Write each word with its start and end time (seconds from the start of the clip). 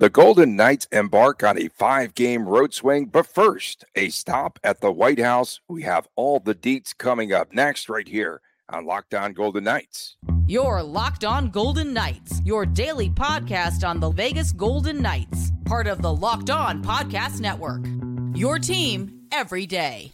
The 0.00 0.10
Golden 0.10 0.54
Knights 0.54 0.86
embark 0.92 1.42
on 1.42 1.58
a 1.58 1.66
five 1.66 2.14
game 2.14 2.48
road 2.48 2.72
swing, 2.72 3.06
but 3.06 3.26
first, 3.26 3.84
a 3.96 4.10
stop 4.10 4.60
at 4.62 4.80
the 4.80 4.92
White 4.92 5.18
House. 5.18 5.58
We 5.66 5.82
have 5.82 6.06
all 6.14 6.38
the 6.38 6.54
deets 6.54 6.96
coming 6.96 7.32
up 7.32 7.52
next, 7.52 7.88
right 7.88 8.06
here 8.06 8.40
on 8.68 8.86
Locked 8.86 9.12
On 9.14 9.32
Golden 9.32 9.64
Knights. 9.64 10.16
Your 10.46 10.84
Locked 10.84 11.24
On 11.24 11.50
Golden 11.50 11.92
Knights, 11.92 12.40
your 12.44 12.64
daily 12.64 13.10
podcast 13.10 13.84
on 13.84 13.98
the 13.98 14.10
Vegas 14.10 14.52
Golden 14.52 15.02
Knights, 15.02 15.50
part 15.64 15.88
of 15.88 16.00
the 16.00 16.14
Locked 16.14 16.50
On 16.50 16.80
Podcast 16.80 17.40
Network. 17.40 17.84
Your 18.38 18.60
team 18.60 19.22
every 19.32 19.66
day. 19.66 20.12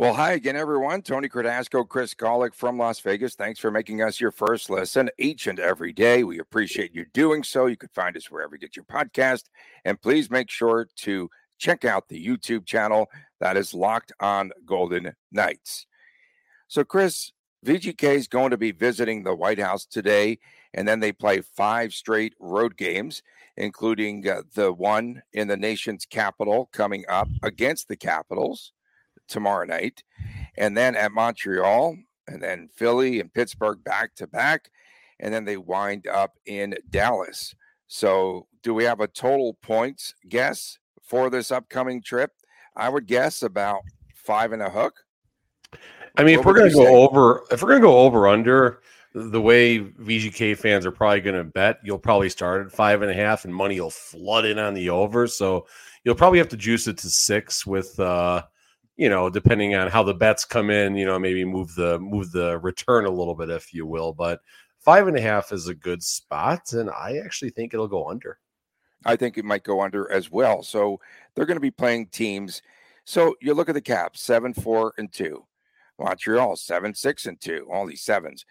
Well, 0.00 0.14
hi 0.14 0.32
again, 0.32 0.56
everyone. 0.56 1.02
Tony 1.02 1.28
Cordasco, 1.28 1.86
Chris 1.86 2.14
Gawlik 2.14 2.54
from 2.54 2.78
Las 2.78 3.00
Vegas. 3.00 3.34
Thanks 3.34 3.60
for 3.60 3.70
making 3.70 4.00
us 4.00 4.18
your 4.18 4.30
first 4.30 4.70
listen 4.70 5.10
each 5.18 5.46
and 5.46 5.60
every 5.60 5.92
day. 5.92 6.24
We 6.24 6.38
appreciate 6.38 6.94
you 6.94 7.04
doing 7.12 7.42
so. 7.42 7.66
You 7.66 7.76
can 7.76 7.90
find 7.90 8.16
us 8.16 8.30
wherever 8.30 8.54
you 8.54 8.58
get 8.60 8.76
your 8.76 8.86
podcast. 8.86 9.50
And 9.84 10.00
please 10.00 10.30
make 10.30 10.48
sure 10.48 10.88
to 11.00 11.28
check 11.58 11.84
out 11.84 12.08
the 12.08 12.26
YouTube 12.26 12.64
channel 12.64 13.10
that 13.40 13.58
is 13.58 13.74
locked 13.74 14.10
on 14.20 14.52
Golden 14.64 15.12
Knights. 15.32 15.84
So, 16.66 16.82
Chris, 16.82 17.32
VGK 17.66 18.14
is 18.14 18.26
going 18.26 18.52
to 18.52 18.56
be 18.56 18.72
visiting 18.72 19.22
the 19.22 19.34
White 19.34 19.60
House 19.60 19.84
today, 19.84 20.38
and 20.72 20.88
then 20.88 21.00
they 21.00 21.12
play 21.12 21.42
five 21.42 21.92
straight 21.92 22.32
road 22.40 22.78
games, 22.78 23.22
including 23.58 24.26
uh, 24.26 24.44
the 24.54 24.72
one 24.72 25.20
in 25.34 25.48
the 25.48 25.58
nation's 25.58 26.06
capital 26.06 26.70
coming 26.72 27.04
up 27.06 27.28
against 27.42 27.88
the 27.88 27.96
Capitals 27.96 28.72
tomorrow 29.30 29.64
night, 29.64 30.02
and 30.56 30.76
then 30.76 30.94
at 30.94 31.12
Montreal, 31.12 31.96
and 32.28 32.42
then 32.42 32.68
Philly 32.74 33.20
and 33.20 33.32
Pittsburgh 33.32 33.82
back 33.84 34.14
to 34.16 34.26
back, 34.26 34.70
and 35.18 35.32
then 35.32 35.44
they 35.44 35.56
wind 35.56 36.06
up 36.06 36.34
in 36.46 36.74
Dallas. 36.90 37.54
So, 37.88 38.46
do 38.62 38.74
we 38.74 38.84
have 38.84 39.00
a 39.00 39.08
total 39.08 39.54
points 39.62 40.14
guess 40.28 40.78
for 41.02 41.30
this 41.30 41.50
upcoming 41.50 42.02
trip? 42.02 42.32
I 42.76 42.88
would 42.88 43.06
guess 43.06 43.42
about 43.42 43.82
five 44.14 44.52
and 44.52 44.62
a 44.62 44.70
hook. 44.70 45.04
I 46.16 46.24
mean, 46.24 46.36
what 46.36 46.40
if 46.40 46.46
we're 46.46 46.54
going 46.54 46.70
to 46.70 46.74
go 46.74 46.84
say? 46.84 46.94
over, 46.94 47.44
if 47.50 47.62
we're 47.62 47.70
going 47.70 47.82
to 47.82 47.86
go 47.86 47.98
over 47.98 48.28
under, 48.28 48.80
the 49.14 49.40
way 49.40 49.80
VGK 49.80 50.56
fans 50.56 50.86
are 50.86 50.92
probably 50.92 51.20
going 51.20 51.36
to 51.36 51.44
bet, 51.44 51.78
you'll 51.82 51.98
probably 51.98 52.28
start 52.28 52.66
at 52.66 52.72
five 52.72 53.02
and 53.02 53.10
a 53.10 53.14
half, 53.14 53.44
and 53.44 53.54
money 53.54 53.80
will 53.80 53.90
flood 53.90 54.44
in 54.44 54.58
on 54.58 54.74
the 54.74 54.90
over. 54.90 55.26
So 55.26 55.66
you'll 56.04 56.14
probably 56.14 56.38
have 56.38 56.48
to 56.50 56.56
juice 56.56 56.86
it 56.86 56.98
to 56.98 57.10
six 57.10 57.66
with 57.66 57.98
uh, 57.98 58.42
you 59.00 59.08
know, 59.08 59.30
depending 59.30 59.74
on 59.74 59.88
how 59.88 60.02
the 60.02 60.12
bets 60.12 60.44
come 60.44 60.68
in, 60.68 60.94
you 60.94 61.06
know, 61.06 61.18
maybe 61.18 61.42
move 61.42 61.74
the 61.74 61.98
move 62.00 62.32
the 62.32 62.58
return 62.58 63.06
a 63.06 63.10
little 63.10 63.34
bit, 63.34 63.48
if 63.48 63.72
you 63.72 63.86
will. 63.86 64.12
But 64.12 64.42
five 64.78 65.08
and 65.08 65.16
a 65.16 65.20
half 65.22 65.52
is 65.52 65.68
a 65.68 65.74
good 65.74 66.02
spot, 66.02 66.74
and 66.74 66.90
I 66.90 67.16
actually 67.16 67.48
think 67.48 67.72
it'll 67.72 67.88
go 67.88 68.10
under. 68.10 68.38
I 69.06 69.16
think 69.16 69.38
it 69.38 69.46
might 69.46 69.64
go 69.64 69.80
under 69.80 70.12
as 70.12 70.30
well. 70.30 70.62
So 70.62 71.00
they're 71.34 71.46
going 71.46 71.56
to 71.56 71.62
be 71.62 71.70
playing 71.70 72.08
teams. 72.08 72.60
So 73.06 73.34
you 73.40 73.54
look 73.54 73.70
at 73.70 73.74
the 73.74 73.80
Caps, 73.80 74.20
seven, 74.20 74.52
four, 74.52 74.92
and 74.98 75.10
two. 75.10 75.46
Montreal, 75.98 76.56
seven, 76.56 76.94
six, 76.94 77.24
and 77.24 77.40
two. 77.40 77.66
All 77.72 77.86
these 77.86 78.02
sevens. 78.02 78.44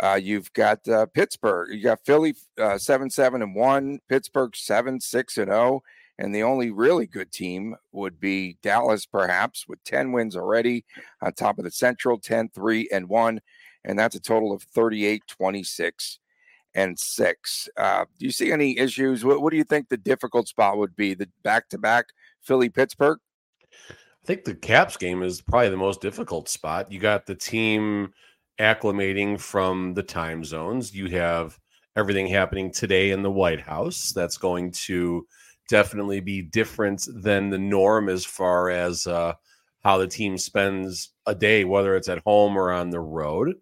Uh, 0.00 0.20
you've 0.22 0.52
got 0.52 0.86
uh, 0.86 1.06
Pittsburgh. 1.06 1.70
You 1.72 1.82
got 1.82 2.04
Philly, 2.04 2.34
uh, 2.60 2.76
seven, 2.76 3.08
seven, 3.08 3.40
and 3.40 3.54
one. 3.54 4.00
Pittsburgh, 4.10 4.54
seven, 4.54 5.00
six, 5.00 5.38
and 5.38 5.48
zero. 5.48 5.58
Oh. 5.58 5.82
And 6.18 6.34
the 6.34 6.44
only 6.44 6.70
really 6.70 7.06
good 7.06 7.32
team 7.32 7.74
would 7.92 8.20
be 8.20 8.56
Dallas, 8.62 9.04
perhaps, 9.04 9.66
with 9.66 9.82
10 9.84 10.12
wins 10.12 10.36
already 10.36 10.84
on 11.20 11.32
top 11.32 11.58
of 11.58 11.64
the 11.64 11.70
Central, 11.70 12.18
10, 12.18 12.50
3, 12.50 12.88
and 12.92 13.08
1. 13.08 13.40
And 13.84 13.98
that's 13.98 14.14
a 14.14 14.20
total 14.20 14.52
of 14.52 14.62
38, 14.62 15.22
26, 15.26 16.20
and 16.74 16.98
6. 16.98 17.68
Uh, 17.76 18.04
do 18.18 18.26
you 18.26 18.32
see 18.32 18.52
any 18.52 18.78
issues? 18.78 19.24
What, 19.24 19.42
what 19.42 19.50
do 19.50 19.56
you 19.56 19.64
think 19.64 19.88
the 19.88 19.96
difficult 19.96 20.48
spot 20.48 20.78
would 20.78 20.94
be? 20.96 21.14
The 21.14 21.28
back 21.42 21.68
to 21.70 21.78
back 21.78 22.06
Philly 22.40 22.68
Pittsburgh? 22.68 23.18
I 23.72 24.26
think 24.26 24.44
the 24.44 24.54
Caps 24.54 24.96
game 24.96 25.22
is 25.22 25.40
probably 25.40 25.68
the 25.68 25.76
most 25.76 26.00
difficult 26.00 26.48
spot. 26.48 26.90
You 26.90 26.98
got 26.98 27.26
the 27.26 27.34
team 27.34 28.12
acclimating 28.58 29.38
from 29.38 29.94
the 29.94 30.02
time 30.02 30.44
zones. 30.44 30.94
You 30.94 31.08
have 31.08 31.58
everything 31.96 32.26
happening 32.26 32.70
today 32.70 33.10
in 33.10 33.22
the 33.22 33.30
White 33.30 33.60
House. 33.60 34.12
That's 34.12 34.38
going 34.38 34.70
to 34.72 35.26
definitely 35.68 36.20
be 36.20 36.42
different 36.42 37.06
than 37.14 37.50
the 37.50 37.58
norm 37.58 38.08
as 38.08 38.24
far 38.24 38.70
as 38.70 39.06
uh, 39.06 39.34
how 39.82 39.98
the 39.98 40.06
team 40.06 40.38
spends 40.38 41.10
a 41.26 41.34
day, 41.34 41.64
whether 41.64 41.96
it's 41.96 42.08
at 42.08 42.22
home 42.24 42.56
or 42.56 42.72
on 42.72 42.90
the 42.90 43.00
road. 43.00 43.54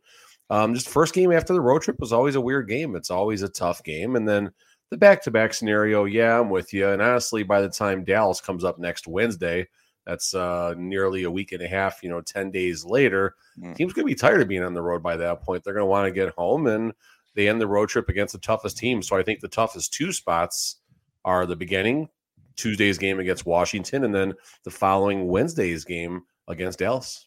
Um, 0.51 0.75
just 0.75 0.89
first 0.89 1.15
game 1.15 1.33
after 1.33 1.53
the 1.53 1.61
road 1.61 1.83
trip 1.83 1.97
was 1.99 2.13
always 2.13 2.35
a 2.35 2.41
weird 2.41 2.69
game. 2.69 2.95
It's 2.95 3.11
always 3.11 3.43
a 3.43 3.49
tough 3.49 3.83
game. 3.83 4.17
And 4.17 4.29
then 4.29 4.51
the 4.91 4.99
back 4.99 5.23
to 5.23 5.31
back 5.31 5.55
scenario, 5.55 6.05
yeah, 6.05 6.39
I'm 6.39 6.51
with 6.51 6.75
you. 6.75 6.89
And 6.89 7.01
honestly, 7.01 7.43
by 7.43 7.63
the 7.63 7.71
time 7.71 8.05
Dallas 8.05 8.41
comes 8.41 8.63
up 8.63 8.79
next 8.79 9.09
Wednesday, 9.09 9.67
that's 10.05 10.35
uh, 10.35 10.75
nearly 10.77 11.23
a 11.23 11.31
week 11.31 11.53
and 11.53 11.63
a 11.63 11.69
half, 11.69 12.03
you 12.03 12.11
know, 12.11 12.21
10 12.21 12.51
days 12.51 12.85
later. 12.85 13.35
Mm. 13.59 13.75
Team's 13.75 13.93
going 13.93 14.07
to 14.07 14.11
be 14.11 14.15
tired 14.15 14.43
of 14.43 14.49
being 14.49 14.63
on 14.63 14.75
the 14.75 14.83
road 14.83 15.03
by 15.03 15.17
that 15.17 15.43
point. 15.43 15.65
They're 15.65 15.75
going 15.75 15.87
to 15.87 15.91
want 15.91 16.07
to 16.07 16.13
get 16.13 16.35
home 16.35 16.67
and 16.67 16.93
they 17.35 17.49
end 17.49 17.61
the 17.61 17.67
road 17.67 17.89
trip 17.89 18.09
against 18.09 18.33
the 18.33 18.41
toughest 18.41 18.77
team. 18.77 19.01
So 19.03 19.17
I 19.17 19.23
think 19.23 19.41
the 19.41 19.49
toughest 19.49 19.95
two 19.95 20.13
spots 20.13 20.77
are 21.25 21.47
the 21.47 21.57
beginning 21.57 22.09
Tuesday's 22.57 22.99
game 22.99 23.19
against 23.19 23.47
Washington, 23.47 24.05
and 24.05 24.15
then 24.15 24.35
the 24.65 24.71
following 24.71 25.29
Wednesday's 25.29 25.85
game 25.85 26.23
against 26.49 26.79
Dallas. 26.79 27.27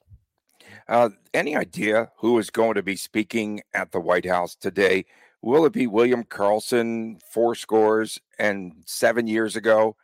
Uh, 0.87 1.09
any 1.33 1.55
idea 1.55 2.11
who 2.17 2.37
is 2.37 2.49
going 2.49 2.75
to 2.75 2.83
be 2.83 2.95
speaking 2.95 3.61
at 3.73 3.91
the 3.91 3.99
White 3.99 4.25
House 4.25 4.55
today? 4.55 5.05
Will 5.41 5.65
it 5.65 5.73
be 5.73 5.87
William 5.87 6.23
Karlsson, 6.23 7.19
four 7.31 7.55
scores 7.55 8.19
and 8.39 8.73
seven 8.85 9.27
years 9.27 9.55
ago? 9.55 9.95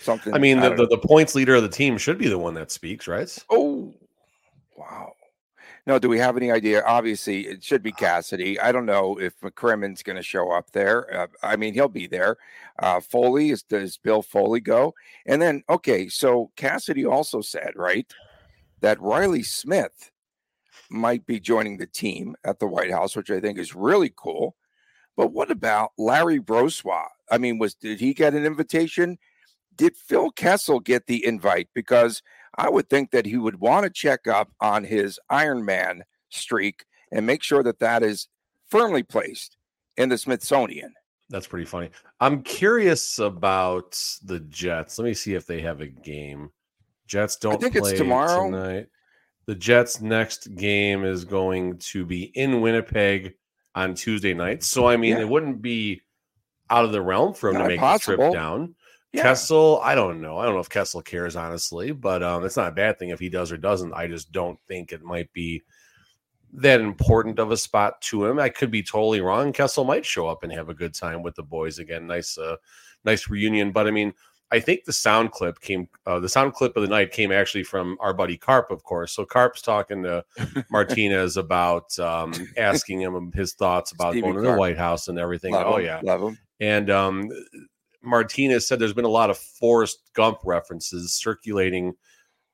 Something. 0.00 0.34
I 0.34 0.38
mean, 0.38 0.58
I 0.58 0.70
the, 0.70 0.74
the, 0.74 0.86
the, 0.88 0.98
points 0.98 1.34
leader 1.34 1.54
of 1.54 1.62
the 1.62 1.68
team 1.68 1.96
should 1.96 2.18
be 2.18 2.28
the 2.28 2.38
one 2.38 2.54
that 2.54 2.70
speaks, 2.70 3.06
right? 3.06 3.38
Oh. 3.50 3.65
No, 5.86 6.00
do 6.00 6.08
we 6.08 6.18
have 6.18 6.36
any 6.36 6.50
idea? 6.50 6.82
Obviously, 6.84 7.46
it 7.46 7.62
should 7.62 7.82
be 7.82 7.92
Cassidy. 7.92 8.58
I 8.58 8.72
don't 8.72 8.86
know 8.86 9.20
if 9.20 9.38
McCrimmon's 9.40 10.02
going 10.02 10.16
to 10.16 10.22
show 10.22 10.50
up 10.50 10.72
there. 10.72 11.14
Uh, 11.16 11.26
I 11.44 11.54
mean, 11.54 11.74
he'll 11.74 11.88
be 11.88 12.08
there. 12.08 12.38
Uh, 12.80 12.98
Foley 12.98 13.50
is 13.50 13.62
does 13.62 13.96
Bill 13.96 14.20
Foley 14.20 14.60
go? 14.60 14.94
And 15.26 15.40
then, 15.40 15.62
okay, 15.70 16.08
so 16.08 16.50
Cassidy 16.56 17.06
also 17.06 17.40
said 17.40 17.70
right 17.76 18.12
that 18.80 19.00
Reilly 19.00 19.44
Smith 19.44 20.10
might 20.90 21.24
be 21.24 21.38
joining 21.38 21.76
the 21.76 21.86
team 21.86 22.34
at 22.44 22.58
the 22.58 22.66
White 22.66 22.90
House, 22.90 23.14
which 23.14 23.30
I 23.30 23.38
think 23.40 23.56
is 23.56 23.74
really 23.74 24.12
cool. 24.16 24.56
But 25.16 25.32
what 25.32 25.52
about 25.52 25.92
Larry 25.96 26.40
Brossoit? 26.40 27.08
I 27.30 27.38
mean, 27.38 27.58
was 27.58 27.74
did 27.74 28.00
he 28.00 28.12
get 28.12 28.34
an 28.34 28.44
invitation? 28.44 29.18
Did 29.76 29.96
Phil 29.96 30.30
Kessel 30.30 30.80
get 30.80 31.06
the 31.06 31.24
invite? 31.24 31.68
Because 31.74 32.22
I 32.56 32.70
would 32.70 32.88
think 32.88 33.10
that 33.10 33.26
he 33.26 33.36
would 33.36 33.60
want 33.60 33.84
to 33.84 33.90
check 33.90 34.26
up 34.26 34.50
on 34.60 34.84
his 34.84 35.18
Ironman 35.30 36.00
streak 36.30 36.84
and 37.12 37.26
make 37.26 37.42
sure 37.42 37.62
that 37.62 37.80
that 37.80 38.02
is 38.02 38.28
firmly 38.68 39.02
placed 39.02 39.56
in 39.96 40.08
the 40.08 40.18
Smithsonian. 40.18 40.94
That's 41.28 41.46
pretty 41.46 41.66
funny. 41.66 41.90
I'm 42.20 42.42
curious 42.42 43.18
about 43.18 44.00
the 44.24 44.40
Jets. 44.40 44.98
Let 44.98 45.04
me 45.04 45.14
see 45.14 45.34
if 45.34 45.46
they 45.46 45.60
have 45.60 45.80
a 45.80 45.86
game. 45.86 46.50
Jets 47.06 47.36
don't 47.36 47.54
I 47.54 47.56
think 47.56 47.76
play 47.76 47.90
it's 47.90 47.98
tomorrow 47.98 48.50
tonight. 48.50 48.86
The 49.46 49.54
Jets' 49.54 50.00
next 50.00 50.54
game 50.56 51.04
is 51.04 51.24
going 51.24 51.78
to 51.78 52.04
be 52.04 52.24
in 52.24 52.60
Winnipeg 52.60 53.34
on 53.74 53.94
Tuesday 53.94 54.34
night. 54.34 54.64
So 54.64 54.86
I 54.88 54.96
mean, 54.96 55.16
yeah. 55.16 55.20
it 55.20 55.28
wouldn't 55.28 55.62
be 55.62 56.00
out 56.70 56.84
of 56.84 56.92
the 56.92 57.02
realm 57.02 57.34
for 57.34 57.50
him 57.50 57.54
Not 57.54 57.62
to 57.62 57.68
make 57.68 57.78
impossible. 57.78 58.16
the 58.16 58.22
trip 58.30 58.34
down. 58.34 58.74
Yeah. 59.16 59.22
Kessel, 59.22 59.80
I 59.82 59.94
don't 59.94 60.20
know. 60.20 60.38
I 60.38 60.44
don't 60.44 60.54
know 60.54 60.60
if 60.60 60.68
Kessel 60.68 61.02
cares 61.02 61.36
honestly, 61.36 61.92
but 61.92 62.22
um, 62.22 62.44
it's 62.44 62.56
not 62.56 62.68
a 62.68 62.74
bad 62.74 62.98
thing 62.98 63.08
if 63.08 63.18
he 63.18 63.28
does 63.28 63.50
or 63.50 63.56
doesn't. 63.56 63.94
I 63.94 64.06
just 64.06 64.30
don't 64.30 64.58
think 64.68 64.92
it 64.92 65.02
might 65.02 65.32
be 65.32 65.62
that 66.52 66.80
important 66.80 67.38
of 67.38 67.50
a 67.50 67.56
spot 67.56 68.00
to 68.02 68.26
him. 68.26 68.38
I 68.38 68.48
could 68.48 68.70
be 68.70 68.82
totally 68.82 69.20
wrong. 69.20 69.52
Kessel 69.52 69.84
might 69.84 70.04
show 70.04 70.28
up 70.28 70.42
and 70.42 70.52
have 70.52 70.68
a 70.68 70.74
good 70.74 70.94
time 70.94 71.22
with 71.22 71.34
the 71.34 71.42
boys 71.42 71.78
again. 71.78 72.06
Nice, 72.06 72.36
uh, 72.36 72.56
nice 73.04 73.28
reunion. 73.28 73.72
But 73.72 73.86
I 73.86 73.90
mean, 73.90 74.12
I 74.52 74.60
think 74.60 74.84
the 74.84 74.92
sound 74.92 75.32
clip 75.32 75.60
came. 75.60 75.88
Uh, 76.06 76.20
the 76.20 76.28
sound 76.28 76.52
clip 76.52 76.76
of 76.76 76.82
the 76.82 76.88
night 76.88 77.10
came 77.10 77.32
actually 77.32 77.64
from 77.64 77.96
our 78.00 78.14
buddy 78.14 78.36
Carp, 78.36 78.70
of 78.70 78.84
course. 78.84 79.12
So 79.12 79.24
Carp's 79.24 79.60
talking 79.60 80.02
to 80.04 80.24
Martinez 80.70 81.36
about 81.36 81.98
um, 81.98 82.32
asking 82.56 83.00
him 83.00 83.32
his 83.32 83.54
thoughts 83.54 83.92
about 83.92 84.12
Stevie 84.12 84.22
going 84.22 84.36
to 84.36 84.42
the 84.42 84.56
White 84.56 84.78
House 84.78 85.08
and 85.08 85.18
everything. 85.18 85.52
Love 85.52 85.66
oh 85.66 85.76
him. 85.78 85.84
yeah, 85.84 86.00
love 86.02 86.22
him. 86.22 86.38
And 86.60 86.90
um, 86.90 87.30
Martinez 88.06 88.66
said 88.66 88.78
there's 88.78 88.92
been 88.92 89.04
a 89.04 89.08
lot 89.08 89.30
of 89.30 89.36
Forrest 89.36 89.98
Gump 90.14 90.38
references 90.44 91.12
circulating 91.12 91.94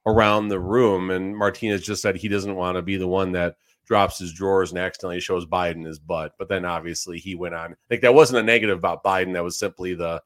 around 0.06 0.48
the 0.48 0.58
room, 0.58 1.10
and 1.10 1.36
Martinez 1.36 1.82
just 1.82 2.02
said 2.02 2.16
he 2.16 2.28
doesn't 2.28 2.56
want 2.56 2.76
to 2.76 2.82
be 2.82 2.96
the 2.96 3.06
one 3.06 3.32
that 3.32 3.56
drops 3.84 4.18
his 4.18 4.32
drawers 4.32 4.70
and 4.70 4.78
accidentally 4.78 5.20
shows 5.20 5.44
Biden 5.44 5.84
his 5.84 5.98
butt. 5.98 6.32
But 6.38 6.48
then 6.48 6.64
obviously 6.64 7.18
he 7.18 7.34
went 7.34 7.54
on. 7.54 7.76
Like 7.90 8.00
that 8.00 8.14
wasn't 8.14 8.40
a 8.40 8.42
negative 8.42 8.78
about 8.78 9.04
Biden. 9.04 9.34
That 9.34 9.44
was 9.44 9.58
simply 9.58 9.94
the 9.94 10.22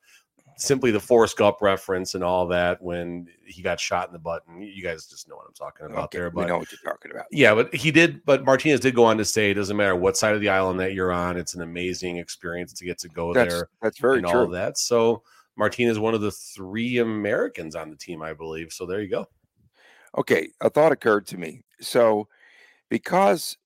simply 0.59 0.91
the 0.91 1.01
Forrest 1.01 1.37
Gump 1.37 1.59
reference 1.61 2.15
and 2.15 2.25
all 2.25 2.47
that 2.49 2.81
when 2.83 3.29
he 3.45 3.61
got 3.63 3.79
shot 3.79 4.09
in 4.09 4.13
the 4.13 4.19
butt. 4.19 4.43
And 4.49 4.63
you 4.65 4.83
guys 4.83 5.07
just 5.07 5.29
know 5.29 5.37
what 5.37 5.47
I'm 5.47 5.53
talking 5.55 5.87
about 5.87 6.05
Okay, 6.05 6.19
there. 6.19 6.31
we 6.31 6.45
know 6.47 6.59
what 6.59 6.71
you're 6.73 6.81
talking 6.93 7.11
about. 7.11 7.27
yeah, 7.31 7.55
but 7.55 7.75
he 7.75 7.91
did. 7.91 8.25
But 8.25 8.45
Martinez 8.45 8.81
did 8.81 8.95
go 8.95 9.05
on 9.05 9.19
to 9.19 9.25
say, 9.25 9.51
it 9.51 9.55
doesn't 9.55 9.77
matter 9.77 9.95
what 9.97 10.17
side 10.17 10.35
of 10.35 10.41
the 10.41 10.49
island 10.49 10.81
that 10.81 10.95
you're 10.95 11.13
on. 11.13 11.37
It's 11.37 11.55
an 11.55 11.63
amazing 11.63 12.17
experience 12.17 12.73
to 12.75 12.85
get 12.85 12.99
to 13.01 13.09
go 13.09 13.35
That's 13.35 13.53
there 13.55 13.69
that's 13.83 13.99
very 13.99 14.19
and 14.19 14.27
all 14.27 14.33
true. 14.33 14.43
of 14.43 14.53
that. 14.53 14.79
So 14.79 15.23
Martinez 15.57 15.93
is 15.93 15.99
one 15.99 16.15
of 16.15 16.21
the 16.23 16.31
three 16.31 16.99
Americans 16.99 17.77
on 17.77 17.91
the 17.91 17.97
team, 17.97 18.23
I 18.23 18.33
believe. 18.33 18.73
So 18.73 18.87
there 18.87 19.01
you 19.03 19.09
go. 19.11 19.27
Okay, 20.17 20.49
a 20.63 20.71
thought 20.71 20.93
occurred 20.93 21.27
to 21.27 21.37
me. 21.37 21.63
So, 21.81 22.29
because 22.89 23.59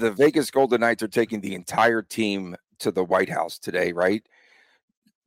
the 0.00 0.10
Vegas 0.10 0.50
Golden 0.50 0.80
Knights 0.82 1.02
are 1.02 1.08
taking 1.08 1.40
the 1.40 1.54
entire 1.54 2.02
team 2.02 2.54
to 2.80 2.90
the 2.90 3.04
White 3.04 3.30
House 3.30 3.58
today, 3.58 3.92
right? 3.92 4.26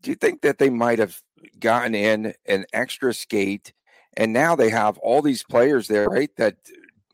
Do 0.01 0.09
you 0.09 0.15
think 0.15 0.41
that 0.41 0.57
they 0.57 0.69
might 0.69 0.99
have 0.99 1.21
gotten 1.59 1.95
in 1.95 2.33
an 2.45 2.65
extra 2.73 3.13
skate 3.13 3.73
and 4.17 4.33
now 4.33 4.55
they 4.55 4.69
have 4.69 4.97
all 4.97 5.21
these 5.21 5.43
players 5.43 5.87
there, 5.87 6.07
right? 6.07 6.35
That 6.37 6.57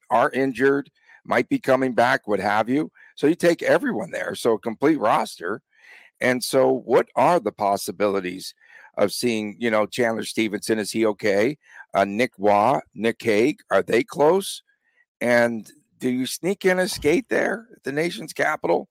are 0.09 0.31
injured, 0.31 0.89
might 1.23 1.49
be 1.49 1.59
coming 1.59 1.93
back, 1.93 2.27
what 2.27 2.39
have 2.39 2.69
you. 2.69 2.91
So 3.15 3.27
you 3.27 3.35
take 3.35 3.61
everyone 3.61 4.11
there, 4.11 4.33
so 4.35 4.53
a 4.53 4.59
complete 4.59 4.99
roster. 4.99 5.61
And 6.19 6.43
so, 6.43 6.71
what 6.71 7.09
are 7.15 7.39
the 7.39 7.51
possibilities 7.51 8.55
of 8.97 9.11
seeing, 9.11 9.55
you 9.59 9.69
know, 9.69 9.85
Chandler 9.85 10.23
Stephenson? 10.23 10.79
Is 10.79 10.91
he 10.91 11.05
okay? 11.05 11.57
uh, 11.93 12.05
Nick 12.05 12.37
Waugh, 12.37 12.81
Nick 12.93 13.21
Hague, 13.21 13.59
are 13.71 13.81
they 13.81 14.03
close? 14.03 14.61
And 15.19 15.69
do 15.99 16.09
you 16.09 16.25
sneak 16.27 16.63
in 16.63 16.79
a 16.79 16.87
skate 16.87 17.27
there 17.29 17.67
at 17.75 17.83
the 17.83 17.91
nation's 17.91 18.33
capital? 18.33 18.87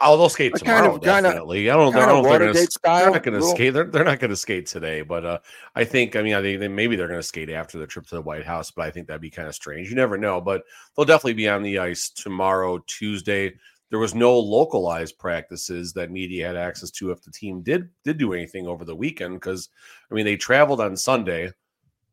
Oh, 0.00 0.16
they'll 0.16 0.28
skate 0.28 0.52
A 0.54 0.58
kind 0.58 0.64
tomorrow. 0.64 0.94
of- 0.96 1.02
kind 1.02 1.26
of- 1.26 1.32
definitely. 1.32 1.70
I 1.70 1.76
don't. 1.76 1.94
I 1.94 2.06
don't 2.06 2.22
know 2.24 2.32
if 2.32 2.38
they're 2.54 2.62
s- 2.64 2.74
style. 2.74 3.00
They're 3.04 3.10
not 3.12 3.22
going 3.22 3.40
to 3.40 3.46
skate. 3.46 3.72
They're, 3.74 3.84
they're 3.84 4.04
not 4.04 4.18
going 4.20 4.30
to 4.30 4.36
skate 4.36 4.66
today. 4.66 5.02
But 5.02 5.24
uh, 5.24 5.38
I 5.74 5.84
think. 5.84 6.16
I 6.16 6.22
mean, 6.22 6.34
I 6.34 6.42
think 6.42 6.60
they, 6.60 6.68
maybe 6.68 6.96
they're 6.96 7.08
going 7.08 7.18
to 7.20 7.26
skate 7.26 7.50
after 7.50 7.78
the 7.78 7.86
trip 7.86 8.06
to 8.08 8.14
the 8.16 8.22
White 8.22 8.44
House. 8.44 8.70
But 8.70 8.86
I 8.86 8.90
think 8.90 9.06
that'd 9.06 9.20
be 9.20 9.30
kind 9.30 9.48
of 9.48 9.54
strange. 9.54 9.88
You 9.88 9.96
never 9.96 10.18
know. 10.18 10.40
But 10.40 10.62
they'll 10.96 11.04
definitely 11.04 11.34
be 11.34 11.48
on 11.48 11.62
the 11.62 11.78
ice 11.78 12.10
tomorrow, 12.10 12.78
Tuesday. 12.86 13.52
There 13.90 13.98
was 13.98 14.14
no 14.14 14.38
localized 14.38 15.18
practices 15.18 15.92
that 15.94 16.10
media 16.12 16.46
had 16.46 16.56
access 16.56 16.90
to 16.92 17.10
if 17.10 17.22
the 17.22 17.32
team 17.32 17.62
did 17.62 17.88
did 18.04 18.18
do 18.18 18.32
anything 18.32 18.66
over 18.66 18.84
the 18.84 18.94
weekend. 18.96 19.34
Because 19.34 19.68
I 20.10 20.14
mean, 20.14 20.24
they 20.24 20.36
traveled 20.36 20.80
on 20.80 20.96
Sunday, 20.96 21.52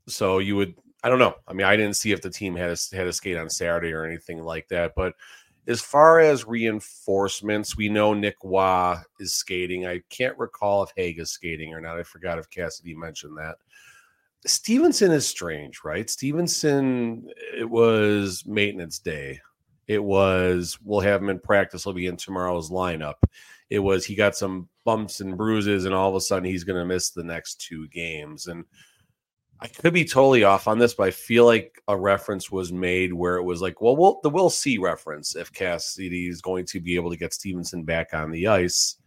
so 0.07 0.39
you 0.39 0.56
would. 0.56 0.75
I 1.04 1.09
don't 1.09 1.19
know. 1.19 1.36
I 1.48 1.54
mean, 1.54 1.68
I 1.68 1.75
didn't 1.75 1.95
see 1.95 2.12
if 2.12 2.21
the 2.21 2.30
team 2.30 2.56
had 2.56 2.71
a, 2.71 2.95
had 2.95 3.06
a 3.07 3.13
skate 3.13 3.38
on 3.38 3.50
Saturday 3.51 3.94
or 3.94 4.04
anything 4.04 4.42
like 4.44 4.68
that. 4.69 4.94
But 4.95 5.13
as 5.68 5.81
far 5.81 6.19
as 6.19 6.48
reinforcements, 6.48 7.75
we 7.75 7.90
know 7.90 8.14
Nick 8.14 8.44
Wah 8.44 9.02
is 9.19 9.34
skating. 9.34 9.86
I 9.86 10.02
can't 10.10 10.38
recall 10.38 10.84
if 10.84 10.92
Hague 10.96 11.19
is 11.19 11.31
skating 11.31 11.74
or 11.74 11.81
not. 11.81 12.00
I 12.00 12.04
forgot 12.04 12.40
if 12.40 12.50
Cassidy 12.50 12.96
mentioned 12.96 13.38
that. 13.38 13.58
Stephenson 14.46 15.12
is 15.12 15.28
strange, 15.28 15.81
right? 15.84 16.10
Stephenson, 16.10 17.28
eh, 17.30 17.62
it 17.62 17.69
was 17.69 18.46
maintenance 18.46 19.00
day. 19.00 19.42
It 19.88 20.02
was, 20.02 20.78
we'll 20.84 21.02
have 21.02 21.22
him 21.22 21.30
in 21.30 21.40
practice. 21.40 21.84
He'll 21.84 21.94
be 21.94 22.08
in 22.08 22.18
tomorrow's 22.18 22.69
lineup. 22.69 23.16
It 23.69 23.80
was, 23.80 24.06
he 24.06 24.16
got 24.16 24.38
some 24.38 24.69
bumps 24.86 25.19
and 25.19 25.38
bruises, 25.38 25.84
and 25.84 25.94
all 25.94 26.10
of 26.10 26.16
a 26.16 26.22
sudden 26.22 26.46
he's 26.46 26.64
going 26.64 26.80
to 26.80 26.86
miss 26.86 27.10
the 27.10 27.24
next 27.24 27.60
two 27.62 27.90
games. 27.90 28.48
And 28.48 28.64
I 29.59 29.68
could 29.68 29.94
be 29.94 30.06
totally 30.06 30.44
off 30.44 30.68
on 30.68 30.77
this, 30.77 30.94
but 30.94 31.07
I 31.07 31.12
feel 31.12 31.45
like 31.45 31.81
a 31.88 31.98
reference 31.98 32.51
was 32.51 32.71
made 32.71 33.13
where 33.13 33.38
it 33.38 33.44
was 33.44 33.62
like, 33.62 33.81
well, 33.81 33.95
we'll 33.95 34.19
the 34.21 34.30
we'll 34.30 34.50
see 34.50 34.77
reference 34.77 35.36
if 35.36 35.51
Cassidy 35.51 36.27
is 36.27 36.42
going 36.42 36.65
to 36.68 36.80
be 36.80 36.95
able 36.95 37.09
to 37.09 37.18
get 37.18 37.33
Stephenson 37.33 37.83
back 37.83 38.13
on 38.13 38.30
the 38.30 38.48
ice 38.48 38.98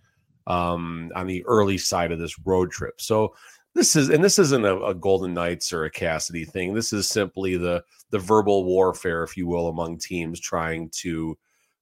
um, 0.46 1.10
on 1.14 1.26
the 1.26 1.44
early 1.46 1.78
side 1.78 2.10
of 2.10 2.18
this 2.18 2.38
road 2.44 2.70
trip. 2.70 3.00
So 3.00 3.34
this 3.74 3.94
is, 3.94 4.08
and 4.08 4.24
this 4.24 4.38
isn't 4.40 4.64
a, 4.64 4.76
a 4.86 4.94
Golden 4.94 5.32
Knights 5.32 5.72
or 5.72 5.84
a 5.84 5.90
Cassidy 5.90 6.44
thing. 6.44 6.74
This 6.74 6.92
is 6.92 7.08
simply 7.08 7.56
the 7.56 7.84
the 8.10 8.18
verbal 8.18 8.64
warfare, 8.64 9.22
if 9.22 9.36
you 9.36 9.46
will, 9.46 9.68
among 9.68 9.98
teams 9.98 10.40
trying 10.40 10.90
to 10.94 11.38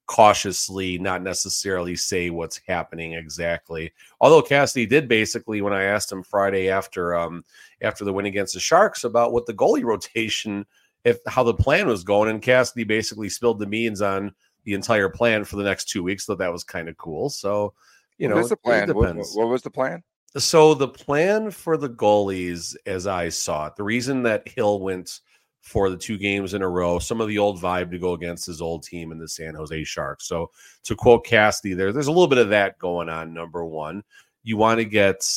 cautiously, 0.08 0.99
not 0.99 1.22
necessarily 1.22 1.94
say 1.94 2.31
what's 2.31 2.60
happening 2.66 3.12
exactly. 3.12 3.93
Although 4.20 4.43
Cassidy 4.43 4.87
did 4.87 5.06
basically, 5.06 5.60
when 5.60 5.75
I 5.75 5.84
asked 5.84 6.10
him 6.10 6.25
Friday 6.25 6.69
after 6.69 7.14
um, 7.14 7.44
after 7.82 8.05
the 8.05 8.12
win 8.12 8.26
against 8.26 8.55
the 8.55 8.60
Sharks 8.60 9.05
about 9.05 9.32
what 9.32 9.46
the 9.46 9.55
goalie 9.55 9.84
rotation, 9.84 10.66
if 11.05 11.19
how 11.28 11.44
the 11.44 11.55
plan 11.55 11.87
was 11.87 12.02
going, 12.02 12.31
and 12.31 12.43
Cassidy 12.43 12.82
basically 12.82 13.28
spilled 13.28 13.60
the 13.60 13.66
beans 13.66 14.02
on 14.02 14.34
the 14.64 14.75
entire 14.75 15.08
plan 15.08 15.44
for 15.44 15.56
the 15.56 15.62
next 15.62 15.88
two 15.88 16.02
weeks. 16.02 16.26
So 16.26 16.34
that 16.34 16.52
was 16.52 16.64
kind 16.64 16.88
of 16.88 16.96
cool. 16.96 17.31
So 17.31 17.75
you 18.16 18.28
know, 18.28 18.37
what 18.37 18.44
is 18.44 18.50
the 18.50 18.56
plan? 18.56 18.93
What, 18.94 19.16
what 19.34 19.49
was 19.49 19.62
the 19.62 19.70
plan? 19.70 20.02
So 20.37 20.75
the 20.75 20.88
plan 20.88 21.50
for 21.50 21.76
the 21.76 21.88
goalies, 21.88 22.76
as 22.87 23.06
I 23.06 23.28
saw 23.28 23.66
it, 23.66 23.76
the 23.76 23.84
reason 23.84 24.22
that 24.25 24.49
Hill 24.49 24.81
went 24.81 25.20
for 25.60 25.90
the 25.90 25.96
two 25.96 26.16
games 26.16 26.55
in 26.55 26.62
a 26.62 26.69
row, 26.69 26.99
some 26.99 27.20
of 27.20 27.28
the 27.28 27.38
old 27.38 27.60
vibe 27.60 27.90
to 27.90 27.99
go 27.99 28.14
against 28.14 28.46
his 28.46 28.60
old 28.62 28.82
team 28.82 29.12
in 29.12 29.19
the 29.19 29.28
San 29.28 29.55
Jose 29.55 29.84
Sharks. 29.84 30.26
So 30.26 30.50
to 30.84 30.96
quote 30.96 31.26
Cassidy 31.26 31.75
there, 31.75 31.93
there's 31.93 32.06
a 32.06 32.12
little 32.12 32.28
bit 32.28 32.38
of 32.38 32.49
that 32.50 32.78
going 32.78 33.08
on. 33.08 33.34
Number 33.34 33.64
one, 33.64 34.02
you 34.43 34.56
want 34.56 34.78
to 34.78 34.84
get 34.84 35.28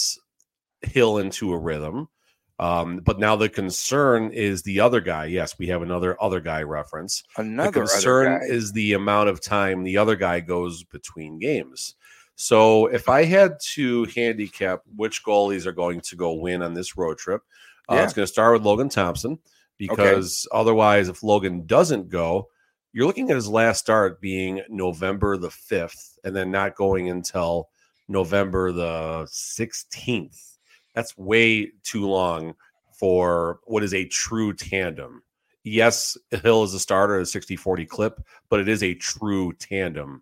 Hill 0.82 1.18
into 1.18 1.52
a 1.54 1.58
rhythm. 1.58 2.08
Um, 2.60 2.98
but 3.00 3.18
now 3.20 3.36
the 3.36 3.50
concern 3.50 4.32
is 4.32 4.62
the 4.62 4.80
other 4.80 5.02
guy. 5.02 5.26
Yes, 5.26 5.58
we 5.58 5.68
have 5.68 5.82
another 5.82 6.16
other 6.22 6.40
guy 6.40 6.62
reference. 6.62 7.24
Another 7.38 7.72
the 7.72 7.80
concern 7.80 8.42
is 8.44 8.72
the 8.72 8.94
amount 8.94 9.30
of 9.30 9.42
time 9.42 9.84
the 9.84 9.98
other 9.98 10.16
guy 10.16 10.40
goes 10.40 10.84
between 10.84 11.40
games. 11.40 11.96
So 12.36 12.86
if 12.88 13.10
I 13.10 13.24
had 13.24 13.60
to 13.74 14.06
handicap 14.16 14.82
which 14.96 15.24
goalies 15.24 15.66
are 15.66 15.72
going 15.72 16.02
to 16.02 16.16
go 16.16 16.34
win 16.34 16.62
on 16.62 16.74
this 16.76 16.96
road 16.98 17.18
trip, 17.18 17.42
uh, 17.90 17.96
Yeah. 17.96 18.04
it's 18.04 18.14
going 18.14 18.28
to 18.28 18.32
start 18.32 18.54
with 18.54 18.64
Logan 18.64 18.90
Thompson 18.90 19.40
because 19.88 20.48
otherwise, 20.52 21.10
if 21.10 21.24
Logan 21.24 21.66
doesn't 21.66 22.10
go, 22.10 22.50
you're 22.94 23.08
looking 23.08 23.32
at 23.32 23.36
his 23.36 23.50
last 23.50 23.80
start 23.80 24.22
being 24.22 24.62
November 24.70 25.38
the 25.38 25.50
5th 25.50 26.20
and 26.24 26.36
then 26.36 26.52
not 26.52 26.76
going 26.76 27.10
until 27.10 27.70
November 28.08 28.72
the 28.72 29.26
16th. 29.26 30.58
That's 30.94 31.18
way 31.18 31.72
too 31.82 32.08
long 32.08 32.54
for 32.94 33.60
what 33.64 33.82
is 33.82 33.96
a 33.96 34.06
true 34.06 34.54
tandem. 34.54 35.24
Yes, 35.64 36.16
Hill 36.30 36.64
is 36.64 36.76
a 36.76 36.80
starter 36.80 37.16
at 37.16 37.24
a 37.24 37.26
60 37.26 37.56
40 37.56 37.86
clip, 37.88 38.22
but 38.50 38.60
it 38.60 38.70
is 38.70 38.84
a 38.84 38.94
true 38.94 39.52
tandem. 39.54 40.22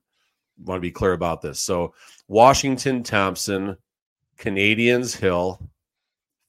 Want 0.64 0.78
to 0.78 0.82
be 0.82 0.92
clear 0.92 1.14
about 1.14 1.42
this. 1.42 1.60
So, 1.60 1.94
Washington 2.30 3.04
Thompson, 3.04 3.76
Canadiens 4.38 5.18
Hill, 5.18 5.70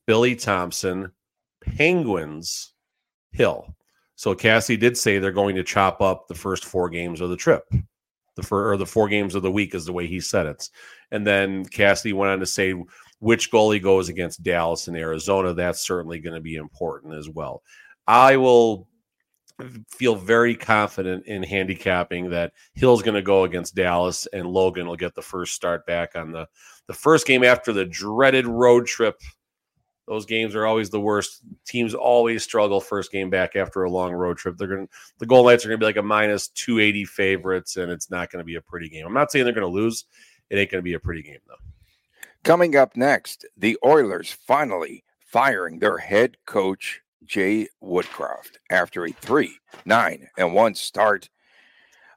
Philly 0.06 0.36
Thompson, 0.36 1.10
Penguins 1.60 2.72
Hill. 3.32 3.74
So 4.16 4.34
Cassie 4.34 4.76
did 4.76 4.98
say 4.98 5.18
they're 5.18 5.32
going 5.32 5.56
to 5.56 5.64
chop 5.64 6.00
up 6.00 6.28
the 6.28 6.34
first 6.34 6.64
four 6.64 6.90
games 6.90 7.20
of 7.20 7.30
the 7.30 7.36
trip. 7.36 7.64
The 8.36 8.42
fir- 8.42 8.72
or 8.72 8.76
the 8.76 8.86
four 8.86 9.08
games 9.08 9.34
of 9.34 9.42
the 9.42 9.50
week 9.50 9.74
is 9.74 9.86
the 9.86 9.92
way 9.92 10.06
he 10.06 10.20
said 10.20 10.46
it. 10.46 10.68
And 11.10 11.26
then 11.26 11.64
Cassidy 11.64 12.12
went 12.12 12.32
on 12.32 12.40
to 12.40 12.46
say 12.46 12.74
which 13.18 13.50
goalie 13.50 13.82
goes 13.82 14.08
against 14.08 14.42
Dallas 14.42 14.88
and 14.88 14.96
Arizona. 14.96 15.52
That's 15.52 15.86
certainly 15.86 16.20
going 16.20 16.34
to 16.34 16.40
be 16.40 16.56
important 16.56 17.14
as 17.14 17.28
well. 17.28 17.62
I 18.06 18.36
will 18.36 18.88
feel 19.90 20.16
very 20.16 20.54
confident 20.54 21.26
in 21.26 21.42
handicapping 21.42 22.30
that 22.30 22.52
Hill's 22.74 23.02
going 23.02 23.14
to 23.14 23.22
go 23.22 23.44
against 23.44 23.74
Dallas 23.74 24.26
and 24.32 24.46
Logan 24.46 24.86
will 24.86 24.96
get 24.96 25.14
the 25.14 25.22
first 25.22 25.54
start 25.54 25.86
back 25.86 26.16
on 26.16 26.32
the 26.32 26.46
the 26.86 26.94
first 26.94 27.26
game 27.26 27.44
after 27.44 27.72
the 27.72 27.84
dreaded 27.84 28.46
road 28.46 28.86
trip. 28.86 29.20
Those 30.10 30.26
games 30.26 30.56
are 30.56 30.66
always 30.66 30.90
the 30.90 30.98
worst. 30.98 31.40
Teams 31.64 31.94
always 31.94 32.42
struggle 32.42 32.80
first 32.80 33.12
game 33.12 33.30
back 33.30 33.54
after 33.54 33.84
a 33.84 33.90
long 33.90 34.12
road 34.12 34.38
trip. 34.38 34.56
They're 34.56 34.66
going 34.66 34.88
to 34.88 34.92
the 35.20 35.26
Golden 35.26 35.52
Knights 35.52 35.64
are 35.64 35.68
going 35.68 35.78
to 35.78 35.82
be 35.84 35.86
like 35.86 35.98
a 35.98 36.02
minus 36.02 36.48
280 36.48 37.04
favorites 37.04 37.76
and 37.76 37.92
it's 37.92 38.10
not 38.10 38.28
going 38.28 38.40
to 38.40 38.44
be 38.44 38.56
a 38.56 38.60
pretty 38.60 38.88
game. 38.88 39.06
I'm 39.06 39.14
not 39.14 39.30
saying 39.30 39.44
they're 39.44 39.54
going 39.54 39.72
to 39.72 39.72
lose. 39.72 40.06
It 40.50 40.58
ain't 40.58 40.68
going 40.68 40.80
to 40.80 40.82
be 40.82 40.94
a 40.94 40.98
pretty 40.98 41.22
game 41.22 41.38
though. 41.46 41.54
Coming 42.42 42.74
up 42.74 42.96
next, 42.96 43.46
the 43.56 43.78
Oilers 43.86 44.32
finally 44.32 45.04
firing 45.20 45.78
their 45.78 45.98
head 45.98 46.36
coach, 46.44 47.02
Jay 47.24 47.68
Woodcroft, 47.80 48.56
after 48.68 49.06
a 49.06 49.12
three, 49.12 49.58
nine, 49.84 50.26
and 50.36 50.52
one 50.52 50.74
start. 50.74 51.28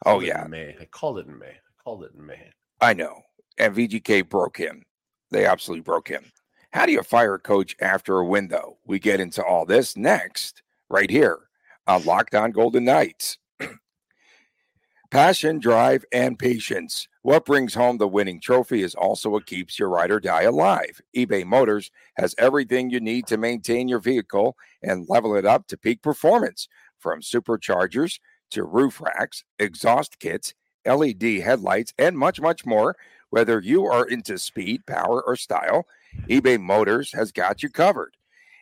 Oh, 0.03 0.19
yeah, 0.19 0.47
May. 0.50 0.75
I 0.81 0.85
called 0.85 1.19
it 1.19 1.27
in 1.27 1.38
May. 1.38 1.45
I 1.45 1.83
called 1.83 2.05
it 2.05 2.13
in 2.17 2.25
May. 2.25 2.50
I 2.81 2.95
know. 2.95 3.21
And 3.59 3.75
VGK 3.75 4.27
broke 4.27 4.57
him. 4.57 4.83
They 5.29 5.45
absolutely 5.45 5.83
broke 5.83 6.07
him. 6.07 6.31
How 6.73 6.87
do 6.87 6.91
you 6.91 7.03
fire 7.03 7.35
a 7.35 7.39
coach 7.39 7.75
after 7.79 8.17
a 8.17 8.25
win, 8.25 8.47
though? 8.47 8.79
We 8.83 8.97
get 8.97 9.19
into 9.19 9.43
all 9.43 9.63
this 9.63 9.95
next, 9.95 10.63
right 10.89 11.09
here 11.09 11.41
on 11.85 12.03
Locked 12.03 12.33
On 12.33 12.49
Golden 12.49 12.85
Knights. 12.85 13.37
Passion, 15.11 15.59
drive, 15.59 16.03
and 16.11 16.39
patience. 16.39 17.07
What 17.21 17.45
brings 17.45 17.75
home 17.75 17.99
the 17.99 18.07
winning 18.07 18.39
trophy 18.41 18.81
is 18.81 18.95
also 18.95 19.29
what 19.29 19.45
keeps 19.45 19.77
your 19.77 19.87
ride 19.87 20.09
or 20.09 20.19
die 20.19 20.41
alive. 20.41 20.99
eBay 21.15 21.45
Motors 21.45 21.91
has 22.15 22.33
everything 22.39 22.89
you 22.89 22.99
need 22.99 23.27
to 23.27 23.37
maintain 23.37 23.87
your 23.87 23.99
vehicle 23.99 24.57
and 24.81 25.07
level 25.07 25.35
it 25.35 25.45
up 25.45 25.67
to 25.67 25.77
peak 25.77 26.01
performance 26.01 26.67
from 26.97 27.21
superchargers 27.21 28.19
to 28.49 28.63
roof 28.63 28.99
racks, 28.99 29.43
exhaust 29.59 30.17
kits, 30.17 30.55
LED 30.87 31.21
headlights, 31.21 31.93
and 31.99 32.17
much, 32.17 32.41
much 32.41 32.65
more. 32.65 32.95
Whether 33.29 33.59
you 33.59 33.85
are 33.85 34.07
into 34.07 34.39
speed, 34.39 34.87
power, 34.87 35.21
or 35.21 35.35
style, 35.35 35.85
eBay 36.29 36.60
Motors 36.60 37.12
has 37.13 37.32
got 37.32 37.63
you 37.63 37.70
covered. 37.70 38.15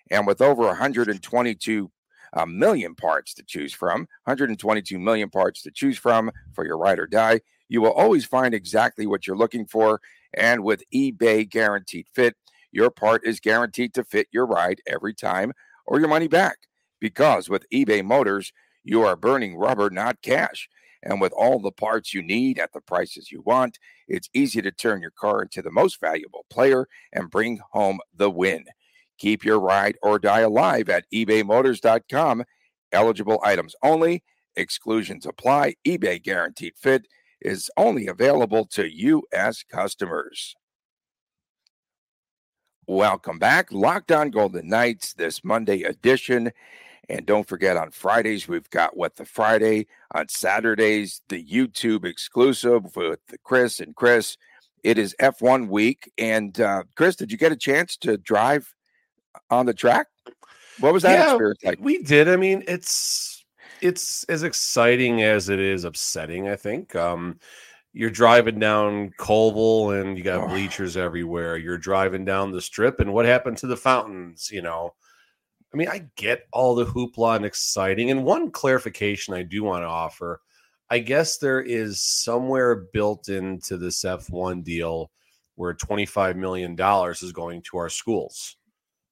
And 0.09 0.27
with 0.27 0.41
over 0.41 0.63
122 0.63 1.91
uh, 2.33 2.45
million 2.45 2.95
parts 2.95 3.33
to 3.35 3.43
choose 3.43 3.73
from, 3.73 4.07
122 4.25 4.99
million 4.99 5.29
parts 5.29 5.61
to 5.63 5.71
choose 5.71 5.97
from 5.97 6.31
for 6.53 6.65
your 6.65 6.77
ride 6.77 6.99
or 6.99 7.07
die, 7.07 7.41
you 7.69 7.81
will 7.81 7.91
always 7.91 8.25
find 8.25 8.53
exactly 8.53 9.05
what 9.05 9.25
you're 9.25 9.37
looking 9.37 9.65
for. 9.65 10.01
And 10.33 10.63
with 10.63 10.83
eBay 10.93 11.49
Guaranteed 11.49 12.07
Fit, 12.13 12.35
your 12.71 12.89
part 12.89 13.25
is 13.25 13.39
guaranteed 13.39 13.93
to 13.93 14.03
fit 14.03 14.27
your 14.31 14.45
ride 14.45 14.81
every 14.87 15.13
time 15.13 15.53
or 15.85 15.99
your 15.99 16.09
money 16.09 16.27
back. 16.27 16.57
Because 16.99 17.49
with 17.49 17.69
eBay 17.69 18.03
Motors, 18.03 18.53
you 18.83 19.03
are 19.03 19.15
burning 19.15 19.55
rubber, 19.55 19.89
not 19.89 20.21
cash. 20.21 20.69
And 21.03 21.19
with 21.19 21.33
all 21.33 21.59
the 21.59 21.71
parts 21.71 22.13
you 22.13 22.21
need 22.21 22.59
at 22.59 22.73
the 22.73 22.81
prices 22.81 23.31
you 23.31 23.41
want, 23.41 23.79
it's 24.07 24.29
easy 24.33 24.61
to 24.61 24.71
turn 24.71 25.01
your 25.01 25.11
car 25.11 25.41
into 25.41 25.61
the 25.61 25.71
most 25.71 25.99
valuable 25.99 26.45
player 26.49 26.87
and 27.11 27.29
bring 27.29 27.59
home 27.71 27.99
the 28.15 28.29
win. 28.29 28.65
Keep 29.17 29.43
your 29.43 29.59
ride 29.59 29.97
or 30.01 30.19
die 30.19 30.41
alive 30.41 30.89
at 30.89 31.05
ebaymotors.com. 31.13 32.43
Eligible 32.91 33.39
items 33.43 33.75
only, 33.83 34.23
exclusions 34.55 35.25
apply. 35.25 35.75
eBay 35.87 36.21
guaranteed 36.21 36.73
fit 36.75 37.07
is 37.41 37.69
only 37.77 38.07
available 38.07 38.65
to 38.65 38.91
U.S. 38.91 39.63
customers. 39.63 40.55
Welcome 42.87 43.39
back. 43.39 43.71
Locked 43.71 44.11
on 44.11 44.31
Golden 44.31 44.67
Knights, 44.67 45.13
this 45.13 45.43
Monday 45.43 45.83
edition. 45.83 46.51
And 47.09 47.25
don't 47.25 47.47
forget, 47.47 47.77
on 47.77 47.91
Fridays, 47.91 48.47
we've 48.47 48.69
got 48.69 48.95
What 48.95 49.15
the 49.15 49.25
Friday. 49.25 49.87
On 50.13 50.27
Saturdays, 50.29 51.21
the 51.29 51.43
YouTube 51.43 52.05
exclusive 52.05 52.95
with 52.95 53.19
the 53.27 53.37
Chris 53.39 53.79
and 53.79 53.95
Chris. 53.95 54.37
It 54.83 54.97
is 54.97 55.15
F1 55.19 55.67
week. 55.67 56.11
And 56.17 56.59
uh, 56.59 56.83
Chris, 56.95 57.15
did 57.15 57.31
you 57.31 57.37
get 57.37 57.51
a 57.51 57.57
chance 57.57 57.97
to 57.97 58.17
drive 58.17 58.73
on 59.49 59.65
the 59.65 59.73
track? 59.73 60.07
What 60.79 60.93
was 60.93 61.03
that 61.03 61.19
yeah, 61.19 61.31
experience 61.31 61.63
like? 61.63 61.79
We 61.81 62.01
did. 62.01 62.27
I 62.27 62.37
mean, 62.37 62.63
it's 62.67 63.43
it's 63.81 64.23
as 64.25 64.43
exciting 64.43 65.21
as 65.21 65.49
it 65.49 65.59
is 65.59 65.83
upsetting, 65.83 66.47
I 66.47 66.55
think. 66.55 66.95
Um, 66.95 67.39
you're 67.93 68.09
driving 68.09 68.59
down 68.59 69.11
Koval 69.19 69.99
and 69.99 70.17
you 70.17 70.23
got 70.23 70.43
oh. 70.43 70.47
bleachers 70.47 70.95
everywhere. 70.95 71.57
You're 71.57 71.77
driving 71.77 72.23
down 72.23 72.51
the 72.51 72.61
strip, 72.61 72.99
and 72.99 73.13
what 73.13 73.25
happened 73.25 73.57
to 73.57 73.67
the 73.67 73.77
fountains? 73.77 74.49
You 74.51 74.61
know, 74.61 74.93
I 75.73 75.77
mean, 75.77 75.87
I 75.87 76.07
get 76.15 76.47
all 76.51 76.75
the 76.75 76.85
hoopla 76.85 77.37
and 77.37 77.45
exciting. 77.45 78.11
And 78.11 78.25
one 78.25 78.51
clarification 78.51 79.33
I 79.33 79.43
do 79.43 79.63
want 79.63 79.83
to 79.83 79.87
offer 79.87 80.41
I 80.91 80.99
guess 80.99 81.37
there 81.37 81.61
is 81.61 82.01
somewhere 82.01 82.75
built 82.75 83.29
into 83.29 83.77
this 83.77 84.03
F1 84.03 84.61
deal 84.61 85.09
where 85.55 85.73
$25 85.73 86.35
million 86.35 86.75
is 86.77 87.31
going 87.31 87.61
to 87.61 87.77
our 87.77 87.87
schools. 87.87 88.57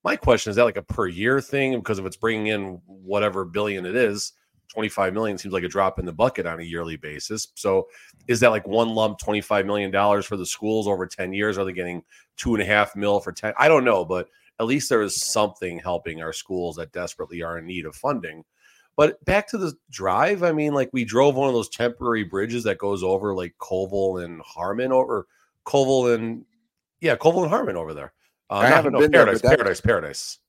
My 0.04 0.18
question 0.18 0.50
is 0.50 0.58
that 0.58 0.66
like 0.66 0.76
a 0.76 0.82
per 0.82 1.08
year 1.08 1.40
thing? 1.40 1.80
Because 1.80 1.98
if 1.98 2.06
it's 2.06 2.18
bringing 2.18 2.48
in 2.48 2.82
whatever 2.86 3.46
billion 3.46 3.86
it 3.86 3.96
is, 3.96 4.34
25 4.74 5.14
million 5.14 5.38
seems 5.38 5.54
like 5.54 5.64
a 5.64 5.70
drop 5.70 6.00
in 6.00 6.06
the 6.06 6.12
bucket 6.12 6.46
on 6.46 6.60
a 6.60 6.64
yearly 6.64 6.98
basis. 6.98 7.48
So 7.56 7.88
is 8.28 8.42
that 8.42 8.52
like 8.52 8.68
one 8.68 8.90
lump 8.90 9.18
$25 9.18 9.66
million 9.66 10.22
for 10.22 10.36
the 10.36 10.46
schools 10.46 10.86
over 10.86 11.08
10 11.08 11.32
years? 11.32 11.58
Are 11.58 11.64
they 11.64 11.72
getting 11.72 12.04
two 12.36 12.56
and 12.56 12.62
a 12.62 12.66
half 12.66 12.94
mil 12.94 13.22
for 13.22 13.32
10? 13.32 13.54
I 13.58 13.70
don't 13.70 13.86
know, 13.86 14.04
but 14.04 14.28
at 14.60 14.66
least 14.66 14.90
there 14.90 15.02
is 15.02 15.22
something 15.22 15.80
helping 15.80 16.22
our 16.22 16.34
schools 16.34 16.76
that 16.76 16.92
desperately 16.92 17.42
are 17.42 17.58
in 17.58 17.66
need 17.66 17.86
of 17.86 17.96
funding. 17.96 18.44
But 18.98 19.24
back 19.24 19.48
to 19.50 19.58
the 19.58 19.74
drive, 19.90 20.44
I 20.44 20.52
mean, 20.52 20.74
like 20.74 20.90
we 20.92 21.06
drove 21.06 21.36
one 21.36 21.48
of 21.48 21.54
those 21.54 21.70
temporary 21.70 22.24
bridges 22.24 22.66
that 22.66 22.78
goes 22.78 23.02
over 23.02 23.34
like 23.34 23.56
Koval 23.60 24.24
and 24.24 24.42
Harmon 24.42 24.92
over 24.92 25.28
Koval 25.66 26.14
and 26.14 26.44
yeah, 27.00 27.16
Koval 27.16 27.44
and 27.44 27.50
Harmon 27.50 27.78
over 27.78 27.94
there. 27.94 28.14
Uh, 28.50 28.56
I 28.56 28.68
haven't 28.68 28.94
no, 28.94 29.00
been 29.00 29.12
Paradise, 29.12 29.42
there, 29.42 29.56
Paradise, 29.56 29.80
Paradise. 29.80 30.40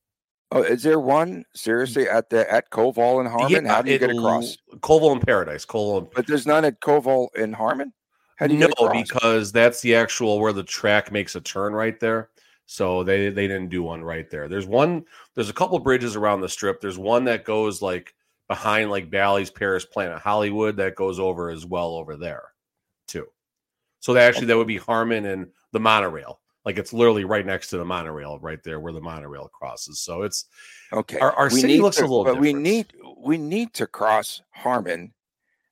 Oh, 0.51 0.63
is 0.63 0.83
there 0.83 0.99
one 0.99 1.45
seriously 1.55 2.09
at 2.09 2.29
the 2.29 2.51
at 2.51 2.69
Koval 2.71 3.21
and 3.21 3.29
Harmon? 3.29 3.65
Yeah, 3.65 3.71
How 3.71 3.81
do 3.81 3.89
you 3.89 3.95
it, 3.95 3.99
get 3.99 4.09
across? 4.09 4.57
Koval 4.77 5.13
and 5.13 5.21
Paradise, 5.21 5.65
Koval. 5.65 5.99
And... 5.99 6.07
But 6.13 6.27
there's 6.27 6.45
none 6.45 6.65
at 6.65 6.81
Koval 6.81 7.29
and 7.39 7.55
Harmon. 7.55 7.93
How 8.35 8.47
do 8.47 8.55
you 8.55 8.67
no, 8.67 8.89
because 8.91 9.51
that's 9.53 9.81
the 9.81 9.95
actual 9.95 10.39
where 10.39 10.51
the 10.51 10.63
track 10.63 11.11
makes 11.11 11.35
a 11.35 11.41
turn 11.41 11.73
right 11.73 11.97
there. 11.99 12.31
So 12.71 13.03
they 13.03 13.27
they 13.27 13.49
didn't 13.49 13.67
do 13.67 13.83
one 13.83 14.01
right 14.01 14.29
there. 14.29 14.47
There's 14.47 14.65
one. 14.65 15.03
There's 15.35 15.49
a 15.49 15.53
couple 15.53 15.77
bridges 15.79 16.15
around 16.15 16.39
the 16.39 16.47
strip. 16.47 16.79
There's 16.79 16.97
one 16.97 17.25
that 17.25 17.43
goes 17.43 17.81
like 17.81 18.15
behind 18.47 18.89
like 18.89 19.11
Bally's 19.11 19.49
Paris 19.49 19.83
Planet 19.83 20.19
Hollywood 20.19 20.77
that 20.77 20.95
goes 20.95 21.19
over 21.19 21.49
as 21.49 21.65
well 21.65 21.95
over 21.95 22.15
there 22.15 22.43
too. 23.07 23.27
So 23.99 24.13
that 24.13 24.25
actually 24.25 24.47
that 24.47 24.55
would 24.55 24.67
be 24.67 24.77
Harmon 24.77 25.25
and 25.25 25.47
the 25.73 25.81
monorail. 25.81 26.39
Like 26.63 26.77
it's 26.77 26.93
literally 26.93 27.25
right 27.25 27.45
next 27.45 27.71
to 27.71 27.77
the 27.77 27.83
monorail, 27.83 28.39
right 28.39 28.63
there 28.63 28.79
where 28.79 28.93
the 28.93 29.01
monorail 29.01 29.49
crosses. 29.49 29.99
So 29.99 30.21
it's 30.21 30.45
okay. 30.93 31.19
Our, 31.19 31.33
our 31.33 31.49
city 31.49 31.81
looks 31.81 31.97
to, 31.97 32.03
a 32.03 32.07
little, 32.07 32.23
but 32.23 32.35
different. 32.35 32.55
we 32.55 32.63
need 32.63 32.93
we 33.17 33.37
need 33.37 33.73
to 33.73 33.85
cross 33.85 34.41
Harmon, 34.51 35.11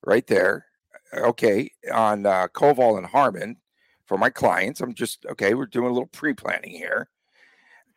right 0.05 0.27
there. 0.27 0.65
Okay, 1.13 1.71
on 1.93 2.25
uh, 2.25 2.49
Koval 2.49 2.97
and 2.97 3.07
Harmon, 3.07 3.55
for 4.09 4.17
my 4.17 4.31
clients. 4.31 4.81
I'm 4.81 4.93
just 4.93 5.25
okay. 5.27 5.53
We're 5.53 5.67
doing 5.67 5.85
a 5.85 5.93
little 5.93 6.07
pre-planning 6.07 6.71
here 6.71 7.07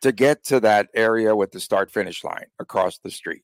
to 0.01 0.11
get 0.11 0.45
to 0.45 0.59
that 0.61 0.87
area 0.93 1.35
with 1.35 1.51
the 1.51 1.59
start 1.59 1.91
finish 1.91 2.23
line 2.23 2.45
across 2.59 2.99
the 2.99 3.09
street. 3.09 3.41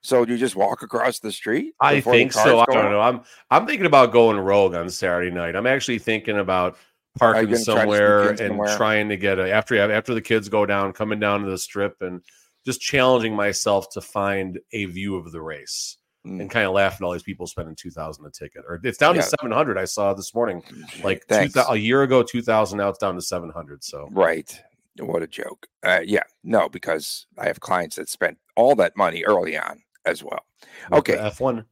So 0.00 0.26
you 0.26 0.36
just 0.36 0.56
walk 0.56 0.82
across 0.82 1.20
the 1.20 1.32
street? 1.32 1.74
I 1.80 2.00
think 2.00 2.32
so. 2.32 2.58
I 2.58 2.64
don't 2.66 2.90
know. 2.90 3.00
I'm 3.00 3.20
I'm 3.50 3.66
thinking 3.66 3.86
about 3.86 4.12
going 4.12 4.38
rogue 4.38 4.74
on 4.74 4.90
Saturday 4.90 5.30
night. 5.30 5.54
I'm 5.54 5.66
actually 5.66 6.00
thinking 6.00 6.38
about 6.38 6.76
parking 7.16 7.56
somewhere 7.56 8.30
and 8.30 8.38
somewhere? 8.38 8.76
trying 8.76 9.08
to 9.08 9.16
get 9.16 9.38
a 9.38 9.50
after 9.50 9.78
after 9.78 10.14
the 10.14 10.20
kids 10.20 10.48
go 10.48 10.66
down, 10.66 10.92
coming 10.92 11.20
down 11.20 11.44
to 11.44 11.50
the 11.50 11.58
strip 11.58 11.96
and 12.00 12.20
just 12.66 12.80
challenging 12.80 13.34
myself 13.34 13.88
to 13.90 14.00
find 14.00 14.58
a 14.72 14.84
view 14.86 15.14
of 15.14 15.30
the 15.30 15.40
race 15.40 15.96
mm. 16.26 16.40
and 16.40 16.50
kind 16.50 16.66
of 16.66 16.72
laughing 16.72 17.04
at 17.04 17.06
all 17.06 17.12
these 17.12 17.22
people 17.22 17.46
spending 17.46 17.74
two 17.74 17.90
thousand 17.90 18.26
a 18.26 18.30
ticket. 18.30 18.64
Or 18.68 18.80
it's 18.82 18.98
down 18.98 19.14
yeah. 19.14 19.22
to 19.22 19.28
seven 19.28 19.52
hundred. 19.52 19.78
I 19.78 19.84
saw 19.84 20.14
this 20.14 20.34
morning, 20.34 20.62
like 21.02 21.26
two, 21.28 21.48
a 21.68 21.76
year 21.76 22.02
ago, 22.02 22.22
two 22.22 22.42
thousand. 22.42 22.78
Now 22.78 22.88
it's 22.88 22.98
down 22.98 23.14
to 23.14 23.22
seven 23.22 23.50
hundred. 23.50 23.82
So 23.84 24.08
right, 24.10 24.62
what 24.98 25.22
a 25.22 25.26
joke. 25.26 25.66
Uh, 25.82 26.00
yeah, 26.04 26.24
no, 26.44 26.68
because 26.68 27.26
I 27.38 27.46
have 27.46 27.60
clients 27.60 27.96
that 27.96 28.08
spent 28.08 28.38
all 28.56 28.74
that 28.76 28.96
money 28.96 29.24
early 29.24 29.56
on 29.56 29.82
as 30.04 30.22
well. 30.22 30.44
With 30.90 30.98
okay, 31.00 31.18
F 31.18 31.40
one. 31.40 31.64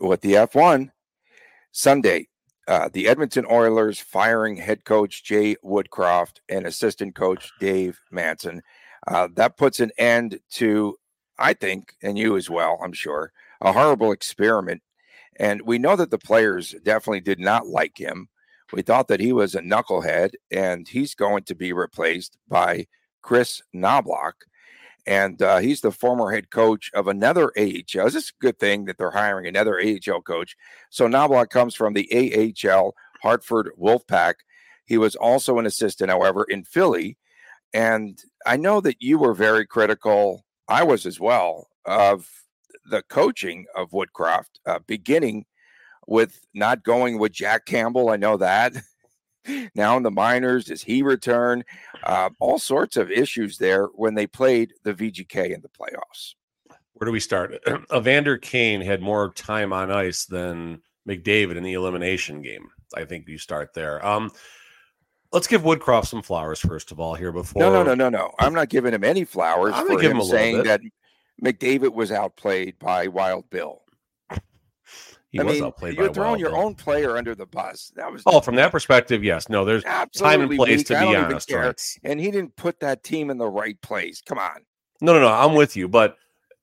With 0.00 0.22
the 0.22 0.36
F 0.36 0.54
one 0.54 0.90
Sunday, 1.70 2.28
uh, 2.66 2.88
the 2.92 3.06
Edmonton 3.08 3.46
Oilers 3.50 4.00
firing 4.00 4.56
head 4.56 4.84
coach 4.84 5.22
Jay 5.22 5.56
Woodcroft 5.64 6.38
and 6.48 6.66
assistant 6.66 7.14
coach 7.14 7.52
Dave 7.60 8.00
Manson. 8.10 8.62
Uh, 9.06 9.28
that 9.34 9.58
puts 9.58 9.80
an 9.80 9.90
end 9.98 10.40
to, 10.50 10.96
I 11.38 11.52
think, 11.52 11.94
and 12.02 12.16
you 12.16 12.36
as 12.38 12.48
well, 12.48 12.80
I'm 12.82 12.94
sure, 12.94 13.32
a 13.60 13.72
horrible 13.72 14.12
experiment. 14.12 14.82
And 15.36 15.62
we 15.62 15.78
know 15.78 15.96
that 15.96 16.10
the 16.10 16.18
players 16.18 16.74
definitely 16.84 17.20
did 17.20 17.40
not 17.40 17.66
like 17.66 17.98
him. 17.98 18.28
We 18.72 18.82
thought 18.82 19.08
that 19.08 19.20
he 19.20 19.32
was 19.32 19.54
a 19.54 19.60
knucklehead, 19.60 20.34
and 20.50 20.88
he's 20.88 21.14
going 21.14 21.44
to 21.44 21.54
be 21.54 21.72
replaced 21.72 22.38
by 22.48 22.86
Kris 23.22 23.62
Knoblauch. 23.74 24.32
And 25.06 25.40
uh, 25.42 25.58
he's 25.58 25.80
the 25.80 25.92
former 25.92 26.32
head 26.32 26.50
coach 26.50 26.90
of 26.94 27.08
another 27.08 27.52
AHL. 27.58 28.06
Is 28.06 28.14
This 28.14 28.14
is 28.14 28.32
a 28.38 28.42
good 28.42 28.58
thing 28.58 28.86
that 28.86 28.96
they're 28.96 29.10
hiring 29.10 29.46
another 29.46 29.78
AHL 29.78 30.22
coach. 30.22 30.56
So 30.90 31.06
Knoblauch 31.06 31.50
comes 31.50 31.74
from 31.74 31.92
the 31.92 32.54
AHL 32.66 32.94
Hartford 33.22 33.70
Wolfpack. 33.78 34.34
He 34.86 34.96
was 34.96 35.14
also 35.14 35.58
an 35.58 35.66
assistant, 35.66 36.10
however, 36.10 36.44
in 36.44 36.64
Philly. 36.64 37.18
And 37.74 38.18
I 38.46 38.56
know 38.56 38.80
that 38.80 39.02
you 39.02 39.18
were 39.18 39.34
very 39.34 39.66
critical, 39.66 40.44
I 40.68 40.84
was 40.84 41.06
as 41.06 41.20
well, 41.20 41.68
of 41.84 42.28
the 42.86 43.02
coaching 43.02 43.66
of 43.74 43.90
Woodcroft, 43.90 44.60
uh, 44.66 44.78
beginning 44.86 45.46
with 46.06 46.40
not 46.54 46.84
going 46.84 47.18
with 47.18 47.32
Jack 47.32 47.66
Campbell. 47.66 48.10
I 48.10 48.16
know 48.16 48.36
that. 48.36 48.74
now 49.74 49.96
in 49.96 50.02
the 50.02 50.10
minors, 50.10 50.66
does 50.66 50.82
he 50.82 51.02
return? 51.02 51.64
Uh, 52.02 52.30
all 52.40 52.58
sorts 52.58 52.96
of 52.96 53.10
issues 53.10 53.58
there 53.58 53.86
when 53.86 54.14
they 54.14 54.26
played 54.26 54.72
the 54.82 54.94
VGK 54.94 55.54
in 55.54 55.62
the 55.62 55.68
playoffs. 55.68 56.34
Where 56.94 57.06
do 57.06 57.12
we 57.12 57.20
start? 57.20 57.54
Evander 57.94 58.38
Kane 58.38 58.80
had 58.80 59.02
more 59.02 59.32
time 59.32 59.72
on 59.72 59.90
ice 59.90 60.26
than 60.26 60.80
McDavid 61.08 61.56
in 61.56 61.62
the 61.62 61.72
elimination 61.74 62.40
game. 62.42 62.68
I 62.96 63.04
think 63.04 63.28
you 63.28 63.38
start 63.38 63.74
there. 63.74 64.04
Um, 64.06 64.30
let's 65.32 65.46
give 65.46 65.62
Woodcroft 65.62 66.06
some 66.06 66.22
flowers 66.22 66.60
first 66.60 66.92
of 66.92 67.00
all 67.00 67.14
here 67.14 67.32
before. 67.32 67.60
No, 67.60 67.72
no, 67.72 67.82
no, 67.82 67.94
no, 67.94 68.08
no. 68.08 68.32
I'm 68.38 68.54
not 68.54 68.68
giving 68.68 68.94
him 68.94 69.04
any 69.04 69.24
flowers 69.24 69.72
I'm 69.74 69.86
for 69.86 70.00
him, 70.00 70.16
him 70.16 70.22
saying 70.22 70.62
that 70.62 70.80
McDavid 71.42 71.92
was 71.92 72.12
outplayed 72.12 72.78
by 72.78 73.08
Wild 73.08 73.48
Bill. 73.50 73.82
He 75.30 75.40
I 75.40 75.42
mean, 75.42 75.72
you're 75.96 76.12
throwing 76.12 76.38
your 76.38 76.56
own 76.56 76.76
player 76.76 77.16
under 77.16 77.34
the 77.34 77.44
bus. 77.44 77.90
That 77.96 78.12
was 78.12 78.22
oh, 78.24 78.40
from 78.40 78.54
that 78.54 78.70
perspective, 78.70 79.24
yes. 79.24 79.48
No, 79.48 79.64
there's 79.64 79.82
time 79.82 80.42
and 80.42 80.48
place 80.48 80.78
weak. 80.78 80.86
to 80.86 81.00
be 81.00 81.16
honest. 81.16 81.50
Right? 81.50 81.80
And 82.04 82.20
he 82.20 82.30
didn't 82.30 82.54
put 82.54 82.78
that 82.78 83.02
team 83.02 83.30
in 83.30 83.38
the 83.38 83.48
right 83.48 83.76
place. 83.82 84.22
Come 84.24 84.38
on. 84.38 84.64
No, 85.00 85.12
no, 85.12 85.18
no. 85.18 85.26
I'm 85.26 85.56
with 85.56 85.74
you, 85.74 85.88
but 85.88 86.16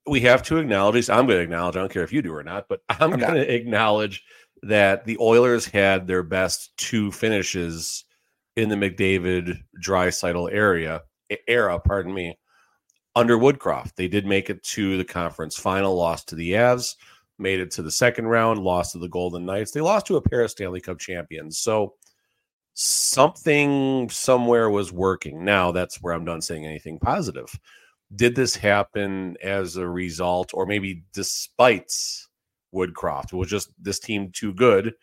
we 0.08 0.22
have 0.22 0.42
to 0.44 0.58
acknowledge. 0.58 1.10
I'm 1.10 1.28
going 1.28 1.40
to 1.40 1.44
acknowledge. 1.44 1.76
I 1.76 1.80
don't 1.80 1.92
care 1.92 2.04
if 2.04 2.14
you 2.14 2.22
do 2.22 2.34
or 2.34 2.44
not, 2.44 2.68
but 2.70 2.80
I'm, 2.90 3.12
I'm 3.12 3.20
going 3.20 3.34
to 3.34 3.54
acknowledge 3.54 4.24
that 4.64 5.04
the 5.04 5.18
Oilers 5.20 5.66
had 5.66 6.08
their 6.08 6.24
best 6.24 6.72
two 6.78 7.12
finishes 7.12 8.06
in 8.56 8.70
the 8.70 8.76
McDavid 8.76 9.58
Draisaitl 9.84 10.50
area 10.50 11.02
era. 11.48 11.80
Pardon 11.80 12.14
me. 12.14 12.38
Under 13.16 13.38
Woodcroft, 13.38 13.96
they 13.96 14.08
did 14.08 14.26
make 14.26 14.50
it 14.50 14.64
to 14.64 14.98
the 14.98 15.04
conference 15.04 15.58
final, 15.58 15.96
lost 15.96 16.30
to 16.30 16.36
the 16.36 16.54
Avs, 16.54 16.96
made 17.38 17.60
it 17.60 17.72
to 17.72 17.82
the 17.82 17.92
second 17.92 18.28
round, 18.28 18.60
lost 18.60 18.94
to 18.94 19.00
the 19.00 19.10
Golden 19.10 19.46
Knights. 19.46 19.72
They 19.72 19.82
lost 19.82 20.06
to 20.08 20.16
a 20.16 20.22
pair 20.22 20.42
of 20.42 20.52
Stanley 20.52 20.80
Cup 20.80 20.98
champions. 20.98 21.58
So 21.58 21.96
something 22.74 24.10
somewhere 24.10 24.70
was 24.70 24.94
working. 24.94 25.44
Now 25.44 25.72
that's 25.72 26.02
where 26.02 26.14
I'm 26.14 26.24
done 26.24 26.42
saying 26.42 26.66
anything 26.66 27.00
positive. 27.00 27.54
Did 28.16 28.36
this 28.36 28.56
happen 28.56 29.36
as 29.42 29.76
a 29.78 29.88
result, 29.88 30.52
or 30.54 30.66
maybe 30.66 31.04
despite 31.14 31.92
Woodcroft? 32.74 33.34
Was 33.34 33.50
just 33.50 33.72
this 33.82 34.00
team 34.00 34.32
too 34.32 34.54
good, 34.54 34.94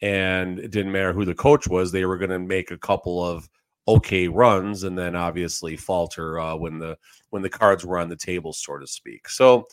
and 0.00 0.58
it 0.58 0.70
didn't 0.70 0.92
matter 0.92 1.12
who 1.12 1.24
the 1.24 1.34
coach 1.34 1.68
was. 1.68 1.92
They 1.92 2.04
were 2.04 2.18
going 2.18 2.30
to 2.30 2.38
make 2.38 2.70
a 2.70 2.78
couple 2.78 3.24
of 3.24 3.48
okay 3.96 4.28
runs, 4.28 4.84
and 4.84 4.96
then 4.96 5.14
obviously 5.16 5.76
falter 5.76 6.38
uh, 6.38 6.56
when 6.56 6.78
the 6.78 6.96
when 7.30 7.42
the 7.42 7.50
cards 7.50 7.84
were 7.84 7.98
on 7.98 8.08
the 8.08 8.16
table, 8.16 8.52
so 8.52 8.78
to 8.78 8.86
speak. 8.86 9.28
So, 9.28 9.60
I 9.60 9.64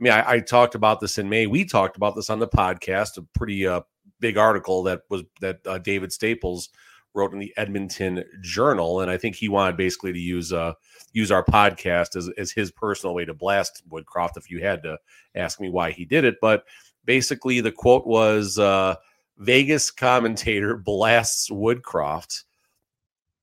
mean, 0.00 0.12
I, 0.12 0.32
I 0.32 0.40
talked 0.40 0.74
about 0.74 1.00
this 1.00 1.18
in 1.18 1.28
May. 1.28 1.46
We 1.46 1.64
talked 1.64 1.96
about 1.96 2.16
this 2.16 2.30
on 2.30 2.38
the 2.38 2.48
podcast. 2.48 3.18
A 3.18 3.22
pretty 3.36 3.66
uh, 3.66 3.82
big 4.20 4.36
article 4.36 4.82
that 4.84 5.02
was 5.10 5.22
that 5.40 5.60
uh, 5.66 5.78
David 5.78 6.12
Staples 6.12 6.70
wrote 7.14 7.32
in 7.32 7.38
the 7.38 7.54
Edmonton 7.56 8.24
Journal, 8.40 9.00
and 9.00 9.10
I 9.10 9.16
think 9.16 9.36
he 9.36 9.48
wanted 9.48 9.76
basically 9.76 10.12
to 10.12 10.18
use 10.18 10.52
uh 10.52 10.74
use 11.12 11.30
our 11.30 11.44
podcast 11.44 12.16
as 12.16 12.30
as 12.36 12.50
his 12.50 12.70
personal 12.70 13.14
way 13.14 13.24
to 13.24 13.34
blast 13.34 13.82
Woodcroft. 13.88 14.36
If 14.36 14.50
you 14.50 14.60
had 14.60 14.82
to 14.82 14.98
ask 15.34 15.60
me 15.60 15.70
why 15.70 15.92
he 15.92 16.04
did 16.04 16.24
it, 16.24 16.36
but 16.40 16.64
basically 17.04 17.60
the 17.60 17.72
quote 17.72 18.06
was 18.06 18.58
uh, 18.58 18.96
Vegas 19.38 19.90
commentator 19.90 20.76
blasts 20.84 21.50
Woodcroft, 21.50 22.44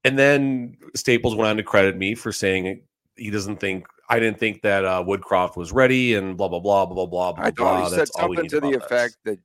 and 0.04 0.18
then 0.18 0.78
Staples 0.96 1.36
went 1.36 1.50
on 1.50 1.58
to 1.58 1.64
credit 1.64 1.98
me 1.98 2.16
for 2.16 2.32
saying 2.32 2.82
he 3.16 3.30
doesn't 3.30 3.58
think 3.58 3.86
I 4.10 4.20
didn't 4.20 4.40
think 4.40 4.62
that 4.64 4.84
uh, 4.84 5.04
Woodcroft 5.06 5.56
was 5.56 5.72
ready 5.72 6.16
and 6.16 6.36
blah 6.36 6.48
blah 6.48 6.60
blah 6.60 6.86
blah 6.86 7.06
blah 7.06 7.32
blah. 7.32 7.44
I 7.46 7.52
thought 7.52 7.56
blah. 7.56 7.90
he 7.90 7.96
said 7.96 8.08
something 8.10 8.48
to 8.50 8.60
the 8.60 8.72
this. 8.72 8.84
effect 8.84 9.18
that 9.26 9.40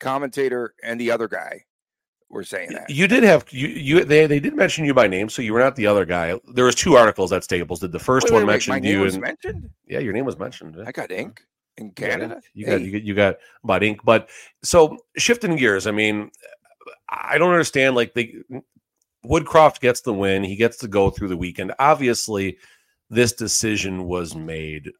commentator 0.00 0.74
and 0.82 1.00
the 1.00 1.10
other 1.10 1.28
guy 1.28 1.64
were 2.30 2.44
saying 2.44 2.70
that. 2.72 2.90
You 2.90 3.06
did 3.08 3.22
have 3.22 3.44
you 3.50 3.68
you 3.68 4.04
they 4.04 4.26
they 4.26 4.40
did 4.40 4.54
mention 4.54 4.84
you 4.84 4.94
by 4.94 5.06
name, 5.06 5.28
so 5.28 5.42
you 5.42 5.52
were 5.52 5.60
not 5.60 5.76
the 5.76 5.86
other 5.86 6.04
guy. 6.04 6.38
There 6.54 6.64
was 6.64 6.74
two 6.74 6.96
articles 6.96 7.30
that 7.30 7.44
Staples 7.44 7.80
did. 7.80 7.92
The 7.92 7.98
first 7.98 8.26
Wait, 8.26 8.34
one 8.34 8.42
wait, 8.46 8.52
mentioned 8.54 8.84
you, 8.84 9.00
was 9.00 9.14
and 9.14 9.22
mentioned. 9.22 9.70
yeah, 9.86 9.98
your 9.98 10.12
name 10.12 10.24
was 10.24 10.38
mentioned. 10.38 10.76
I 10.86 10.92
got 10.92 11.10
ink 11.10 11.42
in 11.76 11.90
Canada. 11.92 12.40
You 12.54 12.66
got 12.66 12.80
Hey. 12.80 12.86
you 12.86 12.92
got 12.92 13.02
you 13.02 13.14
got 13.14 13.36
about 13.64 13.82
ink. 13.82 14.00
But 14.04 14.28
so 14.62 14.98
shifting 15.16 15.56
gears, 15.56 15.86
I 15.86 15.90
mean, 15.92 16.30
I 17.08 17.38
don't 17.38 17.50
understand. 17.50 17.94
Like 17.96 18.14
the 18.14 18.42
Woodcroft 19.24 19.80
gets 19.80 20.00
the 20.00 20.14
win, 20.14 20.44
he 20.44 20.56
gets 20.56 20.76
to 20.78 20.88
go 20.88 21.10
through 21.10 21.28
the 21.28 21.36
weekend. 21.36 21.72
Obviously, 21.78 22.58
this 23.10 23.32
decision 23.32 24.04
was 24.04 24.34
made 24.34 24.90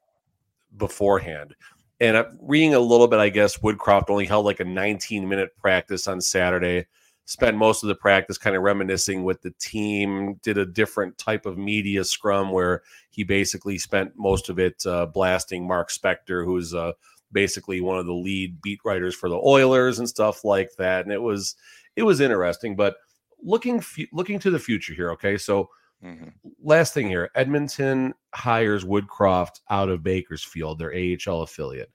beforehand. 0.76 1.54
And 2.00 2.24
reading 2.40 2.74
a 2.74 2.80
little 2.80 3.08
bit, 3.08 3.18
I 3.18 3.28
guess 3.28 3.58
Woodcroft 3.58 4.08
only 4.08 4.26
held 4.26 4.44
like 4.44 4.60
a 4.60 4.64
19 4.64 5.28
minute 5.28 5.56
practice 5.56 6.06
on 6.06 6.20
Saturday. 6.20 6.86
Spent 7.24 7.56
most 7.56 7.82
of 7.82 7.88
the 7.88 7.94
practice 7.94 8.38
kind 8.38 8.56
of 8.56 8.62
reminiscing 8.62 9.24
with 9.24 9.42
the 9.42 9.50
team. 9.58 10.34
Did 10.42 10.58
a 10.58 10.64
different 10.64 11.18
type 11.18 11.44
of 11.44 11.58
media 11.58 12.04
scrum 12.04 12.50
where 12.50 12.82
he 13.10 13.24
basically 13.24 13.78
spent 13.78 14.12
most 14.16 14.48
of 14.48 14.58
it 14.58 14.82
uh, 14.86 15.06
blasting 15.06 15.66
Mark 15.66 15.90
Spector, 15.90 16.44
who's 16.44 16.72
uh, 16.72 16.92
basically 17.32 17.80
one 17.80 17.98
of 17.98 18.06
the 18.06 18.14
lead 18.14 18.62
beat 18.62 18.80
writers 18.84 19.14
for 19.14 19.28
the 19.28 19.36
Oilers 19.44 19.98
and 19.98 20.08
stuff 20.08 20.44
like 20.44 20.70
that. 20.78 21.04
And 21.04 21.12
it 21.12 21.20
was 21.20 21.56
it 21.96 22.02
was 22.02 22.20
interesting. 22.20 22.76
But 22.76 22.96
looking 23.42 23.82
looking 24.12 24.38
to 24.40 24.50
the 24.50 24.58
future 24.58 24.94
here, 24.94 25.10
okay, 25.12 25.36
so 25.38 25.68
Mhm. 26.04 26.32
last 26.62 26.94
thing 26.94 27.08
here 27.08 27.28
Edmonton 27.34 28.14
hires 28.32 28.84
Woodcroft 28.84 29.60
out 29.68 29.88
of 29.88 30.04
Bakersfield, 30.04 30.78
their 30.78 30.94
AHL 30.94 31.42
affiliate. 31.42 31.90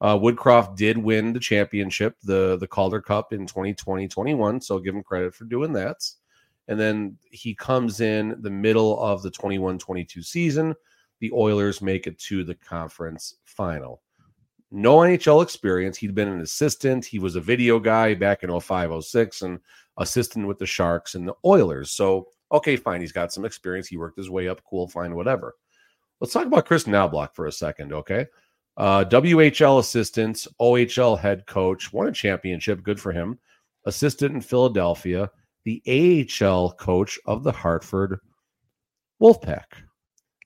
Uh, 0.00 0.16
Woodcroft 0.16 0.76
did 0.76 0.96
win 0.96 1.32
the 1.32 1.40
championship, 1.40 2.14
the, 2.22 2.56
the 2.58 2.68
Calder 2.68 3.00
Cup 3.00 3.32
in 3.32 3.46
2020 3.46 4.06
21. 4.06 4.60
So 4.60 4.78
give 4.78 4.94
him 4.94 5.02
credit 5.02 5.34
for 5.34 5.44
doing 5.44 5.72
that. 5.72 6.08
And 6.68 6.78
then 6.78 7.16
he 7.32 7.52
comes 7.54 8.00
in 8.00 8.36
the 8.42 8.50
middle 8.50 9.00
of 9.02 9.22
the 9.22 9.30
21 9.30 9.76
22 9.78 10.22
season. 10.22 10.74
The 11.18 11.32
Oilers 11.32 11.82
make 11.82 12.06
it 12.06 12.16
to 12.20 12.44
the 12.44 12.54
conference 12.54 13.38
final. 13.44 14.02
No 14.70 14.98
NHL 14.98 15.42
experience. 15.42 15.96
He'd 15.96 16.14
been 16.14 16.28
an 16.28 16.42
assistant. 16.42 17.04
He 17.04 17.18
was 17.18 17.34
a 17.36 17.40
video 17.40 17.80
guy 17.80 18.14
back 18.14 18.44
in 18.44 18.50
05, 18.50 19.02
06 19.02 19.42
and 19.42 19.58
assistant 19.98 20.46
with 20.46 20.58
the 20.58 20.66
Sharks 20.66 21.14
and 21.14 21.28
the 21.28 21.34
Oilers. 21.44 21.90
So 21.90 22.28
okay, 22.52 22.76
fine. 22.76 23.00
He's 23.00 23.12
got 23.12 23.32
some 23.32 23.44
experience. 23.44 23.88
He 23.88 23.96
worked 23.96 24.16
his 24.18 24.30
way 24.30 24.48
up. 24.48 24.62
Cool, 24.68 24.88
fine, 24.88 25.14
whatever. 25.14 25.54
Let's 26.20 26.32
talk 26.32 26.46
about 26.46 26.66
Kris 26.66 26.84
Knoblauch 26.84 27.34
for 27.34 27.46
a 27.46 27.52
second, 27.52 27.92
okay? 27.92 28.26
Uh, 28.76 29.04
WHL 29.04 29.80
assistant, 29.80 30.46
OHL 30.60 31.18
head 31.18 31.46
coach, 31.46 31.92
won 31.92 32.08
a 32.08 32.12
championship. 32.12 32.82
Good 32.82 33.00
for 33.00 33.12
him. 33.12 33.38
Assistant 33.84 34.34
in 34.34 34.40
Philadelphia, 34.40 35.30
the 35.64 35.82
AHL 36.40 36.72
coach 36.72 37.18
of 37.26 37.42
the 37.42 37.52
Hartford 37.52 38.20
Wolfpack. 39.20 39.64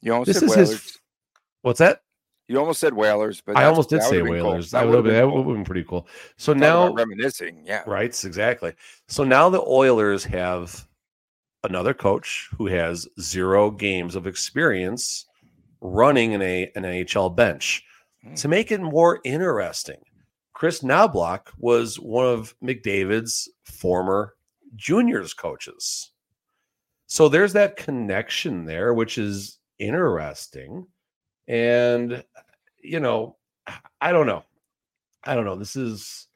You 0.00 0.12
almost 0.12 0.28
This 0.28 0.38
said 0.38 0.44
is 0.46 0.50
Whalers. 0.50 0.70
his. 0.70 0.98
What's 1.62 1.78
that? 1.78 2.00
You 2.52 2.60
almost 2.60 2.80
said 2.80 2.92
Whalers, 2.92 3.40
but 3.40 3.56
I 3.56 3.64
almost 3.64 3.88
did 3.88 4.02
say 4.02 4.20
would've 4.20 4.26
cool. 4.26 4.50
Whalers. 4.50 4.70
That 4.72 4.86
would 4.86 4.94
have 4.94 5.04
been, 5.04 5.30
cool. 5.30 5.44
been 5.44 5.64
pretty 5.64 5.84
cool. 5.84 6.06
So 6.36 6.52
Talk 6.52 6.60
now, 6.60 6.92
reminiscing. 6.92 7.62
Yeah. 7.64 7.82
Right, 7.86 8.24
exactly. 8.24 8.74
So 9.08 9.24
now 9.24 9.48
the 9.48 9.62
Oilers 9.62 10.22
have 10.24 10.86
another 11.64 11.94
coach 11.94 12.50
who 12.58 12.66
has 12.66 13.08
zero 13.18 13.70
games 13.70 14.16
of 14.16 14.26
experience 14.26 15.24
running 15.80 16.32
in 16.32 16.42
a 16.42 16.70
an 16.76 16.82
NHL 16.82 17.34
bench. 17.34 17.84
Hmm. 18.22 18.34
To 18.34 18.48
make 18.48 18.70
it 18.70 18.82
more 18.82 19.20
interesting, 19.24 20.02
Kris 20.52 20.80
Knoblauch 20.80 21.48
was 21.58 21.98
one 21.98 22.26
of 22.26 22.54
McDavid's 22.62 23.50
former 23.64 24.34
juniors 24.76 25.32
coaches. 25.32 26.10
So 27.06 27.28
there's 27.28 27.54
that 27.54 27.76
connection 27.76 28.66
there, 28.66 28.92
which 28.92 29.16
is 29.16 29.58
interesting. 29.78 30.86
And 31.48 32.22
you 32.82 33.00
know, 33.00 33.36
I 34.00 34.12
don't 34.12 34.26
know. 34.26 34.44
I 35.24 35.34
don't 35.34 35.44
know. 35.44 35.56
This 35.56 35.76
is 35.76 36.26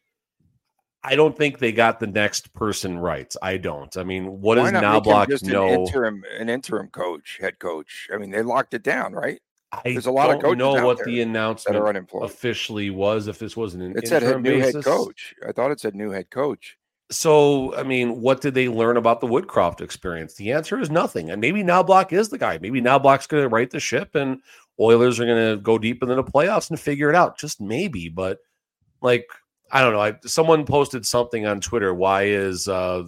I 1.06 1.14
don't 1.14 1.36
think 1.36 1.60
they 1.60 1.70
got 1.70 2.00
the 2.00 2.08
next 2.08 2.52
person 2.52 2.98
right. 2.98 3.32
I 3.40 3.58
don't. 3.58 3.96
I 3.96 4.02
mean, 4.02 4.40
what 4.40 4.58
Why 4.58 4.72
does 4.72 4.82
Knoblauch 4.82 5.28
just 5.28 5.44
know? 5.44 5.68
An 5.68 5.80
interim, 5.80 6.24
an 6.36 6.48
interim 6.48 6.88
coach, 6.88 7.38
head 7.40 7.60
coach. 7.60 8.08
I 8.12 8.18
mean, 8.18 8.30
they 8.30 8.42
locked 8.42 8.74
it 8.74 8.82
down, 8.82 9.12
right? 9.12 9.40
I 9.70 9.82
there's 9.84 10.06
a 10.06 10.10
lot 10.10 10.30
of 10.30 10.40
don't 10.40 10.58
coaches 10.58 10.58
know 10.58 10.84
what 10.84 11.04
the 11.04 11.20
announcement 11.22 11.76
are 11.76 11.88
unemployed. 11.88 12.24
officially 12.24 12.90
was. 12.90 13.28
If 13.28 13.38
this 13.38 13.56
wasn't 13.56 13.84
an 13.84 13.96
It 13.96 14.08
said 14.08 14.22
head, 14.22 14.42
new 14.42 14.58
basis. 14.58 14.84
head 14.84 14.84
coach. 14.84 15.32
I 15.46 15.52
thought 15.52 15.70
it 15.70 15.78
said 15.78 15.94
new 15.94 16.10
head 16.10 16.30
coach. 16.30 16.76
So, 17.12 17.72
I 17.76 17.84
mean, 17.84 18.20
what 18.20 18.40
did 18.40 18.54
they 18.54 18.68
learn 18.68 18.96
about 18.96 19.20
the 19.20 19.28
Woodcroft 19.28 19.80
experience? 19.80 20.34
The 20.34 20.50
answer 20.50 20.80
is 20.80 20.90
nothing. 20.90 21.30
And 21.30 21.40
maybe 21.40 21.62
Knoblauch 21.62 22.12
is 22.12 22.30
the 22.30 22.38
guy. 22.38 22.58
Maybe 22.60 22.82
Knoblauch's 22.82 23.28
going 23.28 23.44
to 23.44 23.48
right 23.48 23.70
the 23.70 23.78
ship 23.78 24.16
and 24.16 24.40
Oilers 24.78 25.18
are 25.18 25.26
going 25.26 25.56
to 25.56 25.62
go 25.62 25.78
deep 25.78 26.02
into 26.02 26.14
the 26.14 26.24
playoffs 26.24 26.70
and 26.70 26.78
figure 26.78 27.08
it 27.08 27.16
out. 27.16 27.38
Just 27.38 27.60
maybe. 27.60 28.08
But, 28.08 28.38
like, 29.00 29.26
I 29.70 29.80
don't 29.80 29.92
know. 29.92 30.00
I, 30.00 30.14
someone 30.24 30.64
posted 30.64 31.06
something 31.06 31.46
on 31.46 31.60
Twitter. 31.60 31.94
Why 31.94 32.24
is 32.24 32.68
uh, 32.68 33.04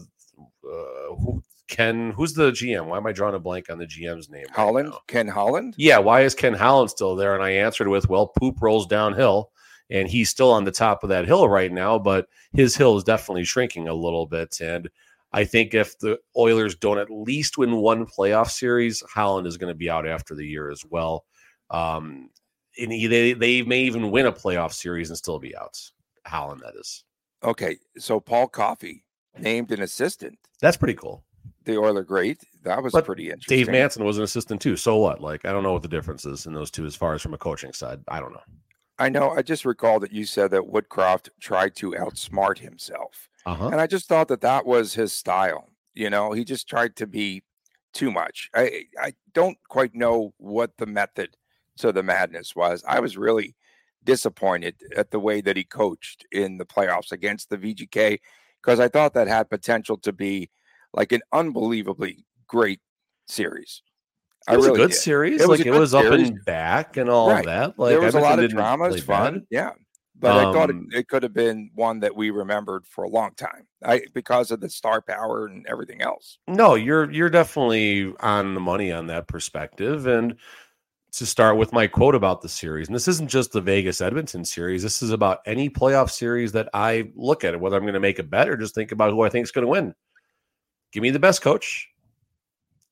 uh, 0.69 1.15
who, 1.17 1.43
Ken, 1.69 2.13
who's 2.13 2.33
the 2.33 2.51
GM? 2.51 2.87
Why 2.87 2.97
am 2.97 3.07
I 3.07 3.13
drawing 3.13 3.35
a 3.35 3.39
blank 3.39 3.71
on 3.71 3.79
the 3.79 3.87
GM's 3.87 4.31
name? 4.31 4.47
Holland, 4.53 4.91
now? 4.91 5.01
Ken 5.07 5.29
Holland. 5.29 5.75
yeah, 5.77 5.99
why 5.99 6.23
is 6.23 6.35
Ken 6.35 6.55
Holland 6.55 6.91
still 6.91 7.15
there? 7.15 7.35
And 7.35 7.43
I 7.43 7.51
answered 7.51 7.89
with, 7.89 8.09
well, 8.09 8.29
poop 8.29 8.61
rolls 8.61 8.87
downhill, 8.87 9.51
and 9.91 10.09
he's 10.09 10.31
still 10.31 10.51
on 10.51 10.65
the 10.65 10.73
top 10.73 11.03
of 11.03 11.11
that 11.11 11.27
hill 11.27 11.49
right 11.49 11.71
now, 11.71 11.99
but 11.99 12.27
his 12.53 12.75
hill 12.75 12.97
is 12.97 13.05
definitely 13.05 13.45
shrinking 13.45 13.89
a 13.89 13.95
little 13.95 14.27
bit. 14.27 14.61
And 14.61 14.89
I 15.33 15.45
think 15.45 15.75
if 15.75 15.99
the 15.99 16.19
Oilers 16.37 16.75
don't 16.75 16.99
at 16.99 17.11
least 17.11 17.59
win 17.59 17.77
one 17.77 18.07
playoff 18.07 18.51
series, 18.51 19.03
Holland 19.03 19.47
is 19.47 19.59
going 19.59 19.71
to 19.71 19.77
be 19.77 19.91
out 19.91 20.09
after 20.09 20.35
the 20.35 20.47
year 20.47 20.71
as 20.71 20.83
well. 20.89 21.27
Um, 21.71 22.31
and 22.79 22.93
he- 22.93 23.07
they 23.07 23.33
they 23.33 23.63
may 23.63 23.81
even 23.81 24.11
win 24.11 24.27
a 24.27 24.33
playoff 24.33 24.73
series 24.73 25.11
and 25.11 25.17
still 25.19 25.39
be 25.39 25.57
out. 25.57 25.79
Holland, 26.27 26.61
that 26.65 26.75
is. 26.79 27.05
Okay, 27.43 27.79
so 27.99 28.21
Paul 28.21 28.49
Coffey 28.49 29.05
named 29.39 29.71
an 29.73 29.83
assistant. 29.83 30.39
That's 30.61 30.77
pretty 30.77 30.95
cool. 30.95 31.25
The 31.65 31.77
Oiler 31.79 32.03
great. 32.03 32.43
That 32.65 32.83
was 32.83 32.93
But 32.93 33.05
pretty 33.05 33.27
interesting. 33.31 33.59
Dave 33.59 33.69
Manson 33.69 34.05
was 34.05 34.19
an 34.19 34.25
assistant 34.25 34.61
too. 34.61 34.77
So 34.77 34.97
what? 34.97 35.21
Like, 35.21 35.45
I 35.45 35.53
don't 35.53 35.63
know 35.63 35.73
what 35.73 35.83
the 35.83 35.89
difference 35.89 36.25
is 36.25 36.47
in 36.47 36.55
those 36.55 36.71
two 36.71 36.85
as 36.87 36.97
far 36.97 37.15
as 37.15 37.23
from 37.23 37.35
a 37.35 37.39
coaching 37.39 37.73
side. 37.73 38.01
I 38.09 38.21
don't 38.21 38.33
know. 38.33 38.43
I 38.99 39.09
know. 39.09 39.31
I 39.31 39.43
just 39.43 39.65
recall 39.65 40.01
that 40.01 40.13
you 40.13 40.25
said 40.25 40.51
that 40.51 40.63
Woodcroft 40.63 41.29
tried 41.41 41.77
to 41.77 41.93
outsmart 41.93 42.59
himself. 42.59 43.29
Uh 43.47 43.55
huh. 43.55 43.69
And 43.69 43.81
I 43.81 43.87
just 43.87 44.09
thought 44.09 44.29
that 44.29 44.41
that 44.41 44.67
was 44.67 44.95
his 44.95 45.13
style. 45.13 45.69
You 45.95 46.11
know, 46.11 46.33
he 46.33 46.45
just 46.45 46.69
tried 46.69 46.97
to 46.97 47.07
be 47.07 47.43
too 47.93 48.11
much. 48.11 48.51
I 48.55 48.85
I 49.01 49.15
don't 49.33 49.59
quite 49.69 49.95
know 49.95 50.35
what 50.39 50.77
the 50.79 50.87
method 50.87 51.37
to 51.79 51.93
the 51.93 52.03
madness 52.03 52.55
was. 52.55 52.85
I 52.87 53.01
was 53.01 53.17
really 53.17 53.55
disappointed 54.05 54.75
at 54.97 55.11
the 55.11 55.21
way 55.21 55.41
that 55.41 55.57
he 55.57 55.65
coached 55.65 56.25
in 56.33 56.59
the 56.59 56.65
playoffs 56.65 57.13
against 57.13 57.51
the 57.51 57.59
VGK 57.59 58.19
because 58.63 58.81
I 58.81 58.89
thought 58.89 59.15
that 59.15 59.29
had 59.29 59.51
potential 59.51 59.97
to 59.99 60.13
be 60.13 60.51
like 60.93 61.13
an 61.13 61.21
unbelievably 61.33 62.25
great 62.47 62.81
series. 63.27 63.83
It 64.51 64.57
was 64.57 64.67
really 64.67 64.81
a 64.81 64.83
good 64.85 64.91
did. 64.93 64.97
series. 64.97 65.41
It 65.43 65.49
like 65.49 65.67
it 65.67 65.71
was 65.71 65.91
series. 65.91 66.07
up 66.07 66.13
and 66.13 66.45
back 66.45 66.97
and 66.97 67.11
all 67.11 67.31
right. 67.31 67.45
that. 67.45 67.79
Like 67.79 67.91
there 67.91 68.01
was 68.01 68.15
Edmonton 68.15 68.21
a 68.21 68.37
lot 68.37 68.45
of 68.45 68.51
drama. 68.51 68.85
It's 68.87 69.03
fun. 69.03 69.35
Bad. 69.35 69.47
Yeah. 69.51 69.71
But 70.21 70.33
um, 70.33 70.39
I 70.39 70.53
thought 70.53 70.71
it, 70.71 70.77
um, 70.77 70.89
it, 70.93 71.09
could 71.09 71.23
have 71.23 71.35
been 71.35 71.71
one 71.75 72.01
that 72.01 72.17
we 72.17 72.31
remembered 72.31 72.87
for 72.87 73.05
a 73.05 73.09
long 73.09 73.33
time. 73.37 73.67
I 73.85 74.03
because 74.15 74.51
of 74.51 74.61
the 74.61 74.69
star 74.69 75.01
power 75.01 75.47
and 75.47 75.67
everything 75.69 76.03
else. 76.03 76.39
No, 76.49 76.75
you're 76.75 77.11
you're 77.11 77.31
definitely 77.31 78.15
on 78.21 78.55
the 78.55 78.61
money 78.61 78.91
on 78.91 79.07
that 79.09 79.29
perspective. 79.29 80.07
And 80.07 80.37
to 81.13 81.27
start 81.27 81.57
with 81.57 81.73
my 81.73 81.87
quote 81.87 82.15
about 82.15 82.43
the 82.43 82.49
series, 82.49 82.87
and 82.87 82.95
this 82.95 83.09
isn't 83.09 83.29
just 83.29 83.53
the 83.53 83.61
Vegas 83.61 84.01
Edmonton 84.01 84.45
series. 84.45 84.83
This 84.83 85.03
is 85.03 85.11
about 85.11 85.41
any 85.47 85.71
playoff 85.71 86.11
series 86.11 86.53
that 86.53 86.69
I 86.75 87.11
look 87.15 87.45
at 87.45 87.59
whether 87.59 87.77
I'm 87.77 87.83
going 87.83 87.95
to 87.95 88.01
make 88.01 88.19
it 88.19 88.31
bet 88.31 88.49
or 88.49 88.57
just 88.57 88.75
think 88.75 88.93
about 88.93 89.11
who 89.11 89.23
I 89.23 89.29
think 89.29 89.45
is 89.45 89.51
going 89.51 89.65
to 89.65 89.71
win. 89.71 89.95
Give 90.93 91.03
me 91.03 91.11
the 91.11 91.19
best 91.19 91.43
coach, 91.43 91.89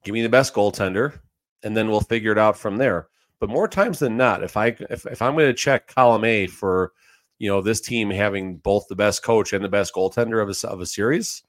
give 0.05 0.15
me 0.15 0.23
the 0.23 0.29
best 0.29 0.55
goaltender, 0.55 1.21
and 1.63 1.77
then 1.77 1.89
we'll 1.89 2.01
figure 2.01 2.33
it 2.33 2.39
out 2.39 2.59
from 2.59 2.77
there. 2.77 3.09
But 3.39 3.51
more 3.51 3.69
times 3.69 3.99
than 3.99 4.17
not, 4.17 4.43
if 4.43 4.57
I 4.57 4.77
if, 4.91 5.05
if 5.07 5.21
I'm 5.21 5.35
going 5.35 5.47
to 5.47 5.55
check 5.55 5.89
column 5.89 6.25
A 6.25 6.47
for 6.47 6.93
you 7.39 7.51
know 7.51 7.61
this 7.61 7.81
team 7.81 8.11
having 8.11 8.57
both 8.57 8.87
the 8.89 8.97
best 8.97 9.23
coach 9.23 9.53
and 9.53 9.65
the 9.65 9.69
best 9.69 9.95
goaltender 9.95 10.43
of 10.43 10.49
a, 10.49 10.69
of 10.69 10.81
a 10.81 10.87
series, 10.87 11.43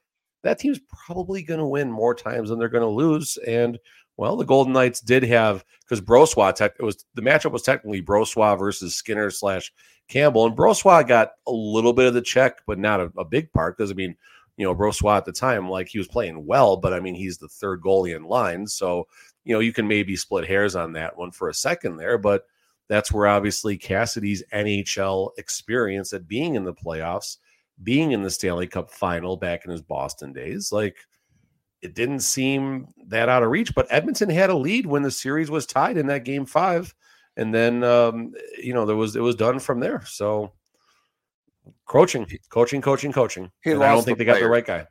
that 0.43 0.60
team's 0.60 0.80
probably 1.06 1.41
going 1.43 1.60
to 1.60 1.65
win 1.65 1.91
more 1.91 2.13
times 2.13 2.49
than 2.49 2.60
they're 2.60 2.69
going 2.69 2.84
to 2.84 2.88
lose. 2.88 3.38
And 3.47 3.80
well, 4.17 4.36
the 4.36 4.45
Golden 4.45 4.73
Knights 4.73 4.99
did 4.99 5.23
have 5.23 5.63
because 5.82 6.01
Brossoit 6.01 6.56
tech, 6.56 6.73
it 6.80 6.84
was 6.84 7.06
the 7.13 7.21
matchup 7.21 7.51
was 7.51 7.62
technically 7.62 8.01
Brossoit 8.01 8.60
versus 8.60 8.95
Skinner 8.95 9.30
slash 9.30 9.71
Campbell, 10.10 10.45
and 10.45 10.58
Brossoit 10.58 11.08
got 11.08 11.34
a 11.45 11.51
little 11.51 11.93
bit 11.93 12.08
of 12.08 12.13
the 12.13 12.21
check, 12.21 12.62
but 12.65 12.80
not 12.80 12.99
a, 12.99 13.12
a 13.17 13.23
big 13.23 13.51
part 13.53 13.77
because 13.77 13.91
I 13.91 13.93
mean, 13.93 14.15
you 14.58 14.65
know, 14.65 14.75
Brossoit 14.75 15.17
at 15.17 15.25
the 15.25 15.32
time, 15.32 15.69
like 15.69 15.88
he 15.88 15.99
was 15.99 16.08
playing 16.08 16.45
well, 16.45 16.77
but 16.77 16.93
I 16.93 16.99
mean, 16.99 17.13
he's 17.13 17.38
the 17.38 17.47
third 17.47 17.82
goalie 17.82 18.15
in 18.15 18.23
line, 18.23 18.65
so 18.65 19.08
you 19.43 19.53
know, 19.53 19.60
you 19.60 19.71
can 19.71 19.88
maybe 19.88 20.15
split 20.15 20.47
hairs 20.47 20.75
on 20.75 20.93
that 20.93 21.15
one 21.15 21.32
for 21.32 21.49
a 21.49 21.53
second 21.53 21.97
there, 21.97 22.17
but 22.17 22.45
that's 22.89 23.12
where 23.12 23.27
obviously 23.27 23.77
Cassidy's 23.77 24.43
NHL 24.53 25.32
experience 25.38 26.12
at 26.13 26.27
being 26.27 26.56
in 26.56 26.63
the 26.63 26.73
playoffs, 26.73 27.38
being 27.84 28.12
in 28.12 28.23
the 28.23 28.30
Stanley 28.30 28.67
Cup 28.67 28.91
final 28.91 29.38
back 29.38 29.65
in 29.65 29.71
his 29.71 29.82
Boston 29.82 30.34
days, 30.34 30.71
like 30.71 30.97
it 31.82 31.94
didn't 31.94 32.22
seem 32.22 32.88
that 33.08 33.30
out 33.30 33.44
of 33.44 33.50
reach. 33.50 33.74
But 33.76 33.88
Edmonton 33.90 34.30
had 34.30 34.50
a 34.50 34.58
lead 34.58 34.86
when 34.86 35.04
the 35.04 35.12
series 35.12 35.50
was 35.52 35.66
tied 35.66 35.98
in 35.98 36.08
that 36.08 36.26
game 36.26 36.46
five. 36.46 36.94
And 37.36 37.54
then 37.54 37.84
um, 37.84 38.34
you 38.62 38.74
know, 38.74 38.86
there 38.86 38.96
was 38.96 39.16
it 39.16 39.22
was 39.22 39.36
done 39.36 39.60
from 39.60 39.80
there. 39.80 40.04
So 40.06 40.54
coaching, 41.86 42.28
coaching, 42.50 42.82
coaching, 42.82 43.12
coaching. 43.12 43.52
I 43.66 43.70
don't 43.74 44.04
think 44.04 44.18
the 44.18 44.24
they 44.24 44.32
got 44.32 44.40
the 44.40 44.48
right 44.48 44.66
guy 44.66 44.88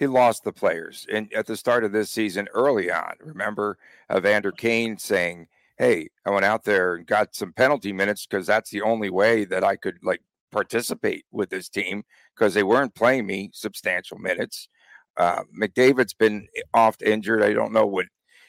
he 0.00 0.06
lost 0.06 0.44
the 0.44 0.52
players. 0.52 1.06
And 1.12 1.30
at 1.34 1.46
the 1.46 1.56
start 1.56 1.84
of 1.84 1.92
this 1.92 2.10
season, 2.10 2.48
early 2.54 2.90
on, 2.90 3.12
remember 3.20 3.76
Evander 4.10 4.50
Kane 4.50 4.96
saying, 4.96 5.46
Hey, 5.76 6.08
I 6.24 6.30
went 6.30 6.46
out 6.46 6.64
there 6.64 6.94
and 6.94 7.06
got 7.06 7.34
some 7.34 7.52
penalty 7.52 7.92
minutes 7.92 8.26
because 8.26 8.46
that's 8.46 8.70
the 8.70 8.80
only 8.80 9.10
way 9.10 9.44
that 9.44 9.62
I 9.62 9.76
could 9.76 9.98
like 10.02 10.22
participate 10.50 11.26
with 11.30 11.50
this 11.50 11.68
team 11.68 12.02
because 12.34 12.54
they 12.54 12.62
weren't 12.62 12.94
playing 12.94 13.26
me 13.26 13.50
substantial 13.52 14.16
minutes. 14.18 14.68
Uh, 15.16 15.42
McDavid's 15.58 16.14
been 16.14 16.48
oft 16.74 17.02
injured. 17.02 17.42
I 17.42 17.52
don't 17.52 17.72
know 17.72 17.86
what 17.86 18.06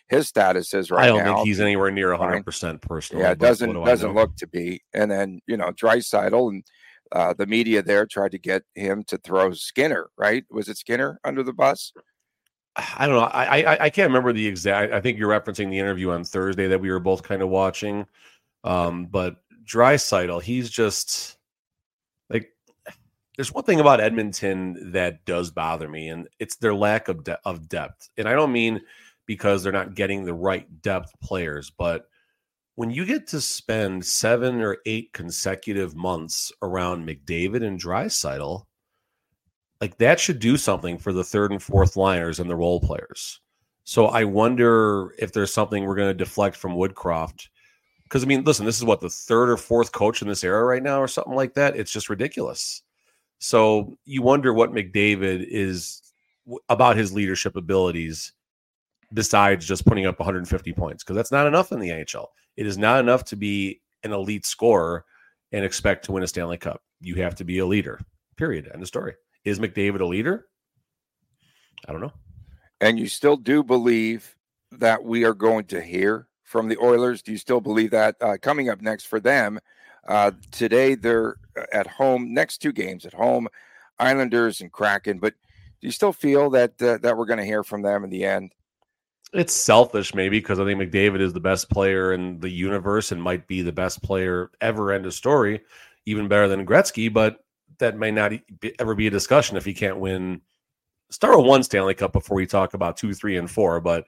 his 0.10 0.28
status 0.28 0.74
is 0.74 0.91
right 0.91 1.00
now. 1.00 1.04
I 1.04 1.08
don't 1.08 1.26
now. 1.26 1.36
think 1.36 1.47
he's 1.47 1.60
anywhere 1.60 1.91
near 1.91 2.10
100% 2.10 2.82
personally. 2.82 3.24
Yeah, 3.24 3.32
it 3.32 3.39
doesn't 3.39 3.74
do 3.74 3.86
doesn't 3.86 4.13
look 4.13 4.36
to 4.38 4.47
be. 4.47 4.82
And 4.93 5.10
then, 5.10 5.39
you 5.47 5.58
know, 5.58 5.71
Draisaitl 5.71 6.50
and 6.50 6.63
uh, 7.12 7.34
the 7.34 7.45
media 7.45 7.82
there 7.82 8.06
tried 8.06 8.32
to 8.32 8.39
get 8.39 8.63
him 8.76 9.04
to 9.06 9.17
throw 9.17 9.52
Skinner, 9.54 10.10
right? 10.17 10.43
Was 10.50 10.69
it 10.69 10.78
Skinner 10.78 11.19
under 11.24 11.43
the 11.43 11.54
bus? 11.54 11.93
I 12.76 13.06
don't 13.06 13.15
know. 13.15 13.24
I, 13.24 13.62
I, 13.62 13.84
I 13.86 13.89
can't 13.89 14.10
remember 14.10 14.32
the 14.32 14.47
exact. 14.47 14.93
I 14.93 15.02
think 15.02 15.17
you're 15.17 15.30
referencing 15.30 15.69
the 15.69 15.80
interview 15.80 16.12
on 16.12 16.24
Thursday 16.24 16.67
that 16.67 16.80
we 16.80 16.89
were 16.89 17.00
both 17.00 17.21
kind 17.24 17.41
of 17.41 17.50
watching. 17.50 18.06
Um, 18.63 19.08
but 19.08 19.38
Draisaitl, 19.65 20.41
he's 20.41 20.69
just 20.69 21.38
there's 23.41 23.51
one 23.51 23.63
thing 23.63 23.80
about 23.80 23.99
Edmonton 23.99 24.91
that 24.91 25.25
does 25.25 25.49
bother 25.49 25.89
me, 25.89 26.10
and 26.10 26.30
it's 26.38 26.58
their 26.58 26.75
lack 26.75 27.08
of 27.08 27.23
de- 27.23 27.39
of 27.43 27.67
depth. 27.67 28.08
And 28.15 28.30
I 28.30 28.34
don't 28.34 28.51
mean 28.51 28.82
because 29.25 29.63
they're 29.63 29.71
not 29.71 29.95
getting 29.95 30.23
the 30.23 30.34
right 30.36 30.67
depth 30.84 31.19
players, 31.21 31.71
but 31.71 32.06
when 32.75 32.91
you 32.91 33.04
get 33.04 33.25
to 33.30 33.41
spend 33.41 34.06
seven 34.06 34.62
or 34.62 34.77
eight 34.86 35.12
consecutive 35.13 35.95
months 35.95 36.51
around 36.62 37.08
McDavid 37.08 37.65
and 37.65 37.82
Draisaitl, 37.82 38.67
like 39.82 39.97
that 39.97 40.19
should 40.19 40.38
do 40.38 40.56
something 40.56 40.99
for 40.99 41.12
the 41.12 41.23
third 41.23 41.49
and 41.51 41.63
fourth 41.63 41.97
liners 41.97 42.39
and 42.39 42.47
the 42.47 42.56
role 42.56 42.80
players. 42.80 43.41
So 43.86 44.06
I 44.06 44.23
wonder 44.23 45.15
if 45.17 45.34
there's 45.34 45.51
something 45.51 45.84
we're 45.84 45.95
going 45.95 46.15
to 46.15 46.23
deflect 46.23 46.56
from 46.56 46.75
Woodcroft. 46.75 47.47
Because 48.04 48.23
I 48.23 48.27
mean, 48.27 48.43
listen, 48.43 48.67
this 48.67 48.77
is 48.77 48.86
what 48.86 49.01
the 49.01 49.10
third 49.10 49.49
or 49.49 49.58
fourth 49.58 49.91
coach 49.91 50.21
in 50.21 50.27
this 50.27 50.43
era 50.43 50.63
right 50.63 50.84
now, 50.84 51.01
or 51.01 51.08
something 51.08 51.34
like 51.34 51.56
that. 51.56 51.75
It's 51.75 51.91
just 51.91 52.08
ridiculous. 52.08 52.84
So 53.41 53.97
you 54.06 54.21
wonder 54.21 54.54
what 54.54 54.71
McDavid 54.71 55.47
is 55.49 56.13
about 56.69 56.95
his 56.95 57.12
leadership 57.12 57.56
abilities 57.56 58.34
besides 59.13 59.65
just 59.65 59.84
putting 59.86 60.06
up 60.06 60.19
150 60.19 60.73
points 60.73 61.04
because 61.04 61.15
that's 61.15 61.32
not 61.32 61.47
enough 61.47 61.71
in 61.71 61.80
the 61.80 61.89
NHL. 61.89 62.27
It 62.56 62.67
is 62.67 62.77
not 62.77 62.99
enough 62.99 63.23
to 63.25 63.36
be 63.36 63.82
an 64.04 64.13
elite 64.13 64.45
scorer 64.45 65.06
and 65.51 65.65
expect 65.65 66.06
to 66.06 66.12
win 66.12 66.21
a 66.21 66.27
Stanley 66.27 66.58
Cup. 66.58 66.84
You 66.99 67.15
have 67.15 67.34
to 67.36 67.43
be 67.43 67.58
a 67.58 67.65
leader. 67.65 67.99
Period. 68.38 68.69
End 68.71 68.84
of 68.84 68.88
story. 68.88 69.15
Is 69.43 69.60
McDavid 69.60 70.01
a 70.01 70.06
leader? 70.06 70.45
I 71.88 71.91
don't 71.91 72.01
know. 72.01 72.13
And 72.80 72.99
you 72.99 73.08
still 73.08 73.38
do 73.38 73.63
believe 73.63 74.36
that 74.71 75.04
we 75.04 75.23
are 75.23 75.34
going 75.34 75.65
to 75.65 75.82
hear 75.82 76.27
from 76.43 76.69
the 76.69 76.77
Oilers? 76.77 77.23
Do 77.23 77.32
you 77.32 77.39
still 77.39 77.60
believe 77.60 77.89
that? 77.89 78.17
Uh, 78.21 78.38
coming 78.39 78.69
up 78.69 78.82
next 78.82 79.06
for 79.06 79.19
them 79.19 79.60
uh, 80.07 80.31
today, 80.51 80.95
they're 80.95 81.35
uh, 81.57 81.65
at 81.73 81.87
home. 81.87 82.33
Next 82.33 82.59
two 82.59 82.71
games 82.71 83.05
at 83.05 83.13
home, 83.13 83.47
Islanders 83.99 84.61
and 84.61 84.71
Kraken. 84.71 85.19
But 85.19 85.33
do 85.81 85.87
you 85.87 85.91
still 85.91 86.13
feel 86.13 86.49
that 86.51 86.81
uh, 86.81 86.97
that 86.99 87.17
we're 87.17 87.25
going 87.25 87.39
to 87.39 87.45
hear 87.45 87.63
from 87.63 87.81
them 87.81 88.03
in 88.03 88.09
the 88.09 88.23
end? 88.23 88.51
It's 89.33 89.53
selfish, 89.53 90.13
maybe, 90.13 90.39
because 90.39 90.59
I 90.59 90.65
think 90.65 90.79
McDavid 90.79 91.21
is 91.21 91.31
the 91.31 91.39
best 91.39 91.69
player 91.69 92.11
in 92.11 92.39
the 92.39 92.49
universe 92.49 93.11
and 93.11 93.23
might 93.23 93.47
be 93.47 93.61
the 93.61 93.71
best 93.71 94.03
player 94.03 94.51
ever. 94.59 94.91
End 94.91 95.05
of 95.05 95.13
story, 95.13 95.61
even 96.05 96.27
better 96.27 96.49
than 96.49 96.65
Gretzky. 96.65 97.11
But 97.11 97.39
that 97.79 97.97
may 97.97 98.11
not 98.11 98.33
be, 98.59 98.73
ever 98.79 98.95
be 98.95 99.07
a 99.07 99.11
discussion 99.11 99.57
if 99.57 99.65
he 99.65 99.73
can't 99.73 99.99
win. 99.99 100.41
Start 101.11 101.37
with 101.37 101.45
one 101.45 101.63
Stanley 101.63 101.93
Cup 101.93 102.13
before 102.13 102.35
we 102.35 102.45
talk 102.45 102.73
about 102.73 102.97
two, 102.97 103.13
three, 103.13 103.37
and 103.37 103.49
four. 103.49 103.79
But 103.79 104.05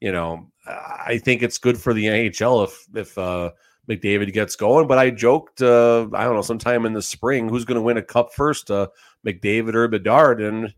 you 0.00 0.12
know, 0.12 0.50
I 0.66 1.18
think 1.22 1.42
it's 1.42 1.58
good 1.58 1.80
for 1.80 1.94
the 1.94 2.04
NHL 2.04 2.64
if 2.64 2.86
if 2.94 3.18
uh, 3.18 3.52
McDavid 3.88 4.32
gets 4.32 4.56
going. 4.56 4.86
But 4.86 4.98
I 4.98 5.10
joked, 5.10 5.62
uh, 5.62 6.08
I 6.12 6.24
don't 6.24 6.34
know, 6.34 6.42
sometime 6.42 6.86
in 6.86 6.92
the 6.92 7.02
spring, 7.02 7.48
who's 7.48 7.64
going 7.64 7.76
to 7.76 7.82
win 7.82 7.96
a 7.96 8.02
cup 8.02 8.32
first, 8.32 8.70
uh, 8.70 8.88
McDavid 9.24 9.74
or 9.74 9.88
Bedard? 9.88 10.40
And 10.40 10.74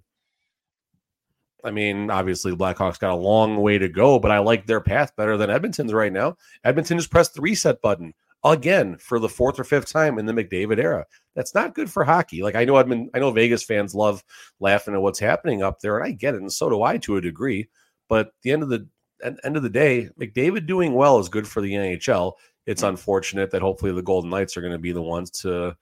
I 1.64 1.70
mean, 1.70 2.10
obviously, 2.10 2.52
the 2.52 2.56
Blackhawks 2.56 2.98
got 2.98 3.12
a 3.12 3.16
long 3.16 3.56
way 3.56 3.78
to 3.78 3.88
go, 3.88 4.18
but 4.18 4.30
I 4.30 4.38
like 4.38 4.66
their 4.66 4.80
path 4.80 5.14
better 5.16 5.36
than 5.36 5.50
Edmonton's 5.50 5.92
right 5.92 6.12
now. 6.12 6.36
Edmonton 6.64 6.98
just 6.98 7.10
pressed 7.10 7.34
the 7.34 7.40
reset 7.40 7.82
button 7.82 8.14
again 8.44 8.96
for 8.98 9.18
the 9.18 9.28
fourth 9.28 9.58
or 9.58 9.64
fifth 9.64 9.92
time 9.92 10.18
in 10.18 10.26
the 10.26 10.32
McDavid 10.32 10.78
era. 10.78 11.04
That's 11.34 11.54
not 11.54 11.74
good 11.74 11.90
for 11.90 12.04
hockey. 12.04 12.42
Like 12.42 12.54
I 12.54 12.64
know 12.64 12.76
Edmund, 12.76 13.10
I 13.14 13.18
know 13.18 13.30
Vegas 13.32 13.64
fans 13.64 13.94
love 13.94 14.22
laughing 14.60 14.94
at 14.94 15.02
what's 15.02 15.18
happening 15.18 15.62
up 15.62 15.80
there, 15.80 15.98
and 15.98 16.06
I 16.06 16.12
get 16.12 16.34
it, 16.34 16.40
and 16.40 16.52
so 16.52 16.70
do 16.70 16.82
I 16.82 16.98
to 16.98 17.16
a 17.16 17.20
degree. 17.20 17.68
But 18.08 18.32
the 18.42 18.52
end 18.52 18.62
of 18.62 18.68
the 18.68 18.86
end 19.22 19.56
of 19.56 19.62
the 19.62 19.68
day, 19.68 20.08
McDavid 20.20 20.66
doing 20.66 20.94
well 20.94 21.18
is 21.18 21.28
good 21.28 21.46
for 21.46 21.60
the 21.60 21.72
NHL. 21.72 22.34
It's 22.68 22.82
unfortunate 22.82 23.50
that 23.52 23.62
hopefully 23.62 23.92
the 23.92 24.02
Golden 24.02 24.28
Knights 24.28 24.54
are 24.54 24.60
going 24.60 24.74
to 24.74 24.78
be 24.78 24.92
the 24.92 25.00
ones 25.00 25.30
to 25.40 25.74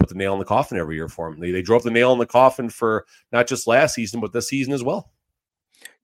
put 0.00 0.08
the 0.08 0.16
nail 0.16 0.32
in 0.32 0.40
the 0.40 0.44
coffin 0.44 0.76
every 0.76 0.96
year 0.96 1.08
for 1.08 1.30
them. 1.30 1.38
They, 1.38 1.52
they 1.52 1.62
drove 1.62 1.84
the 1.84 1.90
nail 1.92 2.12
in 2.12 2.18
the 2.18 2.26
coffin 2.26 2.68
for 2.68 3.06
not 3.30 3.46
just 3.46 3.68
last 3.68 3.94
season, 3.94 4.20
but 4.20 4.32
this 4.32 4.48
season 4.48 4.72
as 4.72 4.82
well. 4.82 5.12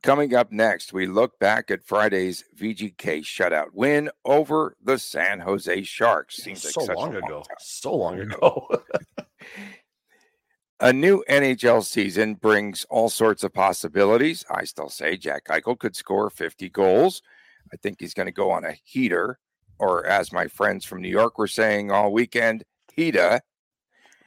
Coming 0.00 0.36
up 0.36 0.52
next, 0.52 0.92
we 0.92 1.08
look 1.08 1.40
back 1.40 1.72
at 1.72 1.82
Friday's 1.82 2.44
VGK 2.56 3.22
shutout 3.22 3.70
win 3.72 4.10
over 4.24 4.76
the 4.80 4.96
San 4.96 5.40
Jose 5.40 5.82
Sharks. 5.82 6.36
Seems 6.36 6.62
so 6.62 6.84
like 6.84 6.96
long 6.96 7.16
ago. 7.16 7.34
Long 7.34 7.44
so 7.58 7.94
long 7.96 8.20
ago. 8.20 8.68
a 10.80 10.92
new 10.92 11.24
NHL 11.28 11.84
season 11.84 12.34
brings 12.34 12.86
all 12.88 13.08
sorts 13.08 13.42
of 13.42 13.52
possibilities. 13.52 14.44
I 14.48 14.62
still 14.62 14.88
say 14.88 15.16
Jack 15.16 15.46
Eichel 15.46 15.76
could 15.76 15.96
score 15.96 16.30
50 16.30 16.68
goals. 16.68 17.22
I 17.72 17.76
think 17.76 17.96
he's 17.98 18.14
going 18.14 18.26
to 18.26 18.32
go 18.32 18.52
on 18.52 18.64
a 18.64 18.78
heater, 18.84 19.40
or 19.78 20.06
as 20.06 20.32
my 20.32 20.48
friends 20.48 20.84
from 20.84 21.02
New 21.02 21.08
York 21.08 21.38
were 21.38 21.46
saying 21.46 21.90
all 21.90 22.12
weekend, 22.12 22.64
heater. 22.94 23.40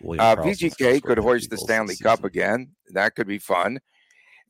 Uh, 0.04 0.36
VGK 0.36 1.04
could 1.04 1.20
hoist 1.20 1.50
the 1.50 1.58
Stanley 1.58 1.96
Cup 1.96 2.24
again. 2.24 2.72
That 2.90 3.16
could 3.16 3.28
be 3.28 3.38
fun. 3.38 3.80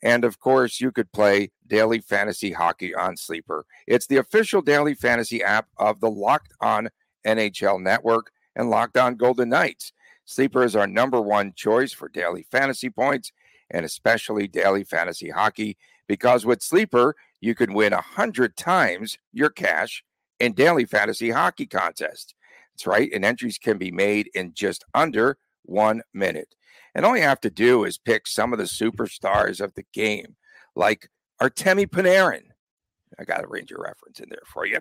And 0.03 0.23
of 0.23 0.39
course, 0.39 0.79
you 0.79 0.91
could 0.91 1.11
play 1.11 1.51
daily 1.67 1.99
fantasy 1.99 2.51
hockey 2.51 2.95
on 2.95 3.17
Sleeper. 3.17 3.65
It's 3.85 4.07
the 4.07 4.17
official 4.17 4.61
daily 4.61 4.95
fantasy 4.95 5.43
app 5.43 5.67
of 5.77 5.99
the 5.99 6.09
Locked 6.09 6.53
On 6.61 6.89
NHL 7.25 7.81
Network. 7.81 8.31
and 8.55 8.69
Locked 8.69 8.97
On 8.97 9.15
Golden 9.15 9.49
Knights. 9.49 9.93
Sleeper 10.25 10.63
is 10.63 10.75
our 10.75 10.87
number 10.87 11.21
one 11.21 11.53
choice 11.55 11.93
for 11.93 12.09
daily 12.09 12.45
fantasy 12.51 12.89
points 12.89 13.31
and 13.69 13.85
especially 13.85 14.47
daily 14.47 14.83
fantasy 14.83 15.29
hockey 15.29 15.77
because 16.07 16.45
with 16.45 16.61
Sleeper, 16.61 17.15
you 17.39 17.55
can 17.55 17.73
win 17.73 17.93
100 17.93 18.55
times 18.57 19.17
your 19.31 19.49
cash 19.49 20.03
in 20.41 20.53
daily 20.53 20.85
fantasy 20.85 21.29
hockey 21.29 21.65
contest. 21.65 22.35
That's 22.73 22.87
right. 22.87 23.09
And 23.13 23.23
entries 23.23 23.57
can 23.57 23.77
be 23.77 23.91
made 23.91 24.29
in 24.33 24.53
just 24.53 24.83
under 24.93 25.37
one 25.63 26.01
minute. 26.13 26.55
And 26.95 27.05
all 27.05 27.15
you 27.15 27.23
have 27.23 27.41
to 27.41 27.49
do 27.49 27.85
is 27.85 27.97
pick 27.97 28.27
some 28.27 28.51
of 28.51 28.59
the 28.59 28.65
superstars 28.65 29.61
of 29.61 29.73
the 29.75 29.85
game, 29.93 30.35
like 30.75 31.09
Artemi 31.41 31.87
Panarin. 31.87 32.43
I 33.19 33.23
got 33.23 33.43
a 33.43 33.47
Ranger 33.47 33.77
reference 33.79 34.19
in 34.19 34.29
there 34.29 34.43
for 34.45 34.65
you. 34.65 34.79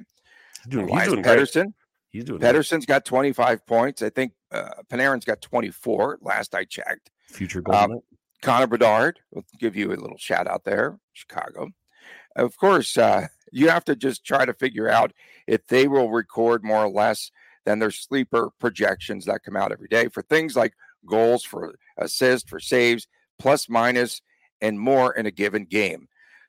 Doing, 0.68 0.88
he's 0.88 1.04
doing 1.04 1.22
Pettersson. 1.22 1.62
great. 1.62 1.74
He's 2.10 2.24
doing 2.24 2.40
Pettersson's 2.40 2.86
got 2.86 3.04
25 3.04 3.64
points. 3.66 4.02
I 4.02 4.10
think 4.10 4.32
uh, 4.50 4.70
Panarin's 4.90 5.24
got 5.24 5.40
24 5.40 6.18
last 6.22 6.54
I 6.54 6.64
checked. 6.64 7.10
great. 7.28 7.36
future 7.36 7.60
golden. 7.60 7.82
Um, 7.84 7.90
Knight. 7.92 8.02
Connor 8.42 8.66
Bedard, 8.66 9.20
we'll 9.30 9.44
give 9.58 9.76
you 9.76 9.88
a 9.88 9.94
little 9.94 10.16
shout 10.16 10.46
out 10.46 10.64
there, 10.64 10.98
Chicago. 11.12 11.68
Of 12.36 12.56
course, 12.56 12.96
uh, 12.96 13.26
you 13.52 13.68
have 13.68 13.84
to 13.84 13.96
just 13.96 14.24
try 14.24 14.44
to 14.44 14.54
figure 14.54 14.88
out 14.88 15.12
if 15.46 15.66
they 15.66 15.88
will 15.88 16.10
record 16.10 16.64
more 16.64 16.84
or 16.84 16.90
less 16.90 17.30
than 17.64 17.78
their 17.78 17.90
sleeper 17.90 18.50
projections 18.58 19.26
that 19.26 19.42
come 19.42 19.56
out 19.56 19.72
every 19.72 19.88
day 19.88 20.08
for 20.08 20.22
things 20.22 20.56
like 20.56 20.74
goals, 21.06 21.44
for 21.44 21.74
assists, 21.98 22.48
for 22.48 22.60
saves, 22.60 23.06
plus 23.38 23.68
minus, 23.68 24.22
and 24.60 24.78
more 24.78 25.12
in 25.14 25.26
a 25.26 25.30
given 25.30 25.64
game. 25.64 26.08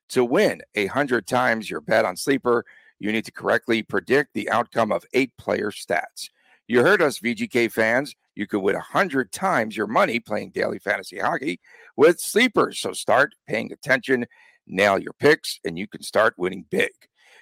To 0.09 0.25
win 0.25 0.61
a 0.75 0.87
hundred 0.87 1.27
times 1.27 1.69
your 1.69 1.81
bet 1.81 2.05
on 2.05 2.17
sleeper, 2.17 2.65
you 2.99 3.11
need 3.11 3.25
to 3.25 3.31
correctly 3.31 3.81
predict 3.81 4.33
the 4.33 4.49
outcome 4.49 4.91
of 4.91 5.05
eight 5.13 5.31
player 5.37 5.71
stats. 5.71 6.29
You 6.67 6.81
heard 6.81 7.01
us, 7.01 7.19
VGK 7.19 7.71
fans. 7.71 8.15
You 8.35 8.47
could 8.47 8.59
win 8.59 8.75
a 8.75 8.81
hundred 8.81 9.31
times 9.31 9.75
your 9.75 9.87
money 9.87 10.19
playing 10.19 10.51
daily 10.51 10.79
fantasy 10.79 11.19
hockey 11.19 11.59
with 11.97 12.19
sleepers. 12.19 12.79
So 12.79 12.93
start 12.93 13.33
paying 13.47 13.71
attention, 13.71 14.25
nail 14.67 14.99
your 14.99 15.13
picks, 15.13 15.59
and 15.65 15.77
you 15.77 15.87
can 15.87 16.01
start 16.01 16.33
winning 16.37 16.65
big. 16.69 16.91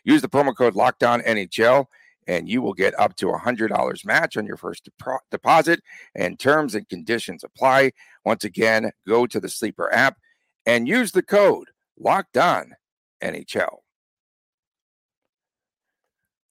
Use 0.03 0.21
the 0.21 0.29
promo 0.29 0.55
code 0.55 0.75
Locked 0.75 1.03
On 1.03 1.21
NHL, 1.21 1.86
and 2.27 2.47
you 2.47 2.62
will 2.62 2.73
get 2.73 2.97
up 2.99 3.15
to 3.17 3.29
a 3.29 3.38
hundred 3.38 3.69
dollars 3.69 4.05
match 4.05 4.38
on 4.38 4.45
your 4.45 4.58
first 4.58 4.89
depro- 4.89 5.19
deposit. 5.32 5.82
And 6.15 6.39
terms 6.39 6.75
and 6.75 6.88
conditions 6.88 7.43
apply. 7.43 7.91
Once 8.25 8.43
again, 8.43 8.91
go 9.08 9.25
to 9.25 9.39
the 9.39 9.49
Sleeper 9.49 9.91
app 9.93 10.17
and 10.65 10.88
use 10.88 11.12
the 11.12 11.23
code 11.23 11.69
Locked 11.97 12.38
On 12.38 12.75
NHL. 13.21 13.79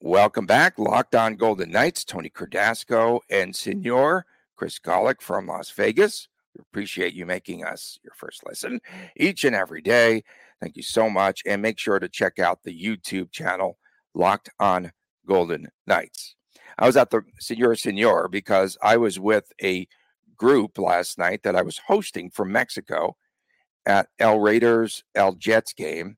Welcome 0.01 0.47
back, 0.47 0.79
Locked 0.79 1.15
On 1.15 1.35
Golden 1.37 1.71
Knights. 1.71 2.05
Tony 2.05 2.31
Cordasco 2.31 3.21
and 3.31 3.55
Senor 3.55 4.27
Chris 4.57 4.79
Gawlik 4.79 5.21
from 5.21 5.47
Las 5.47 5.71
Vegas. 5.71 6.29
We 6.55 6.63
appreciate 6.63 7.15
you 7.15 7.25
making 7.25 7.65
us 7.65 7.99
your 8.03 8.13
first 8.15 8.45
listen 8.47 8.81
each 9.17 9.45
and 9.45 9.55
every 9.55 9.81
day. 9.81 10.25
Thank 10.61 10.77
you 10.77 10.83
so 10.83 11.09
much. 11.09 11.43
And 11.47 11.63
make 11.63 11.79
sure 11.79 11.99
to 11.99 12.09
check 12.09 12.39
out 12.39 12.63
the 12.65 12.77
YouTube 12.79 13.31
channel, 13.33 13.79
Locked 14.15 14.51
On 14.59 14.91
Golden 15.27 15.69
Knights. 15.87 16.35
I 16.79 16.87
was 16.87 16.97
at 16.97 17.11
the 17.11 17.23
Senor 17.39 17.75
Senor 17.77 18.29
because 18.29 18.77
I 18.83 18.97
was 18.97 19.19
with 19.19 19.51
a 19.63 19.87
group 20.37 20.79
last 20.79 21.19
night 21.19 21.43
that 21.43 21.57
I 21.57 21.63
was 21.63 21.81
hosting 21.87 22.31
from 22.31 22.53
Mexico 22.53 23.17
at 23.87 24.09
El 24.19 24.39
Raiders 24.41 25.03
El 25.15 25.33
Jets 25.33 25.73
game. 25.73 26.17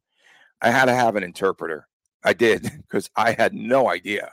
I 0.60 0.70
had 0.70 0.86
to 0.86 0.94
have 0.94 1.16
an 1.16 1.22
interpreter. 1.22 1.86
I 2.22 2.34
did 2.34 2.62
because 2.82 3.10
I 3.16 3.32
had 3.32 3.54
no 3.54 3.88
idea. 3.88 4.32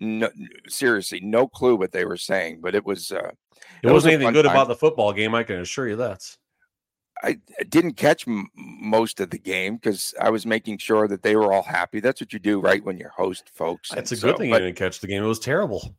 No, 0.00 0.30
seriously, 0.68 1.18
no 1.20 1.48
clue 1.48 1.74
what 1.74 1.90
they 1.90 2.04
were 2.04 2.16
saying, 2.16 2.60
but 2.60 2.76
it 2.76 2.84
was 2.86 3.10
uh, 3.10 3.32
It 3.82 3.86
was 3.86 3.94
wasn't 3.94 4.12
a 4.12 4.14
anything 4.16 4.32
good 4.32 4.44
time. 4.44 4.54
about 4.54 4.68
the 4.68 4.76
football 4.76 5.12
game. 5.12 5.34
I 5.34 5.42
can 5.42 5.56
assure 5.56 5.88
you 5.88 5.96
that. 5.96 6.22
I 7.22 7.38
didn't 7.68 7.94
catch 7.94 8.26
m- 8.28 8.48
most 8.54 9.18
of 9.20 9.30
the 9.30 9.38
game 9.38 9.76
because 9.76 10.14
I 10.20 10.30
was 10.30 10.46
making 10.46 10.78
sure 10.78 11.08
that 11.08 11.22
they 11.22 11.34
were 11.36 11.52
all 11.52 11.62
happy. 11.62 12.00
That's 12.00 12.20
what 12.20 12.32
you 12.32 12.38
do, 12.38 12.60
right? 12.60 12.84
When 12.84 12.96
you 12.98 13.08
host 13.14 13.50
folks. 13.54 13.90
It's 13.96 14.12
a 14.12 14.14
And 14.14 14.22
good 14.22 14.30
so- 14.34 14.38
thing 14.38 14.50
but 14.50 14.60
you 14.62 14.68
didn't 14.68 14.78
catch 14.78 15.00
the 15.00 15.06
game. 15.08 15.22
It 15.22 15.26
was 15.26 15.40
terrible. 15.40 15.94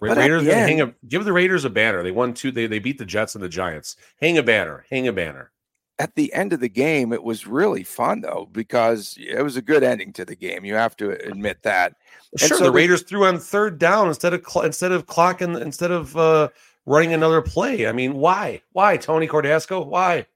Ra- 0.00 0.14
Raiders 0.14 0.44
the 0.44 0.52
hang 0.54 0.80
a 0.80 0.92
give 1.08 1.24
the 1.24 1.32
Raiders 1.32 1.64
a 1.64 1.70
banner. 1.70 2.02
They 2.02 2.10
won 2.10 2.34
two. 2.34 2.50
They 2.50 2.66
they 2.66 2.80
beat 2.80 2.98
the 2.98 3.04
Jets 3.06 3.34
and 3.36 3.42
the 3.44 3.48
Giants. 3.48 3.96
Hang 4.20 4.36
a 4.36 4.42
banner. 4.42 4.84
Hang 4.90 5.06
a 5.08 5.12
banner. 5.12 5.52
at 5.98 6.14
the 6.16 6.32
end 6.34 6.52
of 6.52 6.58
the 6.58 6.68
game, 6.68 7.12
it 7.12 7.22
was 7.22 7.46
really 7.46 7.84
fun 7.84 8.20
though 8.22 8.48
because 8.50 9.16
it 9.20 9.40
was 9.42 9.56
a 9.56 9.62
good 9.62 9.84
ending 9.84 10.12
to 10.14 10.24
the 10.24 10.34
game. 10.34 10.64
You 10.64 10.74
have 10.74 10.96
to 10.96 11.10
admit 11.28 11.62
that. 11.62 11.94
And 12.32 12.40
Sure, 12.40 12.58
so 12.58 12.64
the 12.64 12.72
Raiders 12.72 13.02
threw 13.02 13.26
on 13.26 13.38
third 13.38 13.78
down 13.78 14.08
instead 14.08 14.34
of 14.34 14.42
cl- 14.44 14.64
instead 14.64 14.90
of 14.90 15.06
clocking 15.06 15.60
instead 15.60 15.92
of 15.92 16.16
uh, 16.16 16.48
running 16.84 17.12
another 17.12 17.40
play. 17.40 17.86
I 17.86 17.92
mean, 17.92 18.14
why? 18.14 18.62
Why 18.72 18.96
Tony 18.96 19.28
Cordasco? 19.28 19.86
Why? 19.86 20.26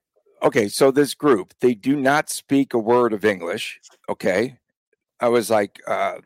Okay, 0.42 0.68
so 0.68 0.90
this 0.90 1.14
group 1.14 1.54
they 1.60 1.74
do 1.74 1.96
not 1.96 2.28
speak 2.30 2.74
a 2.74 2.78
word 2.78 3.12
of 3.12 3.24
English. 3.24 3.80
Okay, 4.08 4.58
I 5.20 5.28
was 5.28 5.50
like, 5.50 5.80
uh, 5.86 6.18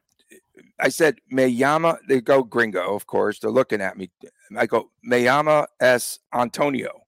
I 0.79 0.89
said, 0.89 1.17
Mayama. 1.33 1.99
They 2.09 2.21
go 2.21 2.43
gringo, 2.43 2.95
of 2.95 3.07
course. 3.07 3.39
They're 3.39 3.51
looking 3.51 3.81
at 3.81 3.97
me. 3.97 4.11
I 4.57 4.67
go, 4.67 4.91
Mayama 5.09 5.67
S. 5.81 6.19
Antonio," 6.35 7.03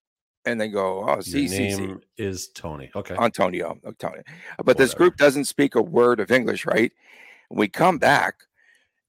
and 0.45 0.61
they 0.61 0.69
go, 0.69 1.05
"Oh, 1.05 1.15
Your 1.15 1.23
see, 1.23 1.49
see, 1.49 1.71
see." 1.71 1.87
name 1.87 2.01
is 2.19 2.49
Tony. 2.49 2.91
Okay. 2.95 3.17
Antonio, 3.17 3.79
Antonio. 3.87 4.23
But 4.65 4.79
this 4.79 4.95
group 4.95 5.17
doesn't 5.17 5.45
speak 5.45 5.75
a 5.75 5.83
word 5.83 6.21
of 6.21 6.31
English, 6.31 6.67
right? 6.67 6.93
We 7.51 7.69
come 7.69 7.99
back, 7.99 8.35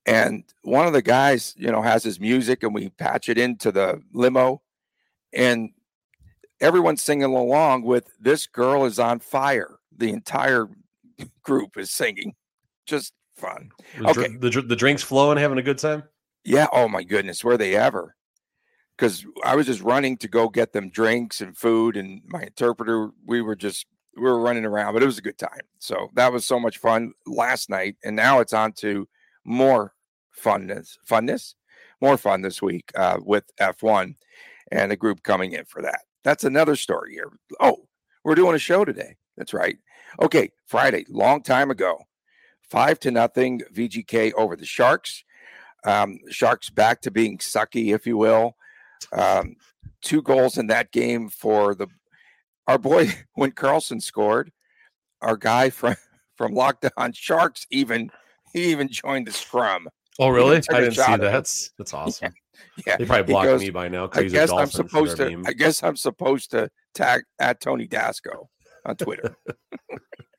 and 0.06 0.43
one 0.63 0.88
of 0.88 0.93
the 0.93 1.01
guys, 1.01 1.53
you 1.58 1.71
know, 1.71 1.82
has 1.82 2.03
his 2.03 2.19
music, 2.19 2.63
and 2.63 2.73
we 2.73 2.89
patch 2.89 3.29
it 3.29 3.38
into 3.38 3.71
the 3.71 4.01
limo, 4.13 4.62
and 5.32 5.71
everyone's 6.63 7.02
singing 7.02 7.26
along 7.26 7.84
with 7.84 8.10
"This 8.19 8.47
Girl 8.47 8.86
Is 8.86 8.99
on 8.99 9.19
Fire." 9.19 9.80
The 9.95 10.10
entire 10.10 10.69
group 11.43 11.78
is 11.78 11.91
singing, 11.91 12.34
just 12.86 13.13
fun. 13.36 13.69
The, 13.97 14.13
dr- 14.13 14.17
okay. 14.17 14.38
the, 14.38 14.49
dr- 14.49 14.67
the 14.67 14.76
drinks 14.76 15.04
flowing, 15.04 15.38
having 15.38 15.60
a 15.60 15.63
good 15.63 15.78
time. 15.78 16.04
Yeah. 16.43 16.67
Oh 16.71 16.88
my 16.88 17.04
goodness, 17.04 17.43
were 17.43 17.58
they 17.58 17.76
ever? 17.76 18.15
Because 18.97 19.26
I 19.43 19.56
was 19.56 19.65
just 19.65 19.82
running 19.82 20.17
to 20.17 20.28
go 20.28 20.49
get 20.49 20.73
them 20.73 20.89
drinks 20.89 21.41
and 21.41 21.56
food, 21.56 21.97
and 21.97 22.21
my 22.26 22.43
interpreter. 22.43 23.12
We 23.26 23.41
were 23.41 23.56
just 23.56 23.86
we 24.15 24.23
were 24.23 24.39
running 24.39 24.65
around, 24.65 24.93
but 24.93 25.04
it 25.04 25.08
was 25.08 25.17
a 25.17 25.23
good 25.23 25.38
time. 25.38 25.62
So 25.80 26.10
that 26.13 26.32
was 26.32 26.45
so 26.45 26.60
much 26.60 26.78
fun 26.78 27.13
last 27.26 27.69
night, 27.69 27.97
and 28.04 28.15
now 28.15 28.39
it's 28.39 28.54
on 28.54 28.73
to 28.73 29.08
more 29.45 29.93
funness, 30.39 30.97
funness, 31.08 31.56
more 32.02 32.17
fun 32.17 32.41
this 32.41 32.62
week 32.62 32.91
uh, 32.95 33.17
with 33.21 33.45
F1 33.60 34.15
and 34.71 34.91
a 34.91 34.95
group 34.95 35.23
coming 35.23 35.54
in 35.54 35.65
for 35.65 35.82
that. 35.82 36.02
That's 36.23 36.43
another 36.43 36.75
story 36.75 37.13
here. 37.13 37.31
Oh, 37.59 37.88
we're 38.23 38.36
doing 38.36 38.55
a 38.55 38.59
show 38.59 38.86
today. 38.86 39.17
That's 39.38 39.53
right. 39.53 39.77
Okay, 40.21 40.51
Friday, 40.67 41.05
long 41.09 41.41
time 41.41 41.71
ago, 41.71 41.99
five 42.62 42.99
to 42.99 43.12
nothing 43.12 43.62
VGK 43.73 44.33
over 44.33 44.55
the 44.55 44.65
Sharks. 44.65 45.23
Um, 45.86 46.19
Sharks 46.29 46.69
back 46.69 47.01
to 47.01 47.12
being 47.12 47.39
sucky, 47.39 47.93
if 47.93 48.07
you 48.07 48.17
will. 48.17 48.55
Um, 49.12 49.55
two 50.01 50.21
goals 50.21 50.57
in 50.57 50.67
that 50.67 50.91
game 50.91 51.29
for 51.29 51.75
the 51.75 51.88
our 52.67 52.77
boy 52.77 53.09
when 53.33 53.51
Karlsson 53.51 54.01
scored. 54.01 54.51
Our 55.21 55.38
guy 55.38 55.69
from 55.69 55.95
from 56.38 56.53
Locked 56.53 56.86
On 56.97 57.12
Sharks 57.12 57.65
even 57.71 58.12
he 58.53 58.71
even 58.71 58.88
joined 58.88 59.27
the 59.27 59.31
scrum. 59.31 59.89
Oh, 60.19 60.29
really? 60.29 60.57
I 60.69 60.79
didn't 60.79 60.95
see 60.95 61.01
that. 61.01 61.19
That's 61.19 61.71
that's 61.77 61.93
awesome. 61.93 62.33
Yeah, 62.85 62.97
They 62.97 63.05
probably 63.05 63.33
blocked 63.33 63.45
goes, 63.45 63.61
me 63.61 63.69
by 63.69 63.87
now. 63.87 64.09
I 64.13 64.23
guess 64.23 64.51
I'm 64.51 64.69
supposed 64.69 65.17
to. 65.17 65.29
meme. 65.29 65.43
I 65.47 65.53
guess 65.53 65.83
I'm 65.83 65.95
supposed 65.95 66.51
to 66.51 66.69
tag 66.93 67.23
at 67.39 67.59
Tony 67.59 67.87
Dasco 67.87 68.47
on 68.85 68.95
Twitter. 68.95 69.35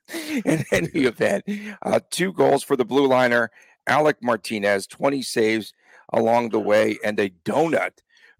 In 0.44 0.64
any 0.70 1.04
event, 1.06 1.44
uh, 1.82 2.00
two 2.10 2.32
goals 2.32 2.62
for 2.62 2.76
the 2.76 2.84
blue 2.84 3.06
liner, 3.06 3.50
Alec 3.86 4.18
Martinez, 4.22 4.86
20 4.86 5.22
saves 5.22 5.72
along 6.12 6.50
the 6.50 6.60
way, 6.60 6.98
and 7.04 7.18
a 7.18 7.30
donut 7.44 7.92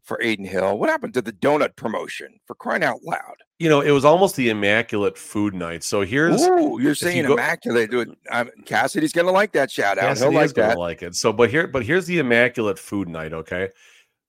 for 0.04 0.22
Adin 0.22 0.44
Hill. 0.44 0.78
What 0.78 0.90
happened 0.90 1.14
to 1.14 1.22
the 1.22 1.32
donut 1.32 1.74
promotion? 1.76 2.38
For 2.46 2.54
crying 2.54 2.84
out 2.84 3.02
loud! 3.02 3.36
You 3.58 3.68
know, 3.68 3.80
it 3.80 3.90
was 3.90 4.04
almost 4.04 4.36
the 4.36 4.50
immaculate 4.50 5.18
food 5.18 5.54
night. 5.54 5.82
So 5.82 6.02
here's 6.02 6.42
Ooh, 6.42 6.78
you're 6.80 6.90
you 6.90 6.94
saying 6.94 7.26
go- 7.26 7.32
immaculate. 7.32 7.90
Dude, 7.90 8.14
um, 8.30 8.50
Cassidy's 8.64 9.12
gonna 9.12 9.32
like 9.32 9.52
that 9.52 9.70
shout 9.70 9.98
out. 9.98 10.02
Cassidy 10.08 10.30
He'll 10.30 10.40
is 10.42 10.50
like 10.50 10.56
gonna 10.56 10.68
that. 10.68 10.78
like 10.78 11.02
it. 11.02 11.16
So, 11.16 11.32
but 11.32 11.50
here, 11.50 11.66
but 11.66 11.84
here's 11.84 12.06
the 12.06 12.18
immaculate 12.18 12.78
food 12.78 13.08
night. 13.08 13.32
Okay, 13.32 13.70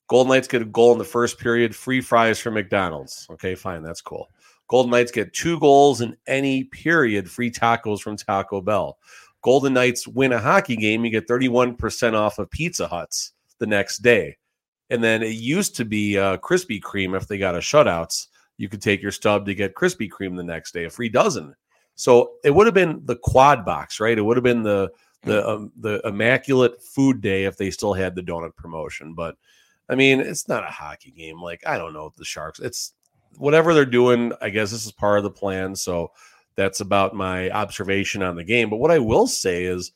Golden 0.08 0.32
Knights 0.32 0.48
get 0.48 0.62
a 0.62 0.66
goal 0.66 0.94
in 0.94 0.98
the 0.98 1.04
first 1.04 1.40
period. 1.40 1.76
Free 1.76 2.02
fries 2.02 2.40
from 2.40 2.54
McDonald's. 2.54 3.28
Okay, 3.32 3.56
fine, 3.56 3.84
that's 3.84 4.02
cool. 4.02 4.30
Golden 4.68 4.92
Knights 4.92 5.12
get 5.12 5.34
two 5.34 5.60
goals 5.60 6.02
in 6.02 6.16
any 6.28 6.64
period. 6.64 7.30
Free 7.30 7.52
tacos 7.52 8.02
from 8.02 8.18
Taco 8.18 8.62
Bell. 8.62 8.98
Golden 9.42 9.74
Knights 9.74 10.08
win 10.08 10.32
a 10.34 10.40
hockey 10.40 10.76
game. 10.76 11.06
You 11.06 11.12
get 11.12 11.28
31% 11.28 12.14
off 12.16 12.40
of 12.40 12.50
Pizza 12.50 12.88
Huts 12.88 13.34
the 13.60 13.68
next 13.68 14.00
day. 14.00 14.38
And 14.90 15.04
then 15.04 15.24
it 15.24 15.34
used 15.34 15.76
to 15.78 15.86
be 15.86 16.18
uh, 16.18 16.38
Krispy 16.38 16.80
Kreme 16.80 17.16
if 17.18 17.28
they 17.28 17.38
got 17.38 17.56
a 17.56 17.60
shutouts. 17.60 18.28
You 18.58 18.70
could 18.70 18.82
take 18.82 19.02
your 19.02 19.12
stub 19.12 19.46
to 19.46 19.56
get 19.56 19.76
Krispy 19.76 20.10
Kreme 20.10 20.38
the 20.38 20.44
next 20.44 20.74
day, 20.74 20.86
a 20.86 20.90
free 20.90 21.10
dozen. 21.10 21.56
So 21.96 22.34
it 22.44 22.52
would 22.52 22.68
have 22.68 22.74
been 22.74 23.02
the 23.06 23.16
quad 23.16 23.66
box, 23.66 24.00
right? 24.00 24.18
It 24.18 24.22
would 24.22 24.38
have 24.38 24.44
been 24.44 24.64
the 24.64 24.92
the 25.24 25.48
um, 25.48 25.72
the 25.80 26.02
immaculate 26.06 26.82
food 26.84 27.22
day 27.22 27.46
if 27.46 27.58
they 27.58 27.72
still 27.72 27.94
had 27.94 28.16
the 28.16 28.22
donut 28.22 28.56
promotion. 28.56 29.14
But 29.14 29.36
I 29.90 29.96
mean, 29.96 30.20
it's 30.20 30.48
not 30.48 30.64
a 30.64 30.72
hockey 30.72 31.12
game. 31.12 31.42
Like 31.42 31.66
I 31.66 31.78
don't 31.78 31.94
know 31.94 32.14
the 32.16 32.26
Sharks. 32.26 32.60
It's 32.60 32.94
whatever 33.38 33.74
they're 33.74 33.86
doing. 33.86 34.34
I 34.42 34.50
guess 34.50 34.72
this 34.72 34.86
is 34.86 34.92
part 34.92 35.18
of 35.18 35.24
the 35.24 35.32
plan. 35.32 35.76
So 35.76 36.12
that's 36.56 36.80
about 36.80 37.16
my 37.16 37.50
observation 37.50 38.22
on 38.24 38.36
the 38.36 38.44
game. 38.44 38.70
But 38.70 38.78
what 38.78 38.92
I 38.92 39.00
will 39.00 39.28
say 39.28 39.66
is 39.66 39.92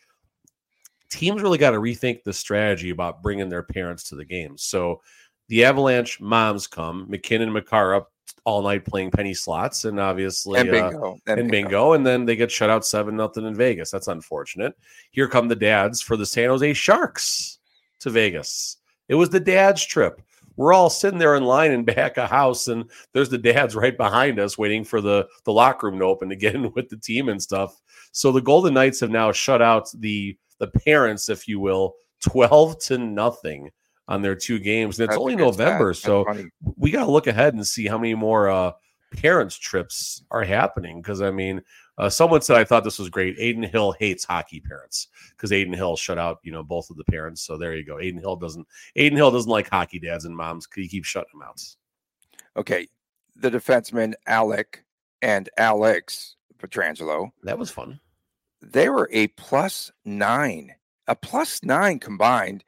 teams 1.10 1.42
really 1.42 1.58
got 1.58 1.72
to 1.72 1.80
rethink 1.80 2.24
the 2.24 2.34
strategy 2.34 2.90
about 2.90 3.22
bringing 3.22 3.50
their 3.50 3.64
parents 3.64 4.04
to 4.06 4.16
the 4.16 4.26
games. 4.26 4.64
So 4.64 5.02
the 5.48 5.66
Avalanche 5.66 6.22
moms 6.22 6.68
come, 6.68 7.06
MacKinnon, 7.10 7.52
Makar 7.52 7.96
up 7.96 8.12
all 8.46 8.62
night 8.62 8.86
playing 8.86 9.12
penny 9.12 9.34
slots, 9.34 9.86
and 9.86 10.00
obviously 10.00 10.60
and 10.60 10.72
bingo, 10.72 11.14
uh, 11.14 11.32
and, 11.32 11.40
and 11.42 11.52
bingo. 11.52 11.68
bingo, 11.70 11.94
and 11.94 12.06
then 12.06 12.26
they 12.26 12.36
get 12.36 12.52
shut 12.52 12.70
out 12.70 12.86
seven 12.86 13.16
nothing 13.16 13.46
in 13.46 13.56
Vegas. 13.56 13.92
That's 13.92 14.08
unfortunate. 14.08 14.76
Here 15.12 15.28
come 15.28 15.48
the 15.48 15.56
dads 15.56 16.02
for 16.02 16.16
the 16.16 16.26
San 16.26 16.50
Jose 16.50 16.74
Sharks 16.74 17.60
to 18.00 18.10
Vegas. 18.10 18.78
It 19.08 19.16
was 19.16 19.30
the 19.30 19.40
dads 19.40 19.84
trip. 19.86 20.22
We're 20.56 20.74
all 20.74 20.90
sitting 20.90 21.20
there 21.20 21.36
in 21.36 21.46
line 21.46 21.72
in 21.72 21.86
back 21.86 22.18
of 22.18 22.30
house, 22.30 22.68
and 22.68 22.86
there's 23.14 23.30
the 23.30 23.38
dads 23.38 23.76
right 23.76 23.96
behind 23.96 24.40
us 24.40 24.58
waiting 24.58 24.84
for 24.84 25.02
the 25.02 25.28
the 25.46 25.54
locker 25.54 25.88
room 25.88 26.00
to 26.00 26.06
open 26.06 26.30
to 26.30 26.36
get 26.36 26.56
in 26.56 26.72
with 26.74 26.90
the 26.90 26.98
team 26.98 27.30
and 27.30 27.42
stuff. 27.42 27.82
So 28.12 28.32
the 28.32 28.42
Golden 28.42 28.74
Knights 28.74 29.00
have 29.00 29.12
now 29.12 29.32
shut 29.32 29.62
out 29.62 29.90
the 29.94 30.38
the 30.60 30.68
parents, 30.68 31.30
if 31.30 31.48
you 31.48 31.60
will, 31.60 31.96
12 32.22 32.80
to 32.80 32.98
nothing 32.98 33.72
on 34.08 34.22
their 34.22 34.36
two 34.36 34.60
games. 34.60 35.00
And 35.00 35.06
it's 35.06 35.12
That's 35.12 35.20
only 35.22 35.36
November. 35.36 35.94
So 35.94 36.26
we 36.76 36.92
got 36.92 37.06
to 37.06 37.12
look 37.12 37.28
ahead 37.28 37.54
and 37.54 37.66
see 37.66 37.88
how 37.88 37.98
many 37.98 38.16
more 38.16 38.50
uh, 38.50 38.74
parents' 39.18 39.58
trips 39.58 40.24
are 40.32 40.44
happening. 40.44 41.02
Because, 41.02 41.22
I 41.22 41.32
mean, 41.32 41.62
uh, 41.98 42.10
someone 42.10 42.42
said 42.42 42.58
I 42.58 42.64
thought 42.64 42.84
this 42.84 43.00
was 43.00 43.10
great. 43.10 43.38
Adin 43.40 43.64
Hill 43.64 43.94
hates 43.94 44.24
hockey 44.24 44.60
parents 44.60 45.08
because 45.32 45.52
Adin 45.52 45.74
Hill 45.74 45.96
shut 45.96 46.18
out, 46.18 46.40
you 46.44 46.52
know, 46.52 46.64
both 46.64 46.90
of 46.90 46.98
the 46.98 47.04
parents. 47.06 47.42
So 47.42 47.58
there 47.58 47.76
you 47.76 47.86
go. 47.86 47.98
Adin 47.98 48.20
Hill 48.20 48.36
doesn't. 48.36 48.68
Adin 48.96 49.16
Hill 49.18 49.32
doesn't 49.32 49.52
like 49.52 49.70
hockey 49.70 50.00
dads 50.00 50.26
and 50.26 50.36
moms. 50.36 50.68
He 50.74 50.88
keeps 50.88 51.08
shutting 51.08 51.30
them 51.34 51.48
out. 51.48 51.62
Okay, 52.58 52.88
the 53.36 53.52
defenseman 53.52 54.14
Alec 54.28 54.84
and 55.22 55.50
Alex 55.58 56.36
Pietrangelo. 56.58 57.32
That 57.44 57.60
was 57.60 57.70
fun 57.70 58.00
they 58.62 58.90
were 58.90 59.10
a 59.12 59.28
plus 59.28 59.92
nine, 60.06 60.76
a 61.08 61.16
plus 61.16 61.64
nine 61.64 62.00
combined. 62.00 62.64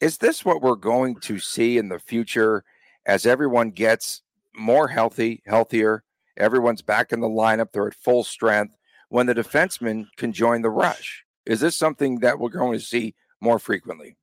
Is 0.00 0.18
this 0.18 0.44
what 0.44 0.62
we're 0.62 0.74
going 0.76 1.16
to 1.20 1.38
see 1.38 1.78
in 1.78 1.88
the 1.88 1.98
future 1.98 2.64
as 3.06 3.26
everyone 3.26 3.70
gets 3.70 4.22
more 4.54 4.88
healthy, 4.88 5.42
healthier? 5.46 6.02
Everyone's 6.36 6.82
back 6.82 7.12
in 7.12 7.20
the 7.20 7.28
lineup, 7.28 7.72
they're 7.72 7.88
at 7.88 7.94
full 7.94 8.24
strength 8.24 8.76
when 9.08 9.26
the 9.26 9.34
defensemen 9.34 10.06
can 10.16 10.32
join 10.32 10.62
the 10.62 10.70
rush. 10.70 11.24
Is 11.46 11.60
this 11.60 11.76
something 11.76 12.18
that 12.20 12.38
we're 12.38 12.50
going 12.50 12.78
to 12.78 12.84
see 12.84 13.14
more 13.40 13.58
frequently? 13.58 14.16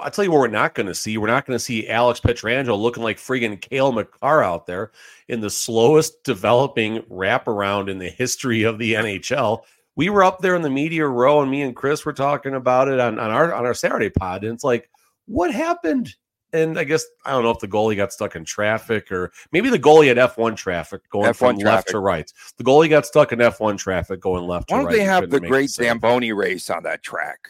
I'll 0.00 0.10
tell 0.10 0.24
you 0.24 0.30
what 0.30 0.40
we're 0.40 0.48
not 0.48 0.74
going 0.74 0.86
to 0.86 0.94
see. 0.94 1.18
We're 1.18 1.26
not 1.26 1.46
going 1.46 1.58
to 1.58 1.64
see 1.64 1.88
Alex 1.88 2.20
Pietrangelo 2.20 2.78
looking 2.78 3.02
like 3.02 3.16
friggin' 3.16 3.60
Cale 3.60 3.92
Makar 3.92 4.44
out 4.44 4.66
there 4.66 4.92
in 5.26 5.40
the 5.40 5.50
slowest 5.50 6.22
developing 6.22 7.00
wraparound 7.10 7.90
in 7.90 7.98
the 7.98 8.08
history 8.08 8.62
of 8.62 8.78
the 8.78 8.94
NHL 8.94 9.62
we 9.98 10.08
were 10.10 10.22
up 10.22 10.38
there 10.38 10.54
in 10.54 10.62
the 10.62 10.70
media 10.70 11.04
row 11.04 11.42
and 11.42 11.50
me 11.50 11.60
and 11.60 11.74
Chris 11.74 12.06
were 12.06 12.12
talking 12.12 12.54
about 12.54 12.86
it 12.86 13.00
on, 13.00 13.18
on 13.18 13.30
our 13.32 13.52
on 13.52 13.66
our 13.66 13.74
Saturday 13.74 14.08
pod. 14.08 14.44
And 14.44 14.54
it's 14.54 14.62
like, 14.62 14.88
what 15.26 15.52
happened? 15.52 16.14
And 16.52 16.78
I 16.78 16.84
guess 16.84 17.04
I 17.26 17.32
don't 17.32 17.42
know 17.42 17.50
if 17.50 17.58
the 17.58 17.66
goalie 17.66 17.96
got 17.96 18.12
stuck 18.12 18.36
in 18.36 18.44
traffic 18.44 19.10
or 19.10 19.32
maybe 19.50 19.68
the 19.70 19.78
goalie 19.78 20.06
had 20.06 20.16
F1 20.16 20.56
traffic 20.56 21.02
going 21.10 21.28
F1 21.32 21.36
from 21.36 21.58
traffic. 21.58 21.64
left 21.64 21.88
to 21.88 21.98
right. 21.98 22.32
The 22.58 22.64
goalie 22.64 22.88
got 22.88 23.06
stuck 23.06 23.32
in 23.32 23.40
F1 23.40 23.76
traffic 23.76 24.20
going 24.20 24.46
left 24.46 24.70
Why 24.70 24.78
don't 24.78 24.86
right. 24.86 24.96
they 24.96 25.02
have 25.02 25.30
the 25.30 25.40
great 25.40 25.68
Zamboni 25.68 26.32
race 26.32 26.70
on 26.70 26.84
that 26.84 27.02
track? 27.02 27.48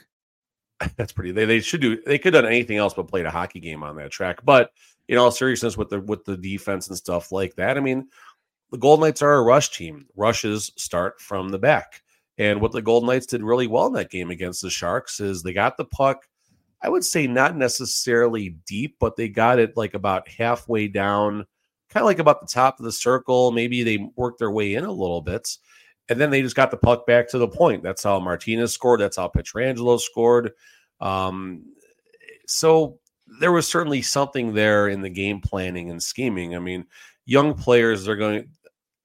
That's 0.96 1.12
pretty. 1.12 1.32
They, 1.32 1.44
they 1.44 1.60
should 1.60 1.82
do. 1.82 2.00
They 2.00 2.18
could 2.18 2.32
have 2.32 2.44
done 2.44 2.50
anything 2.50 2.78
else 2.78 2.94
but 2.94 3.08
played 3.08 3.26
a 3.26 3.30
hockey 3.30 3.60
game 3.60 3.82
on 3.82 3.94
that 3.96 4.10
track. 4.10 4.42
But 4.42 4.70
in 5.06 5.18
all 5.18 5.30
seriousness, 5.30 5.76
with 5.76 5.90
the 5.90 6.00
with 6.00 6.24
the 6.24 6.36
defense 6.36 6.88
and 6.88 6.96
stuff 6.96 7.30
like 7.30 7.56
that, 7.56 7.76
I 7.76 7.80
mean, 7.80 8.08
the 8.70 8.78
Golden 8.78 9.04
Knights 9.04 9.20
are 9.20 9.34
a 9.34 9.42
rush 9.42 9.70
team. 9.70 10.06
Rushes 10.16 10.72
start 10.76 11.20
from 11.20 11.50
the 11.50 11.58
back. 11.58 12.02
And 12.38 12.60
what 12.60 12.72
the 12.72 12.80
Golden 12.80 13.08
Knights 13.08 13.26
did 13.26 13.42
really 13.42 13.66
well 13.66 13.88
in 13.88 13.92
that 13.94 14.10
game 14.10 14.30
against 14.30 14.62
the 14.62 14.70
Sharks 14.70 15.18
is 15.18 15.42
they 15.42 15.52
got 15.52 15.76
the 15.76 15.84
puck, 15.84 16.28
I 16.80 16.88
would 16.88 17.04
say 17.04 17.26
not 17.26 17.56
necessarily 17.56 18.56
deep, 18.66 18.96
but 19.00 19.16
they 19.16 19.28
got 19.28 19.58
it 19.58 19.76
like 19.76 19.94
about 19.94 20.28
halfway 20.28 20.86
down, 20.86 21.44
kind 21.90 22.02
of 22.02 22.06
like 22.06 22.20
about 22.20 22.40
the 22.40 22.46
top 22.46 22.78
of 22.78 22.84
the 22.84 22.92
circle. 22.92 23.50
Maybe 23.50 23.82
they 23.82 24.08
worked 24.14 24.38
their 24.38 24.52
way 24.52 24.74
in 24.74 24.84
a 24.84 24.92
little 24.92 25.20
bit. 25.20 25.48
And 26.08 26.18
then 26.20 26.30
they 26.30 26.40
just 26.40 26.56
got 26.56 26.70
the 26.70 26.76
puck 26.76 27.06
back 27.06 27.28
to 27.30 27.38
the 27.38 27.48
point. 27.48 27.82
That's 27.82 28.04
how 28.04 28.20
Martinez 28.20 28.72
scored. 28.72 29.00
That's 29.00 29.16
how 29.16 29.28
Pietrangelo 29.28 30.00
scored. 30.00 30.52
Um, 31.00 31.64
so 32.46 32.98
there 33.40 33.52
was 33.52 33.66
certainly 33.66 34.00
something 34.00 34.54
there 34.54 34.88
in 34.88 35.02
the 35.02 35.10
game 35.10 35.40
planning 35.40 35.90
and 35.90 36.02
scheming. 36.02 36.56
I 36.56 36.60
mean, 36.60 36.86
young 37.26 37.52
players 37.52 38.08
are 38.08 38.16
going 38.16 38.48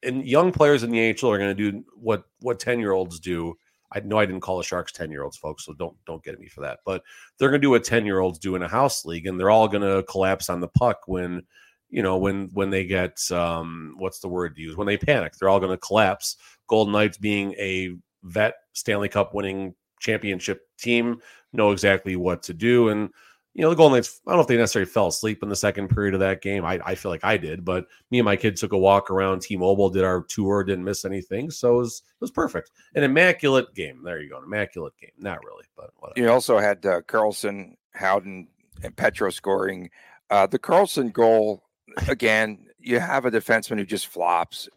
and 0.04 0.26
young 0.28 0.52
players 0.52 0.84
in 0.84 0.92
the 0.92 1.10
AHL 1.10 1.32
are 1.32 1.38
going 1.38 1.56
to 1.56 1.72
do 1.72 1.84
what 1.96 2.24
what 2.40 2.60
ten 2.60 2.80
year 2.80 2.92
olds 2.92 3.20
do. 3.20 3.56
I 3.92 4.00
know 4.00 4.18
I 4.18 4.26
didn't 4.26 4.42
call 4.42 4.58
the 4.58 4.64
Sharks 4.64 4.92
ten 4.92 5.12
year 5.12 5.24
olds, 5.24 5.38
folks, 5.38 5.66
so 5.66 5.74
don't 5.74 5.96
don't 6.06 6.24
get 6.24 6.40
me 6.40 6.48
for 6.48 6.62
that. 6.62 6.80
But 6.86 7.04
they're 7.38 7.50
going 7.50 7.62
to 7.62 7.66
do 7.66 7.70
what 7.70 7.84
ten 7.84 8.06
year 8.06 8.20
olds 8.20 8.40
do 8.40 8.56
in 8.56 8.64
a 8.64 8.68
house 8.68 9.06
league, 9.06 9.28
and 9.28 9.40
they're 9.40 9.52
all 9.52 9.68
going 9.68 9.84
to 9.84 10.04
collapse 10.04 10.50
on 10.50 10.60
the 10.60 10.68
puck 10.68 11.02
when 11.08 11.44
you 11.90 12.02
know 12.02 12.18
when 12.18 12.50
when 12.54 12.70
they 12.70 12.86
get 12.86 13.20
um 13.32 13.96
what's 13.98 14.20
the 14.20 14.28
word 14.28 14.56
to 14.56 14.62
use 14.62 14.76
when 14.76 14.88
they 14.88 14.98
panic. 14.98 15.34
They're 15.34 15.50
all 15.50 15.60
going 15.60 15.72
to 15.72 15.78
collapse. 15.78 16.38
Golden 16.68 16.94
Knights 16.94 17.18
being 17.18 17.54
a 17.54 17.96
vet 18.24 18.56
Stanley 18.74 19.10
Cup 19.10 19.34
winning 19.34 19.76
championship 20.00 20.62
team 20.78 21.20
know 21.54 21.72
exactly 21.72 22.16
what 22.16 22.44
to 22.44 22.54
do 22.54 22.90
and 22.90 23.10
you 23.54 23.62
know, 23.62 23.70
the 23.70 23.76
Golden 23.76 23.98
Knights, 23.98 24.20
I 24.26 24.32
don't 24.32 24.38
know 24.38 24.42
if 24.42 24.48
they 24.48 24.58
necessarily 24.58 24.90
fell 24.90 25.08
asleep 25.08 25.44
in 25.44 25.50
the 25.50 25.56
second 25.56 25.90
period 25.90 26.16
of 26.16 26.20
that 26.22 26.42
game. 26.42 26.66
I, 26.66 26.80
I 26.86 26.96
feel 26.96 27.12
like 27.12 27.24
I 27.24 27.38
did, 27.38 27.64
but 27.64 27.86
me 28.10 28.20
and 28.20 28.26
my 28.26 28.36
kid 28.36 28.56
took 28.56 28.74
a 28.74 28.78
walk 28.78 29.12
around 29.12 29.42
T 29.42 29.56
Mobile, 29.56 29.90
did 29.90 30.04
our 30.04 30.24
tour, 30.24 30.64
didn't 30.64 30.84
miss 30.84 31.06
anything. 31.06 31.52
So 31.52 31.76
it 31.76 31.78
was, 31.78 32.02
it 32.06 32.22
was 32.22 32.32
perfect. 32.32 32.72
An 32.96 33.04
immaculate 33.04 33.74
game. 33.76 34.02
There 34.04 34.20
you 34.20 34.30
go. 34.30 34.38
An 34.38 34.46
immaculate 34.46 34.98
game. 35.00 35.12
Not 35.20 35.44
really, 35.46 35.66
but 35.76 35.92
whatever. 36.00 36.20
You 36.20 36.32
also 36.32 36.58
had 36.58 36.84
uh, 36.86 37.02
Karlsson, 37.02 37.76
Howden, 37.92 38.48
and 38.82 38.96
Petro 38.96 39.30
scoring. 39.30 39.90
Uh, 40.32 40.48
the 40.48 40.58
Karlsson 40.58 41.14
goal, 41.14 41.64
again, 42.08 42.66
you 42.80 43.00
have 43.00 43.26
a 43.26 43.32
defenseman 43.32 43.78
who 43.78 43.86
just 43.86 44.08
flops. 44.08 44.68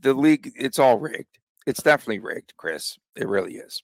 The 0.00 0.14
league, 0.14 0.52
it's 0.56 0.78
all 0.78 0.98
rigged. 0.98 1.38
It's 1.66 1.82
definitely 1.82 2.20
rigged, 2.20 2.56
Chris. 2.56 2.98
It 3.14 3.28
really 3.28 3.56
is. 3.56 3.82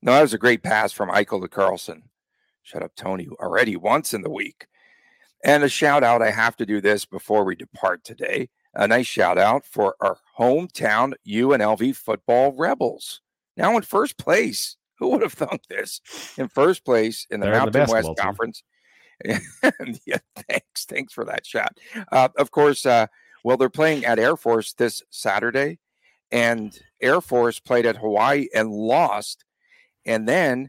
No, 0.00 0.12
that 0.12 0.22
was 0.22 0.32
a 0.32 0.38
great 0.38 0.62
pass 0.62 0.92
from 0.92 1.10
Eichel 1.10 1.42
to 1.42 1.48
Karlsson. 1.48 2.02
Shut 2.68 2.82
up, 2.82 2.92
Tony, 2.96 3.26
already 3.40 3.76
once 3.76 4.12
in 4.12 4.20
the 4.20 4.28
week. 4.28 4.66
And 5.42 5.64
a 5.64 5.70
shout 5.70 6.04
out, 6.04 6.20
I 6.20 6.30
have 6.30 6.54
to 6.56 6.66
do 6.66 6.82
this 6.82 7.06
before 7.06 7.42
we 7.44 7.54
depart 7.54 8.04
today. 8.04 8.50
A 8.74 8.86
nice 8.86 9.06
shout 9.06 9.38
out 9.38 9.64
for 9.64 9.94
our 10.02 10.18
hometown 10.38 11.14
UNLV 11.26 11.96
football 11.96 12.52
rebels. 12.52 13.22
Now 13.56 13.74
in 13.74 13.82
first 13.84 14.18
place. 14.18 14.76
Who 14.98 15.08
would 15.08 15.22
have 15.22 15.32
thunk 15.32 15.62
this? 15.70 16.02
In 16.36 16.48
first 16.48 16.84
place 16.84 17.26
in 17.30 17.40
the 17.40 17.46
They're 17.46 17.54
Mountain 17.54 17.86
the 17.86 17.90
West 17.90 18.06
team. 18.08 18.14
Conference. 18.16 18.62
yeah, 19.24 20.18
thanks. 20.36 20.84
Thanks 20.84 21.14
for 21.14 21.24
that 21.24 21.46
shot. 21.46 21.78
Uh, 22.12 22.28
of 22.36 22.50
course, 22.50 22.84
uh, 22.84 23.06
well, 23.44 23.56
they're 23.56 23.70
playing 23.70 24.04
at 24.04 24.18
Air 24.18 24.36
Force 24.36 24.74
this 24.74 25.02
Saturday, 25.08 25.78
and 26.30 26.78
Air 27.00 27.22
Force 27.22 27.60
played 27.60 27.86
at 27.86 27.96
Hawaii 27.96 28.48
and 28.54 28.70
lost. 28.70 29.46
And 30.04 30.28
then 30.28 30.68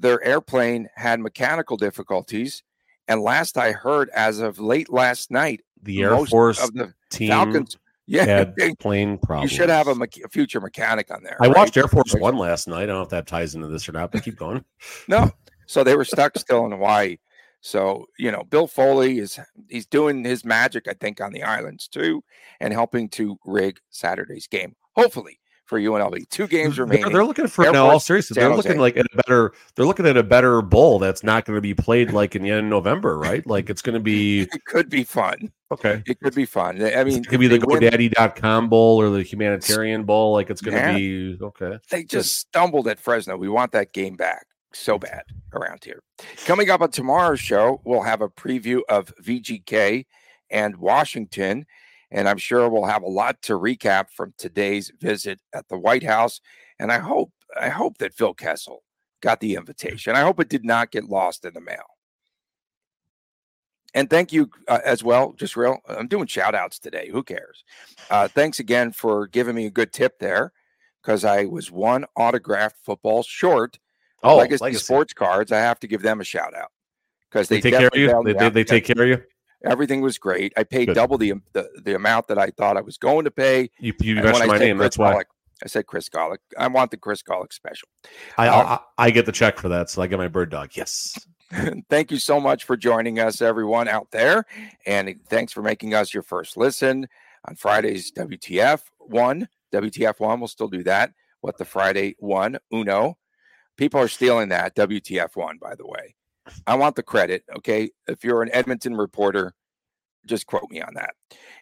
their 0.00 0.22
airplane 0.22 0.88
had 0.94 1.20
mechanical 1.20 1.76
difficulties. 1.76 2.62
And 3.08 3.20
last 3.20 3.56
I 3.56 3.72
heard, 3.72 4.10
as 4.10 4.40
of 4.40 4.58
late 4.58 4.90
last 4.90 5.30
night, 5.30 5.62
the 5.82 6.02
Air 6.02 6.26
Force 6.26 6.62
of 6.62 6.74
the 6.74 6.92
team 7.10 7.28
Falcons, 7.28 7.76
yeah, 8.06 8.24
had 8.24 8.78
plane 8.78 9.18
problems. 9.18 9.50
You 9.50 9.56
should 9.56 9.68
have 9.68 9.88
a, 9.88 9.92
a 10.24 10.28
future 10.28 10.60
mechanic 10.60 11.10
on 11.10 11.22
there. 11.22 11.36
I 11.40 11.46
right? 11.46 11.56
watched 11.56 11.76
Air 11.76 11.88
Force 11.88 12.14
One 12.14 12.36
last 12.36 12.66
night. 12.66 12.82
I 12.82 12.86
don't 12.86 12.96
know 12.96 13.02
if 13.02 13.08
that 13.10 13.26
ties 13.26 13.54
into 13.54 13.68
this 13.68 13.88
or 13.88 13.92
not, 13.92 14.10
but 14.10 14.24
keep 14.24 14.36
going. 14.36 14.64
no, 15.08 15.30
so 15.66 15.84
they 15.84 15.96
were 15.96 16.04
stuck 16.04 16.36
still 16.36 16.64
in 16.66 16.72
Hawaii. 16.72 17.18
So 17.60 18.06
you 18.18 18.32
know, 18.32 18.42
Bill 18.44 18.66
Foley 18.66 19.18
is 19.18 19.38
he's 19.68 19.86
doing 19.86 20.24
his 20.24 20.44
magic, 20.44 20.88
I 20.88 20.94
think, 20.94 21.20
on 21.20 21.32
the 21.32 21.42
islands 21.44 21.86
too, 21.88 22.22
and 22.60 22.72
helping 22.72 23.08
to 23.10 23.38
rig 23.44 23.78
Saturday's 23.90 24.46
game. 24.48 24.74
Hopefully, 24.96 25.38
for 25.66 25.78
UNLV. 25.80 26.28
Two 26.30 26.46
games 26.46 26.78
remaining. 26.78 27.04
They're, 27.04 27.12
they're 27.12 27.24
looking 27.24 27.46
for 27.48 27.66
Air 27.66 27.72
now. 27.72 27.88
all 27.88 28.00
seriously, 28.00 28.34
they're 28.34 28.54
looking 28.54 28.78
like 28.78 28.96
at 28.96 29.06
a 29.12 29.16
better. 29.16 29.52
They're 29.74 29.84
looking 29.84 30.06
at 30.06 30.16
a 30.16 30.22
better 30.22 30.62
bowl 30.62 30.98
that's 30.98 31.22
not 31.22 31.44
going 31.44 31.56
to 31.56 31.60
be 31.60 31.74
played 31.74 32.12
like 32.12 32.34
in 32.34 32.42
the 32.42 32.50
end 32.50 32.60
of 32.60 32.70
November, 32.70 33.18
right? 33.18 33.46
Like 33.46 33.68
it's 33.68 33.82
going 33.82 33.94
to 33.94 34.00
be. 34.00 34.42
it 34.52 34.64
could 34.64 34.88
be 34.88 35.04
fun. 35.04 35.52
Okay, 35.72 36.02
it 36.06 36.20
could 36.20 36.34
be 36.34 36.46
fun. 36.46 36.82
I 36.82 37.02
mean, 37.02 37.18
it 37.18 37.28
could 37.28 37.40
be 37.40 37.48
the 37.48 37.58
GoDaddy.com 37.58 38.68
bowl 38.68 39.00
or 39.00 39.10
the 39.10 39.22
Humanitarian 39.22 40.04
Bowl. 40.04 40.32
Like 40.32 40.48
it's 40.48 40.60
going 40.60 40.76
to 40.76 40.94
be 40.94 41.38
okay. 41.42 41.78
They 41.90 42.04
just 42.04 42.36
stumbled 42.36 42.86
at 42.88 43.00
Fresno. 43.00 43.36
We 43.36 43.48
want 43.48 43.72
that 43.72 43.92
game 43.92 44.14
back 44.14 44.46
so 44.72 44.98
bad 44.98 45.24
around 45.52 45.82
here. 45.84 46.02
Coming 46.44 46.70
up 46.70 46.82
on 46.82 46.90
tomorrow's 46.90 47.40
show, 47.40 47.80
we'll 47.84 48.02
have 48.02 48.20
a 48.20 48.28
preview 48.28 48.80
of 48.88 49.12
VGK 49.22 50.06
and 50.50 50.76
Washington. 50.76 51.66
And 52.10 52.28
I'm 52.28 52.38
sure 52.38 52.68
we'll 52.68 52.84
have 52.84 53.02
a 53.02 53.08
lot 53.08 53.42
to 53.42 53.54
recap 53.54 54.10
from 54.10 54.32
today's 54.38 54.92
visit 55.00 55.40
at 55.52 55.68
the 55.68 55.78
White 55.78 56.04
House. 56.04 56.40
And 56.78 56.92
I 56.92 56.98
hope, 56.98 57.32
I 57.60 57.68
hope 57.68 57.98
that 57.98 58.14
Phil 58.14 58.34
Kessel 58.34 58.82
got 59.20 59.40
the 59.40 59.54
invitation. 59.54 60.14
I 60.14 60.20
hope 60.20 60.40
it 60.40 60.48
did 60.48 60.64
not 60.64 60.90
get 60.90 61.04
lost 61.04 61.44
in 61.44 61.54
the 61.54 61.60
mail. 61.60 61.96
And 63.94 64.10
thank 64.10 64.30
you 64.32 64.50
uh, 64.68 64.80
as 64.84 65.02
well. 65.02 65.32
Just 65.32 65.56
real, 65.56 65.78
I'm 65.88 66.06
doing 66.06 66.26
shout 66.26 66.54
outs 66.54 66.78
today. 66.78 67.08
Who 67.10 67.22
cares? 67.22 67.64
Uh, 68.10 68.28
thanks 68.28 68.60
again 68.60 68.92
for 68.92 69.26
giving 69.26 69.54
me 69.54 69.66
a 69.66 69.70
good 69.70 69.92
tip 69.92 70.18
there 70.18 70.52
because 71.02 71.24
I 71.24 71.46
was 71.46 71.70
one 71.70 72.04
autographed 72.14 72.76
football 72.84 73.22
short. 73.22 73.78
Oh, 74.22 74.36
Legacy, 74.36 74.64
Legacy, 74.64 74.84
Sports 74.84 75.14
Cards. 75.14 75.50
I 75.50 75.58
have 75.58 75.80
to 75.80 75.86
give 75.86 76.02
them 76.02 76.20
a 76.20 76.24
shout 76.24 76.54
out 76.54 76.72
because 77.30 77.48
they, 77.48 77.60
they, 77.60 77.70
take 77.70 77.78
care 77.78 77.88
of 77.88 77.96
you. 77.96 78.22
They, 78.24 78.32
they, 78.32 78.50
they 78.50 78.64
take 78.64 78.84
care 78.84 79.02
of 79.02 79.08
you. 79.08 79.22
Everything 79.64 80.00
was 80.00 80.18
great. 80.18 80.52
I 80.56 80.64
paid 80.64 80.86
Good. 80.86 80.94
double 80.94 81.18
the, 81.18 81.34
the, 81.52 81.68
the 81.82 81.94
amount 81.94 82.28
that 82.28 82.38
I 82.38 82.50
thought 82.50 82.76
I 82.76 82.82
was 82.82 82.98
going 82.98 83.24
to 83.24 83.30
pay. 83.30 83.70
You 83.80 83.94
you 84.00 84.16
mentioned 84.16 84.48
my 84.48 84.58
name. 84.58 84.76
Chris 84.76 84.96
that's 84.96 84.98
why. 84.98 85.22
I 85.64 85.68
said 85.68 85.86
Chris 85.86 86.08
Gawlik. 86.08 86.38
I 86.58 86.68
want 86.68 86.90
the 86.90 86.96
Chris 86.96 87.22
Gawlik 87.22 87.52
special. 87.52 87.88
I, 88.36 88.48
uh, 88.48 88.78
I, 88.98 89.06
I 89.06 89.10
get 89.10 89.26
the 89.26 89.32
check 89.32 89.58
for 89.58 89.68
that, 89.70 89.88
so 89.88 90.02
I 90.02 90.06
get 90.06 90.18
my 90.18 90.28
bird 90.28 90.50
dog. 90.50 90.70
Yes. 90.74 91.18
Thank 91.88 92.10
you 92.10 92.18
so 92.18 92.40
much 92.40 92.64
for 92.64 92.76
joining 92.76 93.18
us, 93.18 93.40
everyone 93.40 93.88
out 93.88 94.10
there, 94.10 94.44
and 94.84 95.14
thanks 95.28 95.52
for 95.52 95.62
making 95.62 95.94
us 95.94 96.12
your 96.12 96.24
first 96.24 96.56
listen 96.56 97.06
on 97.48 97.54
Fridays. 97.54 98.10
WTF 98.10 98.82
one, 98.98 99.48
WTF 99.72 100.18
one. 100.18 100.40
We'll 100.40 100.48
still 100.48 100.68
do 100.68 100.82
that. 100.82 101.12
What 101.42 101.56
the 101.56 101.64
Friday 101.64 102.16
one, 102.18 102.58
Uno. 102.74 103.16
People 103.76 104.00
are 104.00 104.08
stealing 104.08 104.48
that 104.48 104.74
WTF 104.74 105.36
one, 105.36 105.58
by 105.58 105.76
the 105.76 105.86
way. 105.86 106.16
I 106.66 106.74
want 106.74 106.96
the 106.96 107.02
credit. 107.02 107.44
Okay, 107.56 107.90
if 108.06 108.24
you're 108.24 108.42
an 108.42 108.50
Edmonton 108.52 108.96
reporter, 108.96 109.54
just 110.26 110.46
quote 110.46 110.70
me 110.70 110.80
on 110.80 110.94
that. 110.94 111.14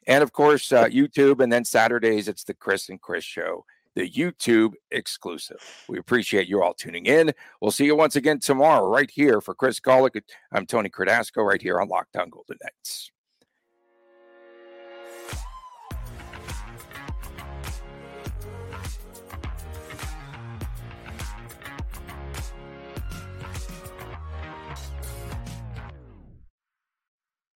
And 0.07 0.23
of 0.23 0.33
course, 0.33 0.73
uh, 0.73 0.85
YouTube, 0.87 1.41
and 1.41 1.53
then 1.53 1.65
Saturdays 1.65 2.29
it's 2.29 2.45
the 2.45 2.55
Chris 2.55 2.89
and 2.89 3.01
Chris 3.01 3.25
show 3.25 3.65
the 3.95 4.11
YouTube 4.11 4.73
exclusive. 4.91 5.61
We 5.89 5.99
appreciate 5.99 6.49
you 6.49 6.63
all 6.63 6.75
tuning 6.75 7.07
in. 7.07 7.33
We'll 7.61 7.71
see 7.71 7.85
you 7.85 7.97
once 7.97 8.17
again 8.17 8.41
tomorrow, 8.41 8.87
right 8.89 9.11
here 9.11 9.41
for 9.41 9.55
Chris 9.55 9.81
Gawlik. 9.81 10.21
I'm 10.53 10.67
Tony 10.67 10.89
Cordasco, 10.89 11.47
right 11.47 11.63
here 11.63 11.81
on 11.81 11.89
Locked 11.89 12.17
On 12.17 12.29
Golden 12.29 12.59
Knights. 12.63 13.13